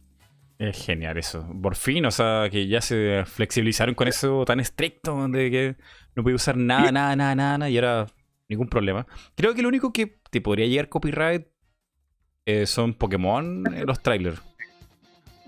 [0.58, 1.46] Es genial eso.
[1.60, 5.76] Por fin, o sea, que ya se flexibilizaron con eso tan estricto de que
[6.14, 8.06] no podía usar nada, nada, nada, nada, y ahora
[8.48, 9.06] ningún problema.
[9.34, 11.46] Creo que lo único que te podría llegar copyright
[12.46, 14.40] eh, son Pokémon, eh, los trailers.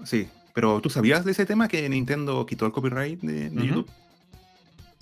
[0.05, 3.89] Sí, pero ¿tú sabías de ese tema que Nintendo quitó el copyright de, YouTube?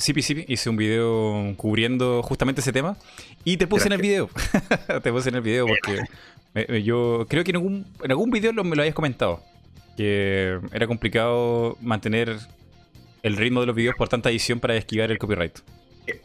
[0.02, 2.96] Sí, sí, hice un video cubriendo justamente ese tema
[3.44, 4.28] y te puse en el video.
[5.02, 8.74] te puse en el video porque yo creo que en algún, en algún video me
[8.74, 9.44] lo habías comentado.
[9.96, 12.36] Que era complicado mantener
[13.22, 15.60] el ritmo de los videos por tanta edición para esquivar el copyright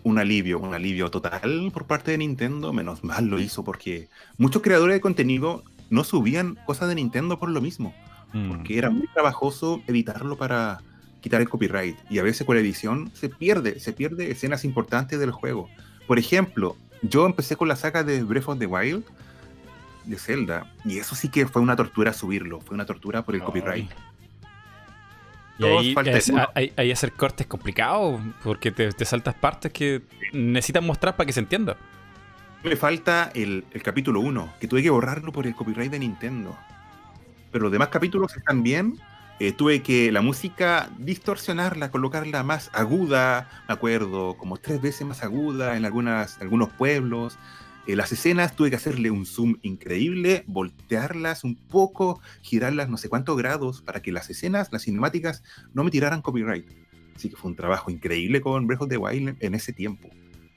[0.02, 2.74] un alivio, un alivio total por parte de Nintendo.
[2.74, 4.10] Menos mal lo hizo porque
[4.40, 7.94] muchos creadores de contenido no subían cosas de Nintendo por lo mismo.
[8.34, 8.50] Mm.
[8.50, 10.80] Porque era muy trabajoso editarlo para
[11.22, 11.98] quitar el copyright.
[12.10, 15.70] Y a veces con la edición se pierde, se pierde escenas importantes del juego.
[16.08, 19.04] Por ejemplo, yo empecé con la saga de Breath of the Wild
[20.06, 20.74] de Zelda.
[20.86, 22.60] Y eso sí que fue una tortura subirlo.
[22.62, 23.90] Fue una tortura por el copyright.
[25.60, 31.34] Y ahí, hacer cortes es complicado porque te, saltas partes que necesitan mostrar para que
[31.34, 31.78] se entienda.
[32.64, 36.56] Me falta el, capítulo 1, que tuve que borrarlo por el copyright de Nintendo.
[37.52, 39.00] Pero los demás capítulos están bien.
[39.40, 45.24] Eh, tuve que la música distorsionarla, colocarla más aguda, me acuerdo, como tres veces más
[45.24, 47.38] aguda en algunas, algunos pueblos.
[47.86, 53.10] Eh, las escenas tuve que hacerle un zoom increíble, voltearlas un poco, girarlas no sé
[53.10, 55.44] cuántos grados para que las escenas, las cinemáticas,
[55.74, 56.66] no me tiraran copyright.
[57.16, 60.10] Así que fue un trabajo increíble con Breath of the Wild en ese tiempo.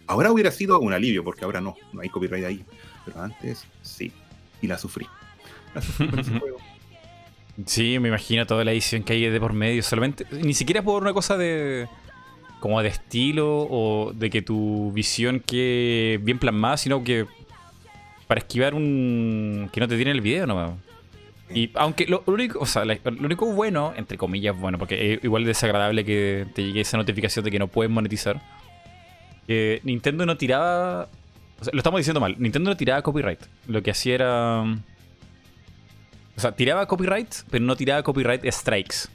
[0.06, 2.64] Ahora hubiera sido un alivio, porque ahora no, no hay copyright ahí.
[3.04, 4.10] Pero antes sí,
[4.62, 5.06] y la sufrí.
[5.74, 6.56] La sufrí por ese juego.
[7.66, 9.82] Sí, me imagino toda la edición que hay de por medio.
[9.82, 11.88] Solamente, ni siquiera por una cosa de,
[12.60, 17.26] como de estilo o de que tu visión quede bien plasmada, sino que
[18.26, 19.68] para esquivar un.
[19.72, 20.72] que no te tiene el video nomás.
[21.52, 25.44] Y aunque lo, único, o sea, lo único bueno, entre comillas, bueno, porque es igual
[25.44, 28.40] desagradable que te llegue esa notificación de que no puedes monetizar.
[29.48, 31.08] Que Nintendo no tiraba.
[31.60, 32.36] O sea, lo estamos diciendo mal.
[32.38, 33.40] Nintendo no tiraba copyright.
[33.66, 34.64] Lo que hacía era.
[36.40, 39.10] O sea, tiraba copyright, pero no tiraba copyright strikes.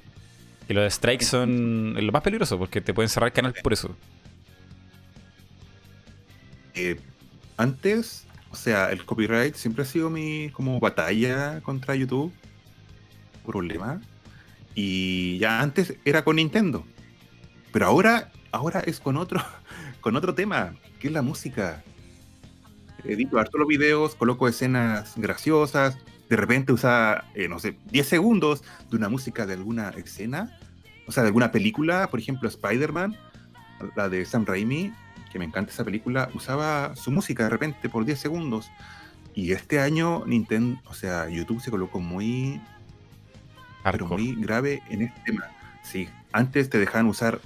[0.68, 3.95] Que los strikes son lo más peligroso porque te pueden cerrar el canal por eso.
[6.76, 6.99] Eh,
[7.57, 12.31] antes, o sea, el copyright siempre ha sido mi como batalla contra YouTube.
[13.43, 13.99] Problema.
[14.76, 16.85] Y ya antes era con Nintendo.
[17.73, 19.41] Pero ahora, ahora es con otro,
[19.99, 21.84] con otro tema, que es la música.
[23.03, 25.97] Edito harto los videos, coloco escenas graciosas,
[26.30, 30.57] de repente usa, eh, no sé, 10 segundos de una música de alguna escena,
[31.07, 33.15] o sea, de alguna película, por ejemplo, Spider-Man,
[33.95, 34.93] la de Sam Raimi,
[35.31, 38.72] que me encanta esa película, usaba su música de repente por 10 segundos.
[39.34, 42.61] Y este año Nintendo, o sea, YouTube se colocó muy,
[43.84, 45.45] pero muy grave en este tema.
[45.84, 47.41] Sí, antes te dejaban usar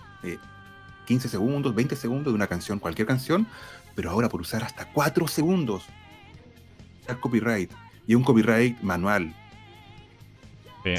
[1.08, 3.48] 15 eh, segundos, 20 segundos de una canción, cualquier canción,
[3.96, 5.86] pero ahora por usar hasta 4 segundos,
[7.20, 7.72] copyright.
[8.10, 9.36] Y un copyright manual,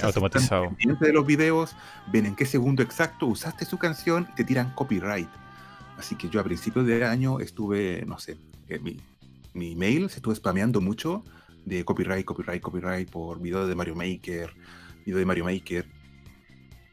[0.01, 0.77] automatizado.
[0.79, 1.75] de los videos,
[2.13, 5.29] ven en qué segundo exacto usaste su canción y te tiran copyright.
[5.99, 8.37] Así que yo a principios de año estuve, no sé,
[8.69, 9.01] eh, mi,
[9.55, 11.25] mi email se estuvo spameando mucho
[11.65, 14.55] de copyright, copyright, copyright por videos de Mario Maker,
[15.05, 15.87] video de Mario Maker.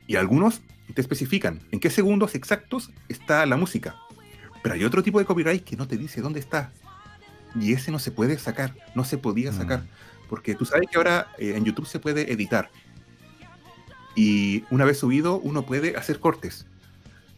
[0.07, 0.63] Y algunos
[0.95, 3.95] te especifican en qué segundos exactos está la música.
[4.63, 6.73] Pero hay otro tipo de copyright que no te dice dónde está.
[7.59, 9.81] Y ese no se puede sacar, no se podía sacar.
[9.81, 9.87] Mm.
[10.29, 12.69] Porque tú sabes que ahora eh, en YouTube se puede editar.
[14.15, 16.65] Y una vez subido, uno puede hacer cortes.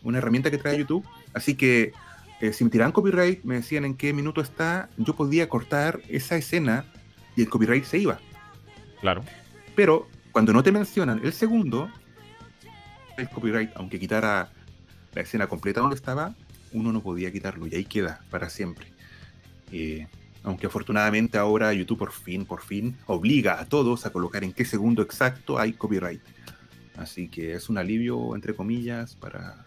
[0.01, 1.05] Una herramienta que trae YouTube.
[1.33, 1.93] Así que
[2.39, 6.37] eh, si me tiraban copyright, me decían en qué minuto está, yo podía cortar esa
[6.37, 6.85] escena
[7.35, 8.19] y el copyright se iba.
[9.01, 9.23] Claro.
[9.75, 11.89] Pero cuando no te mencionan el segundo,
[13.17, 14.51] el copyright, aunque quitara
[15.13, 16.33] la escena completa donde estaba,
[16.71, 18.87] uno no podía quitarlo y ahí queda para siempre.
[19.71, 20.07] Eh,
[20.43, 24.65] aunque afortunadamente ahora YouTube por fin, por fin, obliga a todos a colocar en qué
[24.65, 26.21] segundo exacto hay copyright.
[26.97, 29.65] Así que es un alivio, entre comillas, para...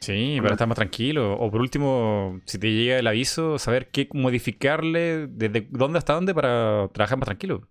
[0.00, 1.34] Sí, para estar más tranquilo.
[1.38, 6.34] O por último, si te llega el aviso, saber qué modificarle, desde dónde hasta dónde
[6.34, 7.68] para trabajar más tranquilo.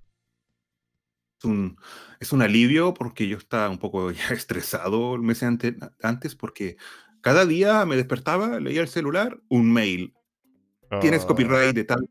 [1.40, 1.78] Es un,
[2.22, 6.78] es un alivio porque yo estaba un poco ya estresado el mes antes porque
[7.20, 10.14] cada día me despertaba, leía el celular, un mail,
[11.00, 12.10] tienes copyright de tal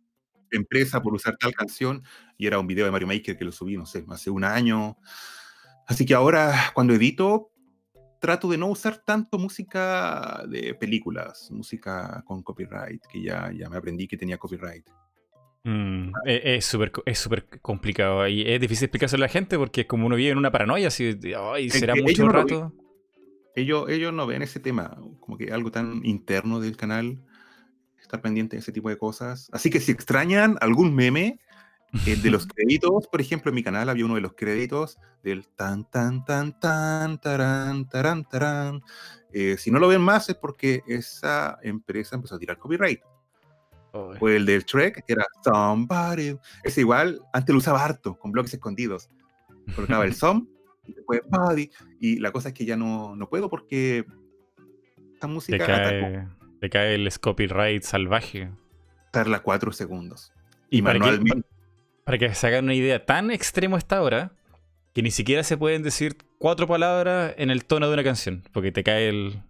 [0.50, 2.02] empresa por usar tal canción
[2.36, 4.96] y era un video de Mario Maker que lo subí, no sé, hace un año.
[5.86, 7.50] Así que ahora cuando edito
[8.20, 13.76] trato de no usar tanto música de películas, música con copyright, que ya, ya me
[13.76, 14.86] aprendí que tenía copyright.
[15.64, 19.82] Mm, e, es súper es super complicado y es difícil explicárselo a la gente porque
[19.82, 22.72] es como uno vive en una paranoia, así, ay, será mucho rato.
[23.54, 27.18] ellos, ellos no ven ese tema, como que algo tan interno del canal
[28.10, 29.48] estar pendiente de ese tipo de cosas.
[29.52, 31.38] Así que si extrañan algún meme
[32.06, 35.46] eh, de los créditos, por ejemplo, en mi canal había uno de los créditos del
[35.46, 38.82] tan, tan, tan, tan, tarán, tarán, tarán.
[39.32, 43.00] Eh, si no lo ven más es porque esa empresa empezó a tirar copyright.
[43.92, 46.38] O el del Trek, que era Somebody.
[46.62, 49.08] Es igual, antes lo usaba harto, con bloques escondidos.
[49.74, 50.46] Colocaba el Some
[50.86, 51.70] y después Body.
[52.00, 54.04] Y la cosa es que ya no, no puedo porque
[55.12, 58.50] esta música te cae el copyright salvaje.
[59.10, 60.32] Tarda cuatro segundos.
[60.70, 61.42] Y para que,
[62.04, 64.32] para que se hagan una idea, tan extremo está ahora
[64.94, 68.72] que ni siquiera se pueden decir cuatro palabras en el tono de una canción, porque
[68.72, 69.42] te cae el,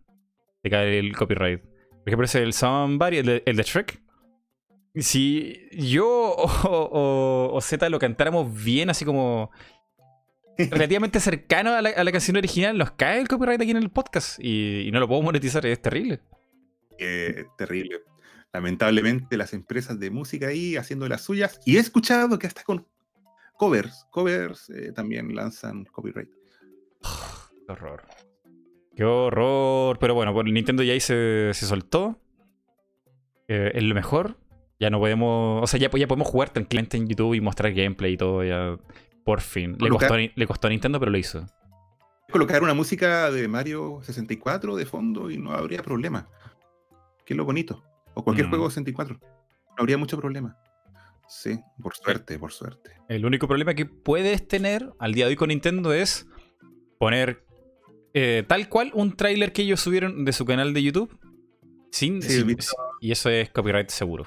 [0.63, 1.63] te cae el copyright.
[1.63, 4.01] Por ejemplo, ese el Somebody, el de, el de Shrek.
[4.97, 9.51] Si yo o, o, Z lo cantáramos bien, así como
[10.59, 14.89] relativamente cercano a la, canción original, nos cae el copyright aquí en el podcast y,
[14.89, 16.21] y no lo puedo monetizar, es terrible
[17.57, 18.03] terrible.
[18.53, 21.61] Lamentablemente las empresas de música ahí haciendo las suyas.
[21.65, 22.87] Y he escuchado que hasta con
[23.57, 26.31] covers, covers eh, también lanzan copyright.
[27.01, 28.03] Qué horror.
[28.97, 29.99] Qué horror.
[29.99, 32.19] Pero bueno, por Nintendo ya ahí se, soltó.
[33.47, 34.37] Eh, es lo mejor.
[34.81, 35.63] Ya no podemos.
[35.63, 38.43] O sea, ya, ya podemos jugar tranquilamente en YouTube y mostrar gameplay y todo.
[38.43, 38.77] Ya.
[39.25, 39.77] Por fin.
[39.79, 41.47] Le costó, le costó, a Nintendo, pero lo hizo.
[42.33, 46.29] Colocar una música de Mario 64 de fondo y no habría problema
[47.31, 47.85] que es lo bonito.
[48.15, 49.15] O cualquier juego 64.
[49.15, 49.21] Mm.
[49.21, 50.59] No habría mucho problema.
[51.29, 52.91] Sí, por suerte, por suerte.
[53.09, 56.27] El único problema que puedes tener al día de hoy con Nintendo es
[56.99, 57.45] poner
[58.15, 61.17] eh, tal cual un tráiler que ellos subieron de su canal de YouTube.
[61.93, 62.21] Sin,
[63.01, 64.27] y eso es copyright seguro.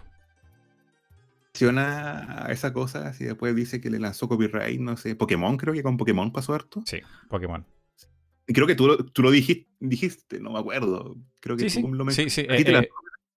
[1.53, 5.83] Menciona esa cosa, y después dice que le lanzó copyright, no sé, Pokémon, creo que
[5.83, 6.81] con Pokémon pasó harto.
[6.85, 7.65] Sí, Pokémon.
[8.47, 11.15] Creo que tú lo, tú lo dijiste, dijiste, no me acuerdo.
[11.39, 12.41] Creo que sí, tú lo Sí, sí.
[12.41, 12.89] Eh, eh,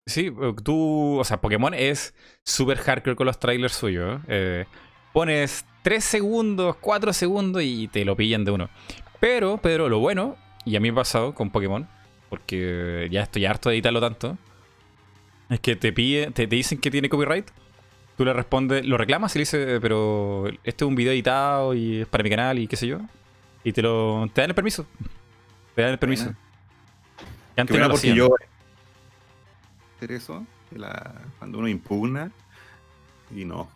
[0.06, 2.14] sí, eh, tú, o sea, Pokémon es
[2.44, 4.22] súper hardcore con los trailers suyos.
[5.12, 8.70] pones 3 segundos, 4 segundos y te lo pillan de uno.
[9.20, 11.88] Pero, Pedro, lo bueno, y a mí me ha pasado con Pokémon,
[12.30, 14.38] porque ya estoy harto de editarlo tanto,
[15.50, 17.50] es que te, pide, te, te dicen que tiene copyright.
[18.18, 22.02] Tú le respondes, lo reclamas y le dices, pero este es un video editado y
[22.02, 23.00] es para mi canal y qué sé yo.
[23.64, 24.86] Y te lo te dan el permiso.
[25.76, 26.34] Te dan el permiso.
[27.56, 28.30] Antes no porque yo
[29.98, 30.46] hacer eso,
[31.40, 32.32] cuando uno impugna
[33.36, 33.70] y no.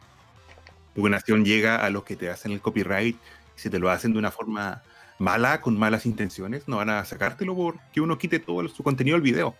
[0.89, 4.19] Impugnación llega a los que te hacen el copyright y si te lo hacen de
[4.19, 4.81] una forma
[5.19, 9.21] mala, con malas intenciones, no van a sacártelo porque uno quite todo su contenido del
[9.21, 9.55] video.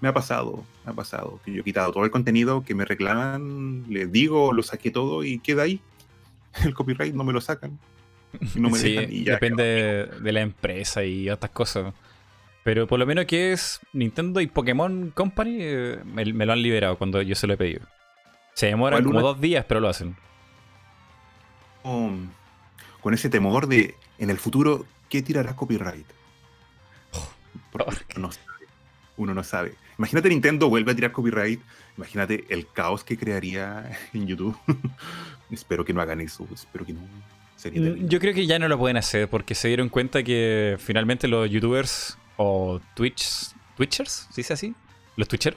[0.00, 2.84] Me ha pasado, me ha pasado, que yo he quitado todo el contenido que me
[2.84, 5.80] reclaman, les digo, lo saqué todo y queda ahí.
[6.64, 7.78] El copyright no me lo sacan.
[8.54, 11.94] No me sí, y depende de la empresa y otras cosas.
[12.64, 16.98] Pero por lo menos que es Nintendo y Pokémon Company, eh, me, lo han liberado
[16.98, 17.86] cuando yo se lo he pedido.
[18.54, 20.16] Se demoran como dos días, pero lo hacen.
[21.82, 26.06] con ese temor de en el futuro, ¿qué tirará copyright?
[27.72, 28.66] uno, no sabe,
[29.16, 29.74] uno no sabe.
[29.98, 31.60] Imagínate Nintendo vuelve a tirar copyright.
[31.96, 34.58] Imagínate el caos que crearía en YouTube.
[35.50, 36.46] espero que no hagan eso.
[36.52, 37.00] Espero que no.
[37.70, 41.28] Mm, yo creo que ya no lo pueden hacer porque se dieron cuenta que finalmente
[41.28, 44.74] los youtubers o Twitch, Twitchers, ¿se dice así?
[45.16, 45.56] Los Twitchers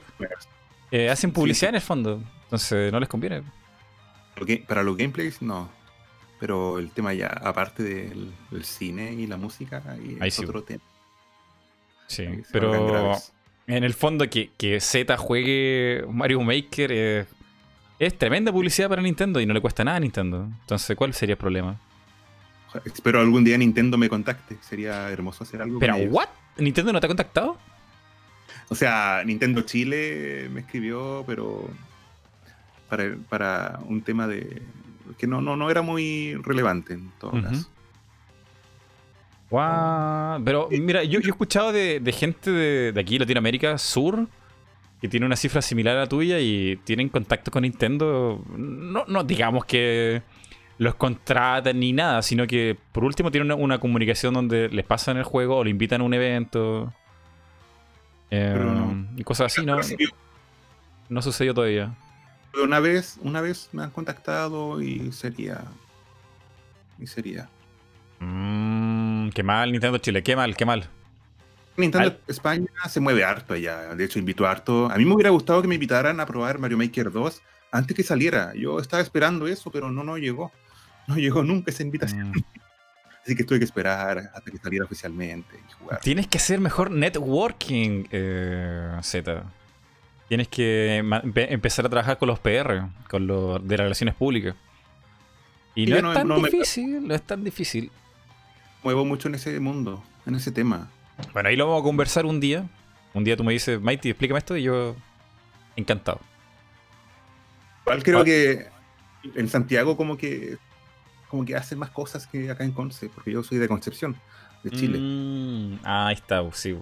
[0.90, 2.22] eh, hacen publicidad en el fondo.
[2.44, 3.42] Entonces no les conviene.
[4.66, 5.70] Para los gameplays, no.
[6.38, 8.32] Pero el tema ya, aparte del,
[8.62, 10.82] cine y la música, ahí es otro tema.
[12.06, 13.14] Sí, pero
[13.66, 17.26] en el fondo que, que Z juegue Mario Maker eh,
[18.00, 20.48] es tremenda publicidad para Nintendo y no le cuesta nada a Nintendo.
[20.62, 21.78] Entonces, ¿cuál sería el problema?
[22.84, 24.56] Espero algún día Nintendo me contacte.
[24.60, 25.78] Sería hermoso hacer algo.
[25.78, 26.28] ¿Pero what?
[26.58, 27.58] ¿Nintendo no te ha contactado?
[28.68, 31.68] O sea, Nintendo Chile me escribió, pero
[32.88, 34.62] para, para un tema de,
[35.18, 37.68] que no, no, no era muy relevante en todo caso.
[40.44, 44.28] Pero mira, yo, he escuchado de, gente de, de, aquí, Latinoamérica Sur,
[45.00, 48.44] que tiene una cifra similar a la tuya y tienen contacto con Nintendo.
[48.56, 50.22] No, no digamos que
[50.80, 55.24] los contratan ni nada, sino que por último tienen una, comunicación donde les pasan el
[55.24, 56.90] juego o le invitan a un evento.
[58.30, 59.78] Em, y cosas así, ¿no?
[61.10, 61.94] No sucedió todavía.
[62.64, 65.64] Una vez, una vez me han contactado y sería.
[66.98, 67.50] Y sería.
[68.20, 70.88] Mmm, qué mal, Nintendo Chile, qué mal, qué mal.
[71.76, 73.94] Nintendo España se mueve harto allá.
[73.94, 74.90] De hecho, invito harto.
[74.90, 78.02] A mí me hubiera gustado que me invitaran a probar Mario Maker 2 antes que
[78.02, 78.54] saliera.
[78.54, 80.50] Yo estaba esperando eso, pero no, no llegó.
[81.06, 82.30] No llegó nunca esa invitación.
[82.30, 82.44] Mm.
[83.24, 86.00] Así que tuve que esperar hasta que saliera oficialmente y jugar.
[86.00, 89.44] Tienes que hacer mejor networking, eh, Z.
[90.28, 90.98] Tienes que
[91.34, 94.54] empezar a trabajar con los PR, con los de relaciones públicas.
[95.74, 97.90] Y no, es tan difícil, no es tan difícil.
[98.82, 100.90] Muevo mucho en ese mundo, en ese tema.
[101.32, 102.68] Bueno, ahí lo vamos a conversar un día.
[103.12, 104.96] Un día tú me dices, Mighty, explícame esto y yo
[105.76, 106.20] encantado.
[107.82, 108.24] Igual creo ah.
[108.24, 108.66] que
[109.34, 110.58] en Santiago como que
[111.30, 114.16] como que hacen más cosas que acá en Conce, porque yo soy de Concepción,
[114.64, 114.98] de Chile.
[114.98, 116.76] Mm, ah, ahí está, sí.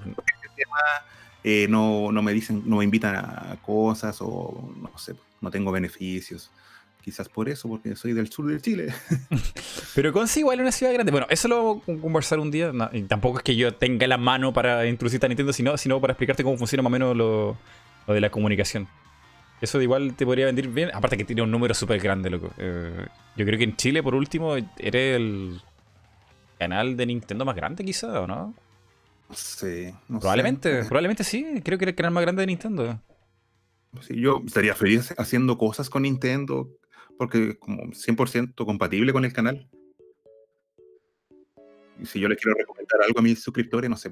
[1.44, 5.70] Eh, no, no me dicen, no me invitan a cosas o no sé, no tengo
[5.70, 6.50] beneficios.
[7.02, 8.92] Quizás por eso, porque soy del sur de Chile.
[9.94, 11.12] Pero Conce igual es una ciudad grande.
[11.12, 12.72] Bueno, eso lo vamos a conversar un día.
[12.92, 16.12] y tampoco es que yo tenga la mano para introducirte a Nintendo, sino, sino para
[16.12, 17.56] explicarte cómo funciona más o menos lo,
[18.06, 18.88] de la comunicación.
[19.60, 20.90] Eso igual te podría venir bien.
[20.94, 22.50] Aparte que tiene un número súper grande, loco.
[22.58, 23.06] Eh,
[23.36, 25.60] yo creo que en Chile, por último, eres el
[26.58, 28.54] canal de Nintendo más grande, quizá, ¿o no?
[29.34, 31.60] Sí, probablemente, probablemente sí.
[31.64, 33.00] Creo que era el canal más grande de Nintendo.
[34.00, 36.68] Sí, yo estaría feliz haciendo cosas con Nintendo
[37.18, 39.68] porque como 100% compatible con el canal.
[42.04, 44.10] Si yo les quiero recomendar algo a mis suscriptores, no sé,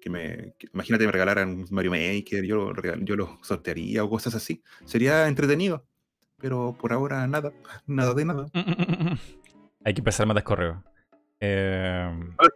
[0.00, 4.62] que me, imagínate me regalaran Mario Maker, yo lo, yo lo sortearía o cosas así.
[4.84, 5.86] Sería entretenido,
[6.38, 7.52] pero por ahora nada,
[7.86, 8.46] nada de nada.
[9.84, 10.84] Hay que empezar a mandar correo.
[11.40, 12.08] Eh...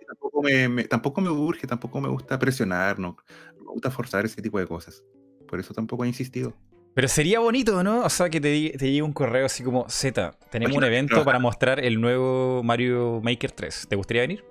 [0.06, 3.16] tampoco, me, tampoco me urge, tampoco me gusta presionar, no,
[3.58, 5.02] me gusta forzar ese tipo de cosas.
[5.48, 6.54] Por eso tampoco he insistido.
[6.94, 8.04] Pero sería bonito, ¿no?
[8.04, 11.38] O sea, que te, te llegue un correo así como, Z, tenemos un evento para
[11.38, 13.86] mostrar el nuevo Mario Maker 3.
[13.90, 14.44] ¿Te gustaría venir?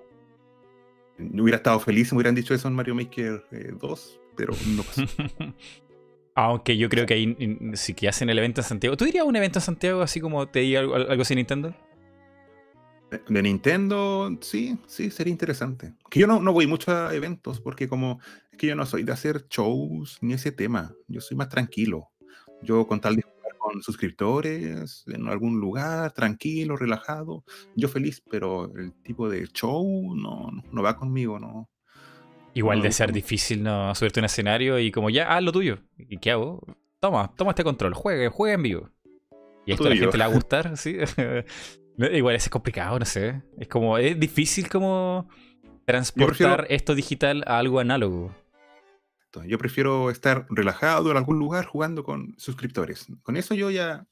[1.17, 3.45] Hubiera estado feliz si me hubieran dicho eso en Mario Maker
[3.79, 5.03] 2, eh, pero no pasó.
[6.35, 8.97] Aunque yo creo que ahí sí que hacen el evento en Santiago.
[8.97, 11.73] ¿Tú dirías un evento en Santiago así como te diga algo, algo así Nintendo?
[13.29, 15.93] De Nintendo, sí, sí, sería interesante.
[16.09, 18.19] Que yo no, no voy mucho a eventos porque como
[18.51, 20.93] es que yo no soy de hacer shows ni ese tema.
[21.07, 22.09] Yo soy más tranquilo.
[22.61, 23.23] Yo con tal de
[23.65, 27.43] con suscriptores en algún lugar, tranquilo, relajado,
[27.75, 31.67] yo feliz, pero el tipo de show no, no, va conmigo, no.
[32.53, 33.95] Igual de ser difícil, ¿no?
[33.95, 35.79] Subirte a un escenario y como ya, haz lo tuyo.
[35.97, 36.61] ¿Y qué hago?
[36.99, 38.89] Toma, toma este control, juegue, juegue en vivo.
[39.65, 40.97] Y esto a la gente le va a gustar, ¿sí?
[41.97, 43.41] Igual es complicado, no sé.
[43.57, 45.27] Es como, es difícil como
[45.85, 48.31] transportar esto digital a algo análogo.
[49.43, 53.07] Yo prefiero estar relajado en algún lugar jugando con suscriptores.
[53.23, 54.05] Con eso yo ya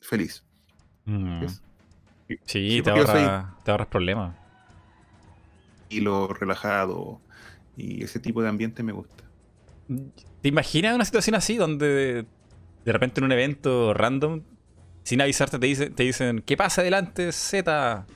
[0.00, 0.44] feliz.
[1.04, 1.46] Mm.
[2.44, 4.34] Sí, te, ahorras, te ahorras problemas.
[5.78, 7.20] tranquilo, relajado.
[7.76, 9.24] Y ese tipo de ambiente me gusta.
[10.40, 12.26] ¿Te imaginas una situación así donde
[12.84, 14.42] de repente en un evento random,
[15.02, 18.06] sin avisarte, te, te dicen, ¿qué pasa adelante, Z?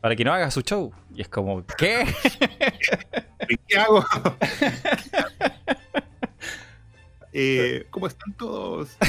[0.00, 0.92] Para que no haga su show.
[1.14, 2.06] Y es como, ¿qué?
[3.68, 4.04] ¿Qué hago?
[7.32, 8.96] Eh, ¿Cómo están todos?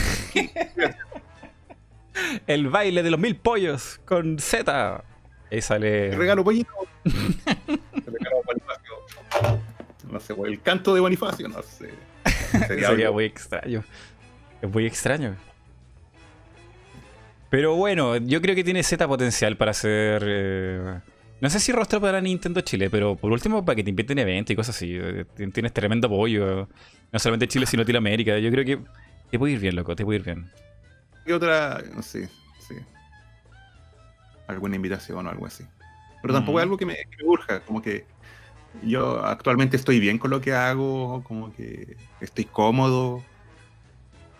[2.47, 5.03] El baile de los mil pollos con Z.
[5.51, 6.15] Ahí sale.
[6.15, 6.71] regalo pollito.
[7.03, 8.93] regalo Bonifacio.
[10.11, 11.89] No sé, el canto de Bonifacio, no sé.
[12.67, 13.83] Sería, muy extraño.
[14.61, 15.35] Es muy extraño.
[17.49, 20.23] Pero bueno, yo creo que tiene Z potencial para ser.
[20.25, 20.99] Eh,
[21.41, 24.51] no sé si rostro para Nintendo Chile, pero por último para que te inviten eventos
[24.51, 24.97] y cosas así.
[24.99, 26.67] Eh, tienes tremendo apoyo.
[27.11, 28.37] No solamente Chile, sino Latinoamérica.
[28.39, 28.79] Yo creo que
[29.31, 30.49] te puede ir bien, loco, te puede ir bien.
[31.25, 31.83] ¿Qué otra?
[31.93, 32.29] No sé,
[32.67, 32.75] sí.
[34.47, 35.65] Alguna invitación o algo así.
[36.21, 38.05] Pero tampoco es algo que me, que me urja, como que
[38.83, 43.23] yo actualmente estoy bien con lo que hago, como que estoy cómodo.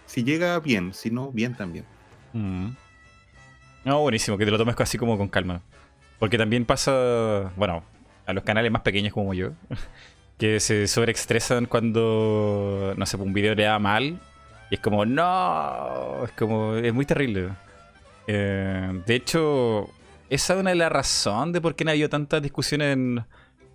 [0.06, 1.86] Si llega bien, si no, bien también.
[2.34, 2.70] Mm.
[3.86, 5.62] No, buenísimo, que te lo tomes así como con calma.
[6.20, 7.84] Porque también pasa, bueno,
[8.26, 9.52] a los canales más pequeños como yo,
[10.40, 14.20] que se sobreextresan cuando, no sé, un video le da mal.
[14.72, 17.50] Y es como, no, es como, es muy terrible.
[18.26, 19.90] Eh, de hecho,
[20.30, 23.26] esa es una de las razones de por qué no ha habido tantas discusiones en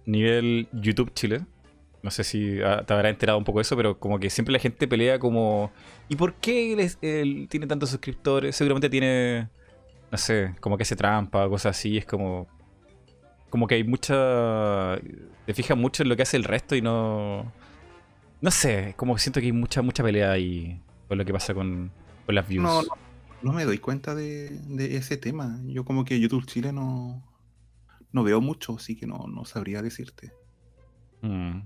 [0.07, 1.43] nivel YouTube Chile.
[2.03, 4.59] No sé si te habrá enterado un poco de eso, pero como que siempre la
[4.59, 5.71] gente pelea como...
[6.09, 6.73] ¿Y por qué
[7.03, 8.57] él, tiene tantos suscriptores?
[8.57, 9.49] Seguramente tiene,
[10.11, 11.99] no sé, como que se trampa o cosas así.
[11.99, 12.47] Es como...
[13.55, 14.99] Como que hay mucha...
[15.47, 17.53] Te fijas mucho en lo que hace el resto y no...
[18.41, 21.93] No sé, como siento que hay mucha, mucha pelea ahí con lo que pasa con,
[22.27, 22.65] las views.
[22.65, 22.83] No,
[23.43, 25.61] no, me doy cuenta de, de ese tema.
[25.67, 27.23] Yo como que YouTube Chile no
[28.11, 30.33] no veo mucho, así que no, no sabría decirte.
[31.23, 31.59] Mm.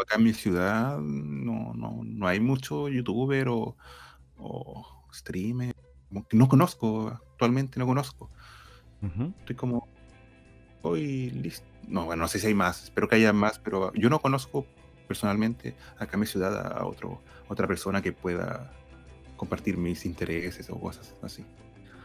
[0.00, 3.76] Acá en mi ciudad no, no, no hay mucho youtuber o,
[4.38, 5.76] o streamer.
[6.32, 8.30] No conozco, actualmente no conozco.
[9.40, 9.92] Estoy como.
[10.84, 11.66] Hoy listo.
[11.88, 14.64] No, bueno, no sé si hay más, espero que haya más, pero yo no conozco
[15.08, 18.72] personalmente acá en mi ciudad a otro, otra persona que pueda
[19.36, 21.44] compartir mis intereses o cosas así.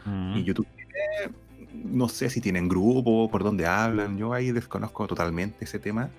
[0.04, 0.36] Mm.
[0.36, 0.66] Y YouTube
[1.72, 6.10] no sé si tienen grupo, por dónde hablan, yo ahí desconozco totalmente ese tema.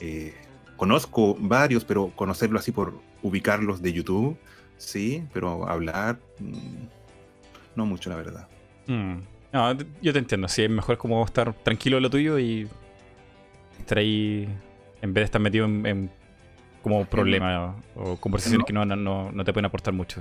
[0.00, 0.34] Eh,
[0.76, 4.36] conozco varios, pero conocerlo así por ubicarlos de YouTube,
[4.76, 6.86] sí, pero hablar, mm,
[7.76, 8.48] no mucho, la verdad.
[8.86, 9.18] Mm.
[9.54, 9.72] No,
[10.02, 12.68] yo te entiendo, sí, es mejor como estar tranquilo en lo tuyo y
[13.78, 14.48] estar ahí
[15.00, 16.10] en vez de estar metido en,
[16.82, 20.20] como problemas o conversaciones que no, no, no te pueden aportar mucho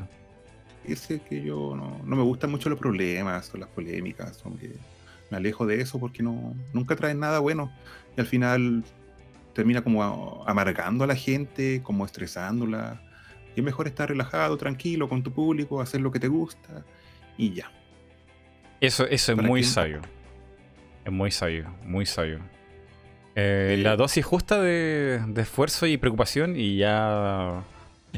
[0.85, 4.43] ese que yo no, no, me gustan mucho los problemas o las polémicas,
[5.29, 7.71] me alejo de eso porque no, nunca traen nada bueno
[8.15, 8.83] y al final
[9.53, 13.01] termina como amargando a la gente, como estresándola.
[13.55, 16.83] Y es mejor estar relajado, tranquilo con tu público, hacer lo que te gusta
[17.37, 17.71] y ya.
[18.85, 20.01] Eso, eso es muy sabio.
[21.05, 22.39] Es muy sabio, muy sabio.
[23.35, 27.63] Eh, la dosis justa de, de esfuerzo y preocupación y ya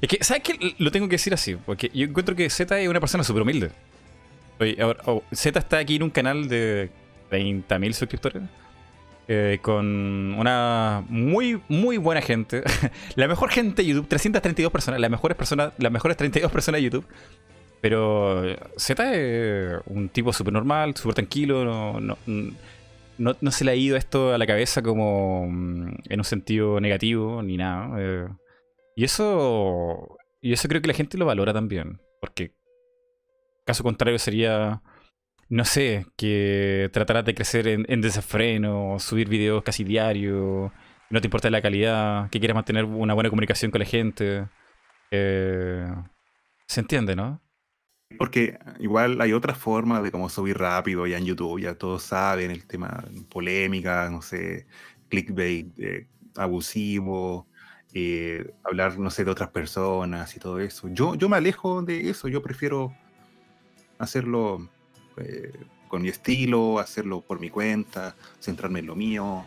[0.02, 0.76] es que, ¿sabes qué?
[0.78, 3.72] Lo tengo que decir así, porque yo encuentro que Z es una persona súper humilde.
[4.60, 6.90] Oye, oh, Z está aquí en un canal de
[7.32, 8.44] 30.000 suscriptores.
[9.28, 12.64] Eh, con una muy, muy buena gente.
[13.16, 16.84] la mejor gente de YouTube, 332 personas, las mejores personas, las mejores 32 personas de
[16.84, 17.06] YouTube.
[17.86, 18.42] Pero
[18.78, 22.18] Z es un tipo súper normal, súper tranquilo, no,
[23.20, 27.44] no, se le ha ido esto a la cabeza como mm, en un sentido negativo
[27.44, 27.96] ni nada.
[28.00, 28.28] Eh,
[28.96, 32.56] y eso, y eso creo que la gente lo valora también, porque
[33.68, 34.82] caso contrario sería,
[35.50, 40.74] no sé, que trataras de crecer en, en desenfreno, subir videos casi diario,
[41.12, 44.48] no te importa la calidad, que quieras mantener una buena comunicación con la gente.
[45.12, 45.86] Eh,
[46.66, 47.45] se entiende, ¿no?
[48.18, 52.52] Porque igual hay otra forma de cómo subir rápido ya en YouTube, ya todos saben
[52.52, 54.68] el tema polémica, no sé,
[55.10, 57.48] clickbait eh, abusivo,
[57.94, 60.88] eh, hablar, no sé, de otras personas y todo eso.
[60.90, 62.94] Yo, yo me alejo de eso, yo prefiero
[63.98, 64.70] hacerlo
[65.18, 65.52] eh,
[65.88, 69.46] con mi estilo, hacerlo por mi cuenta, centrarme en lo mío,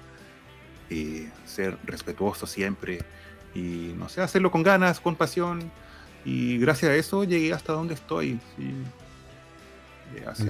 [1.44, 3.00] ser respetuoso siempre
[3.54, 5.70] y, no sé, hacerlo con ganas, con pasión.
[6.24, 8.38] Y gracias a eso llegué hasta donde estoy.
[8.56, 8.74] ¿sí?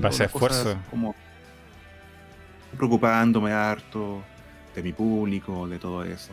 [0.00, 0.76] Base a esfuerzo.
[0.90, 1.14] Como
[2.76, 4.22] preocupándome harto
[4.74, 6.32] de mi público, de todo eso.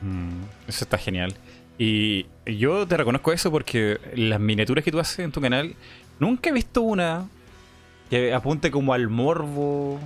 [0.00, 1.34] Mm, eso está genial.
[1.78, 5.74] Y yo te reconozco eso porque las miniaturas que tú haces en tu canal,
[6.18, 7.28] nunca he visto una
[8.10, 10.00] que apunte como al morbo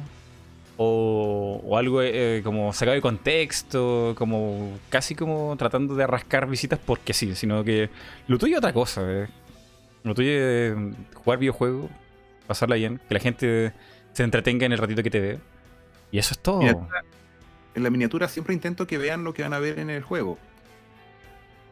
[0.77, 7.13] o, algo eh, como sacado de contexto, como casi como tratando de arrascar visitas porque
[7.13, 7.91] sí, sino que
[8.27, 9.03] lo tuyo es otra cosa.
[9.05, 9.29] Eh.
[10.05, 10.75] Lo tuyo es
[11.15, 11.91] jugar videojuegos,
[12.47, 13.73] pasarla bien, que la gente
[14.13, 15.39] se entretenga en el ratito que te ve.
[16.11, 16.63] Y eso es todo.
[17.75, 20.39] en la miniatura siempre intento que vean lo que van a ver en el juego.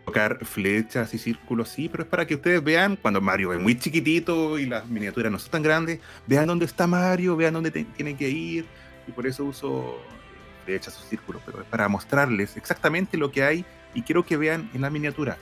[0.06, 3.78] Tocar flechas y círculos, sí, pero es para que ustedes vean cuando Mario es muy
[3.78, 8.16] chiquitito y las miniaturas no son tan grandes, vean dónde está Mario, vean dónde tienen
[8.16, 8.64] que ir,
[9.10, 9.98] y por eso uso
[10.64, 14.70] flechas o círculos, pero es para mostrarles exactamente lo que hay y quiero que vean
[14.72, 15.36] en la miniatura.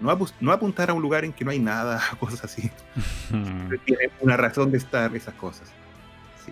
[0.00, 2.70] No, no apuntar a un lugar en que no hay nada, cosas así.
[3.84, 5.68] Tiene una razón de estar esas cosas.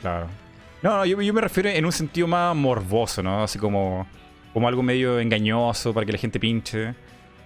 [0.01, 0.27] Claro.
[0.83, 3.45] No, yo, me refiero en un sentido más morboso, ¿no?
[3.45, 4.07] Así como,
[4.53, 6.95] como algo medio engañoso para que la gente pinche.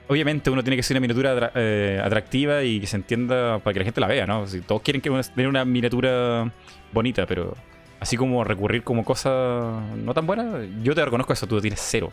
[0.08, 3.80] Obviamente uno tiene que ser una miniatura eh, atractiva y que se entienda para que
[3.80, 4.46] la gente la vea, ¿no?
[4.46, 6.50] Si todos quieren que tener una miniatura
[6.92, 7.54] bonita, pero
[8.00, 12.12] así como recurrir como cosa no tan buena, yo te reconozco eso, tú tienes cero.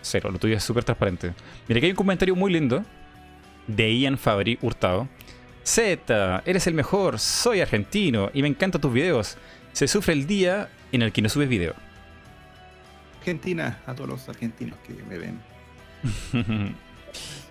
[0.00, 1.32] Cero, lo tuyo es súper transparente.
[1.66, 2.84] Mira, que hay un comentario muy lindo
[3.66, 5.08] de Ian Fabri Hurtado.
[5.62, 9.38] Z, eres el mejor, soy argentino y me encantan tus videos
[9.74, 11.74] se sufre el día en el que no subes video.
[13.18, 16.74] Argentina, a todos los argentinos que me ven.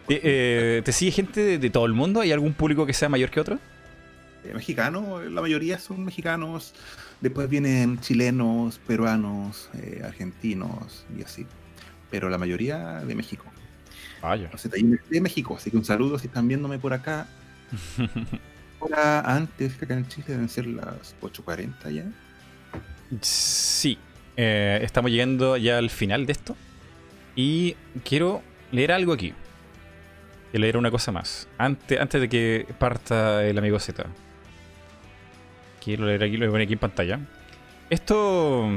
[0.10, 2.20] Eh, eh, ¿Te sigue gente de, todo el mundo?
[2.20, 3.58] ¿Hay algún público que sea mayor que otro?
[4.44, 6.76] Eh, mexicanos, la mayoría son mexicanos.
[7.24, 9.70] Después vienen chilenos, peruanos,
[10.04, 11.48] argentinos y así.
[12.12, 13.46] Pero la mayoría de México.
[14.22, 14.52] Vaya.
[15.10, 17.28] de México, así que un saludo si están viéndome por acá.
[19.24, 22.04] antes que acá en Chile deben ser las 8.40 ya.
[23.22, 23.98] Sí,
[24.36, 26.58] eh, estamos llegando ya al final de esto.
[27.38, 28.42] Y quiero
[28.74, 29.34] leer algo aquí.
[30.52, 31.48] Quiero leer una cosa más.
[31.58, 34.08] Antes, antes de que parta el amigo Z.
[35.84, 37.20] Quiero leer aquí, lo voy a poner aquí en pantalla.
[37.90, 38.70] Esto.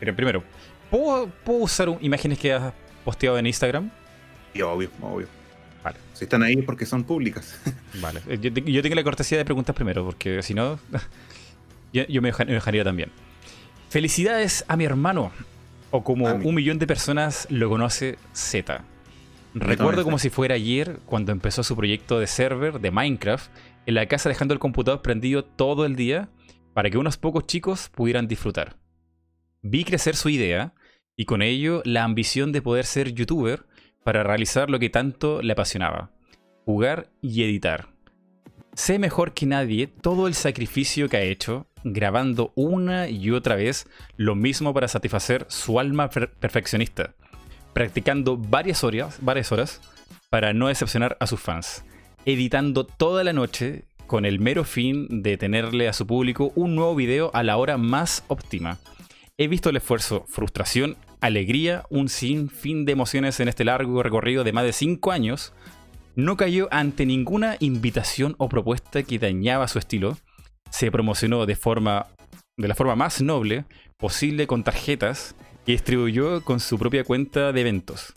[0.00, 0.42] Pero primero,
[0.90, 2.72] ¿puedo, usar imágenes que has
[3.04, 3.90] posteado en Instagram?
[4.52, 5.28] Sí, obvio, obvio.
[5.84, 5.98] Vale.
[6.14, 7.60] Si están ahí porque son públicas.
[8.00, 8.20] Vale.
[8.40, 10.78] Yo, tengo la cortesía de preguntas primero, porque si no,
[11.92, 13.10] yo, me, dejaría también.
[13.90, 15.32] Felicidades a mi hermano,
[15.90, 18.82] o como un millón de personas lo conoce Z.
[19.54, 23.50] Recuerdo como si fuera ayer cuando empezó su proyecto de server de Minecraft
[23.86, 26.28] en la casa dejando el computador prendido todo el día
[26.74, 28.76] para que unos pocos chicos pudieran disfrutar.
[29.62, 30.74] Vi crecer su idea
[31.16, 33.66] y con ello la ambición de poder ser youtuber
[34.04, 36.10] para realizar lo que tanto le apasionaba,
[36.64, 37.88] jugar y editar.
[38.74, 43.86] Sé mejor que nadie todo el sacrificio que ha hecho, grabando una y otra vez
[44.16, 47.14] lo mismo para satisfacer su alma perfeccionista,
[47.74, 49.80] practicando varias horas, varias horas
[50.30, 51.84] para no decepcionar a sus fans,
[52.24, 56.94] editando toda la noche con el mero fin de tenerle a su público un nuevo
[56.94, 58.78] video a la hora más óptima.
[59.38, 64.52] He visto el esfuerzo, frustración alegría, un sinfín de emociones en este largo recorrido de
[64.52, 65.52] más de 5 años,
[66.14, 70.18] no cayó ante ninguna invitación o propuesta que dañaba su estilo,
[70.70, 72.08] se promocionó de, forma,
[72.56, 73.64] de la forma más noble
[73.96, 78.12] posible con tarjetas y distribuyó con su propia cuenta de eventos.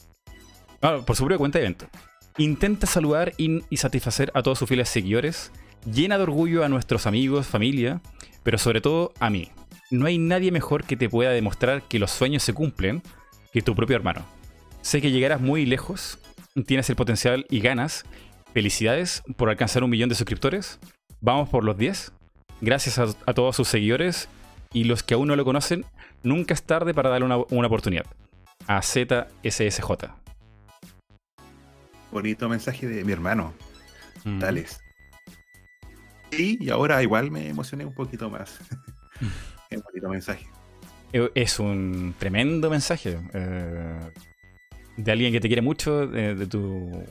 [0.82, 1.90] Ah, por su propia cuenta de eventos.
[2.38, 5.52] Intenta saludar y, satisfacer a todos sus fieles seguidores,
[5.90, 8.02] llena de orgullo a nuestros amigos, familia,
[8.44, 9.52] pero sobre todo a mí,
[9.90, 13.02] no hay nadie mejor que te pueda demostrar que los sueños se cumplen
[13.54, 14.26] que tu propio hermano.
[14.82, 16.20] Sé que llegarás muy lejos,
[16.64, 18.06] tienes el potencial y ganas.
[18.54, 20.80] Felicidades por alcanzar un millón de suscriptores.
[21.22, 22.14] Vamos por los 10.
[22.62, 24.30] Gracias a, todos sus seguidores
[24.74, 25.86] y los que aún no lo conocen,
[26.24, 28.06] nunca es tarde para darle una, oportunidad.
[28.68, 30.25] A ZSSJ.
[32.16, 33.54] Bonito mensaje de mi hermano.
[34.40, 34.80] Tales.
[36.32, 38.58] y ahora igual me emocioné un poquito más.
[39.70, 40.48] un bonito mensaje.
[41.12, 44.00] Eh, es un tremendo mensaje eh,
[44.96, 47.04] de alguien que te quiere mucho, de, tu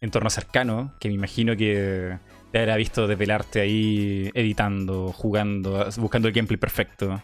[0.00, 2.18] entorno cercano, que me imagino que
[2.50, 7.22] te habrá visto desvelarte ahí editando, jugando, buscando el gameplay perfecto.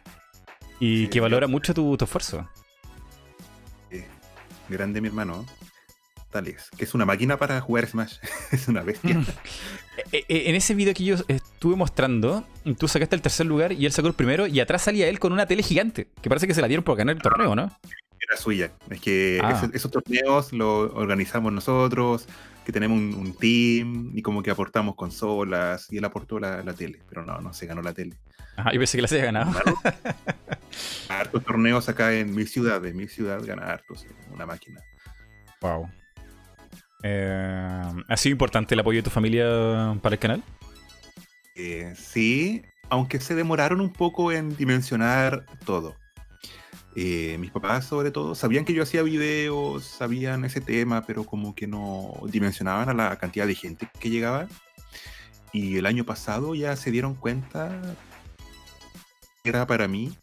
[0.79, 2.49] Y que valora mucho tu, esfuerzo.
[4.69, 5.45] grande mi hermano
[6.77, 8.16] que es una máquina para jugar Smash.
[8.52, 9.23] es una bestia.
[10.11, 12.44] Eh, eh, en ese video que yo estuve mostrando,
[12.78, 15.32] tú sacaste el tercer lugar y él sacó el primero y atrás salía él con
[15.32, 17.70] una tele gigante, que parece que se la dieron por ganar el torneo, ¿no?
[18.20, 18.73] Era suya.
[18.90, 19.69] Es que ah.
[19.73, 22.27] esos, torneos los organizamos nosotros,
[22.65, 27.24] que tenemos un, team y como que aportamos consolas y él aportó la, tele, pero
[27.24, 28.16] no, no se ganó la tele.
[28.56, 29.52] Ajá, yo pensé que la se había ganado.
[31.09, 34.81] hartos torneos acá en mi ciudad, en mi ciudad gana hartos, una máquina.
[35.61, 35.89] Wow.
[37.06, 39.44] Eh, ¿Ha sido importante el apoyo de tu familia
[40.01, 40.43] para el canal?
[41.55, 45.94] Eh, sí, aunque se demoraron un poco en dimensionar todo.
[46.97, 51.55] Eh, mis papás, sobre todo, sabían que yo hacía videos, sabían ese tema, pero como
[51.55, 54.48] que no dimensionaban a la cantidad de gente que llegaba.
[55.52, 57.82] Y el año pasado ya se dieron cuenta
[59.43, 60.16] que era para mí.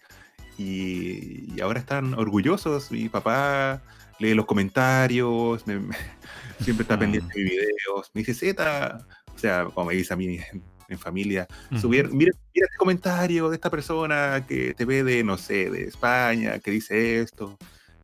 [0.57, 2.91] Y, ahora están orgullosos.
[2.91, 3.83] Mi papá
[4.21, 5.63] lee los comentarios,
[6.61, 8.11] siempre está pendiente de mis videos.
[8.13, 10.39] Me dice, Z, o sea, como me dice a mí
[10.87, 11.47] en familia,
[11.79, 15.85] subir, mira, mira, este comentario de esta persona que te ve de, no sé, de
[15.85, 17.57] España, que dice esto.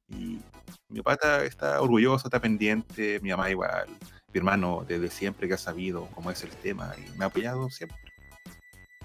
[0.07, 0.39] Y
[0.87, 3.87] mi papá está, orgulloso, está pendiente, mi mamá igual,
[4.33, 7.69] mi hermano desde siempre que ha sabido cómo es el tema y me ha apoyado
[7.69, 7.97] siempre.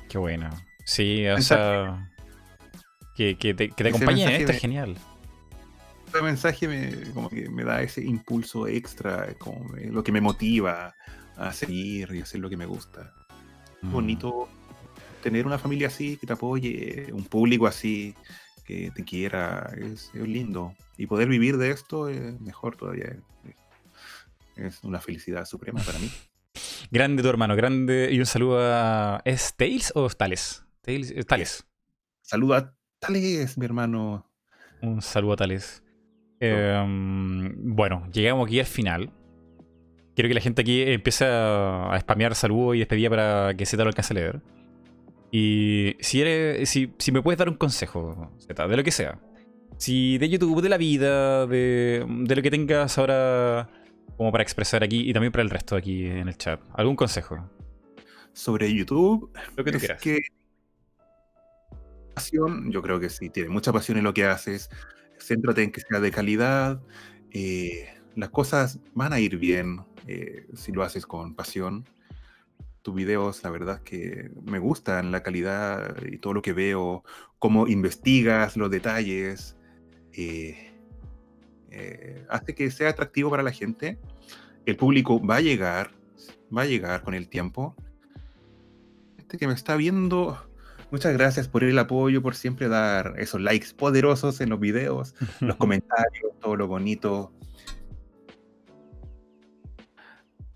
[0.09, 0.49] Qué bueno.
[0.85, 2.09] Sí, o sea,
[3.17, 4.97] que, que te, que te acompañe, esto es genial.
[6.21, 10.95] Mensaje me, como que me da ese impulso extra, como lo que me motiva
[11.37, 13.13] a seguir y hacer lo que me gusta.
[13.83, 13.93] Mm.
[13.93, 14.49] bonito
[15.23, 18.15] tener una familia así, que te apoye, un público así,
[18.65, 20.75] que te quiera, es, lindo.
[20.97, 23.17] Y poder vivir de esto es mejor todavía.
[24.57, 26.11] Es, una felicidad suprema para mí.
[26.91, 28.11] Grande tu hermano, grande.
[28.13, 29.23] Y un saludo a.
[29.25, 30.65] ¿Es Tails o Tales?
[30.83, 31.15] Tales.
[31.27, 31.65] Tales.
[32.21, 34.31] Saludo a Tales, mi hermano.
[34.83, 35.83] Un saludo a Tales.
[36.45, 39.11] Em, bueno, llegamos aquí al final.
[40.17, 43.89] Quiero que la gente aquí empiece a, spamear saludos y despedida para que Z lo
[43.89, 44.41] alcance a leer.
[45.31, 49.21] Y si, eres, si, si me puedes dar un consejo, Z, de lo que sea.
[49.79, 53.71] Si de YouTube, de la vida, de, de lo que tengas ahora
[54.17, 56.61] como para expresar aquí y también para el resto aquí en el chat.
[56.75, 57.49] ¿Algún consejo?
[58.33, 60.03] Sobre YouTube, lo que tú quieras.
[62.15, 64.69] pasión, yo creo que sí, tiene mucha pasión en lo que haces.
[65.23, 66.83] Céntrate en que sea de calidad.
[67.31, 71.85] Eh, las cosas van a ir bien eh, si lo haces con pasión.
[72.83, 77.05] Tus videos, la verdad que me gustan la calidad y todo lo que veo,
[77.39, 79.57] cómo investigas los detalles,
[80.13, 80.73] eh,
[82.29, 83.99] hace que sea atractivo para la gente.
[84.67, 85.93] El público va a llegar,
[86.55, 87.77] va a llegar con el tiempo.
[89.17, 90.39] Este que me está viendo,
[90.93, 95.57] muchas gracias por el apoyo, por siempre dar esos likes poderosos en los videos, los
[95.57, 97.33] comentarios, todo lo bonito.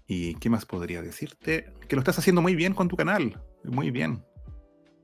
[0.06, 1.72] ¿Y qué más podría decirte?
[1.88, 3.42] Que lo estás haciendo muy bien con tu canal.
[3.64, 4.22] Muy bien.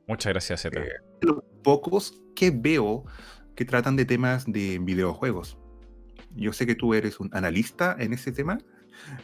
[0.06, 0.80] Muchas gracias, Zeta.
[0.80, 0.90] Eh,
[1.22, 3.04] los pocos que veo
[3.56, 5.58] que tratan de temas de videojuegos.
[6.34, 8.58] Yo sé que tú eres un analista en ese tema.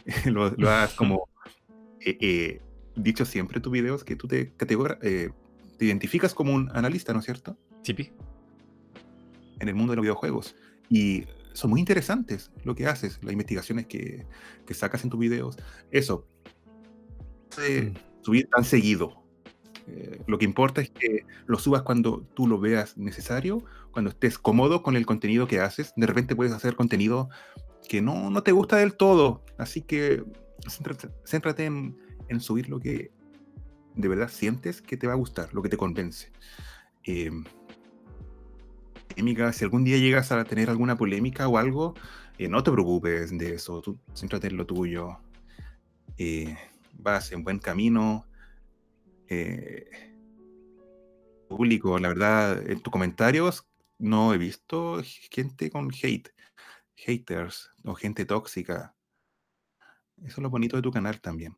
[0.25, 1.29] lo, has como
[2.01, 2.61] eh, eh,
[2.95, 4.51] dicho siempre en tus videos que tú te,
[5.79, 7.57] te identificas como un analista, ¿no es cierto?
[7.83, 8.11] Sí.
[9.59, 10.55] En el mundo de los videojuegos.
[10.89, 11.23] Y
[11.53, 14.25] son muy interesantes lo que haces, las investigaciones que,
[14.71, 15.57] sacas en tus videos.
[15.89, 16.27] Eso,
[17.57, 17.95] mm.
[18.21, 19.23] subir tan seguido.
[19.87, 24.37] Eh, lo que importa es que lo subas cuando tú lo veas necesario, cuando estés
[24.37, 25.93] cómodo con el contenido que haces.
[25.95, 27.29] De repente puedes hacer contenido
[27.87, 29.45] que no, no te gusta del todo.
[29.57, 30.25] Así que
[31.23, 31.97] céntrate, en,
[32.27, 33.11] en, subir lo que
[33.99, 36.31] de verdad sientes que te va a gustar, lo que te convence.
[37.03, 37.31] Eh,
[39.53, 41.93] si algún día llegas a tener alguna polémica o algo,
[42.37, 45.19] eh, no te preocupes de eso, tú céntrate en lo tuyo,
[46.17, 46.55] eh,
[46.93, 48.25] vas en buen camino.
[49.27, 49.89] Eh,
[51.49, 53.67] público, la verdad, en tus comentarios
[53.97, 55.01] no he visto
[55.31, 56.29] gente con hate,
[56.95, 58.95] haters o gente tóxica.
[60.17, 61.57] Eso es lo bonito de tu canal también.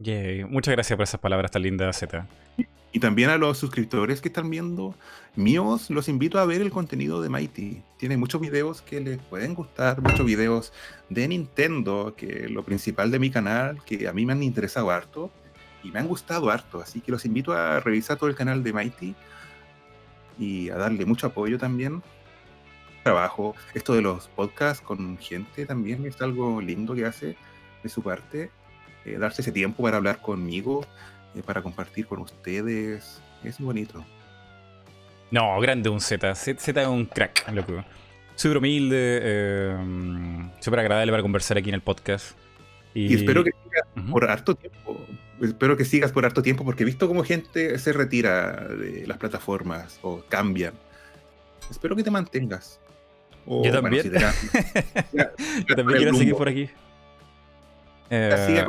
[0.00, 2.24] Muchas gracias por esas palabras tan lindas, Z.
[2.92, 4.94] Y también a los suscriptores que están viendo
[5.34, 7.82] míos, los invito a ver el contenido de Mighty.
[7.96, 10.72] Tiene muchos videos que les pueden gustar, muchos videos
[11.08, 15.32] de Nintendo, que lo principal de mi canal, que a mí me han interesado harto
[15.82, 16.80] y me han gustado harto.
[16.80, 19.16] Así que los invito a revisar todo el canal de Mighty
[20.38, 22.04] y a darle mucho apoyo también.
[23.02, 27.36] Trabajo, esto de los podcasts con gente también es algo lindo que hace
[27.82, 28.52] de su parte.
[29.08, 30.86] Eh, darse ese tiempo para hablar conmigo
[31.34, 33.20] eh, para compartir con ustedes.
[33.42, 34.04] Es bonito.
[35.30, 36.34] No, grande un Z.
[36.34, 37.84] Z es un crack, loco.
[38.34, 39.76] Súper humilde, eh,
[40.60, 42.36] súper agradable para conversar aquí en el podcast.
[42.94, 45.00] Y, espero que sigas por harto tiempo.
[45.40, 49.18] Espero que sigas por harto tiempo porque he visto cómo gente se retira de las
[49.18, 50.74] plataformas o cambian.
[51.70, 52.80] Espero que te mantengas.
[53.46, 54.10] yo también.
[55.12, 56.68] yo también quiero seguir por aquí.
[58.10, 58.64] Eh,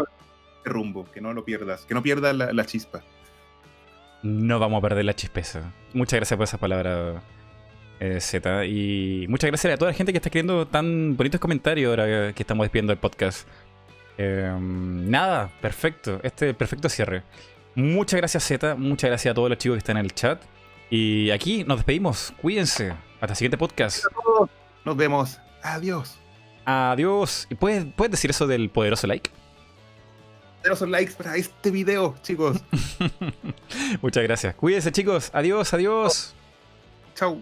[0.60, 3.02] este rumbo, que no lo pierdas, que no pierdas la, chispa.
[4.24, 5.72] No vamos a perder la chispeza.
[5.94, 7.22] Muchas gracias por esa palabra
[8.00, 8.66] eh, Z.
[8.66, 12.44] Y muchas gracias a toda la gente que está escribiendo tan bonitos comentarios ahora que
[12.44, 13.48] estamos despidiendo el podcast.
[14.18, 16.20] Em, nada, perfecto.
[16.24, 17.24] Este perfecto cierre.
[17.76, 18.76] Muchas gracias, Z.
[18.76, 20.42] Muchas gracias a todos los chicos que están en el chat.
[20.90, 22.34] Y aquí nos despedimos.
[22.42, 22.94] Cuídense.
[23.22, 24.04] Hasta el siguiente podcast.
[24.84, 25.40] Nos vemos.
[25.64, 26.20] Adiós.
[26.66, 27.48] Adiós.
[27.50, 29.32] ¿Y puedes, puedes decir eso del poderoso like?
[30.60, 32.58] poderosos likes para este video, chicos.
[34.02, 34.56] Muchas gracias.
[34.56, 35.30] Cuídense, chicos.
[35.34, 36.36] Adiós, adiós.
[37.16, 37.42] Chau.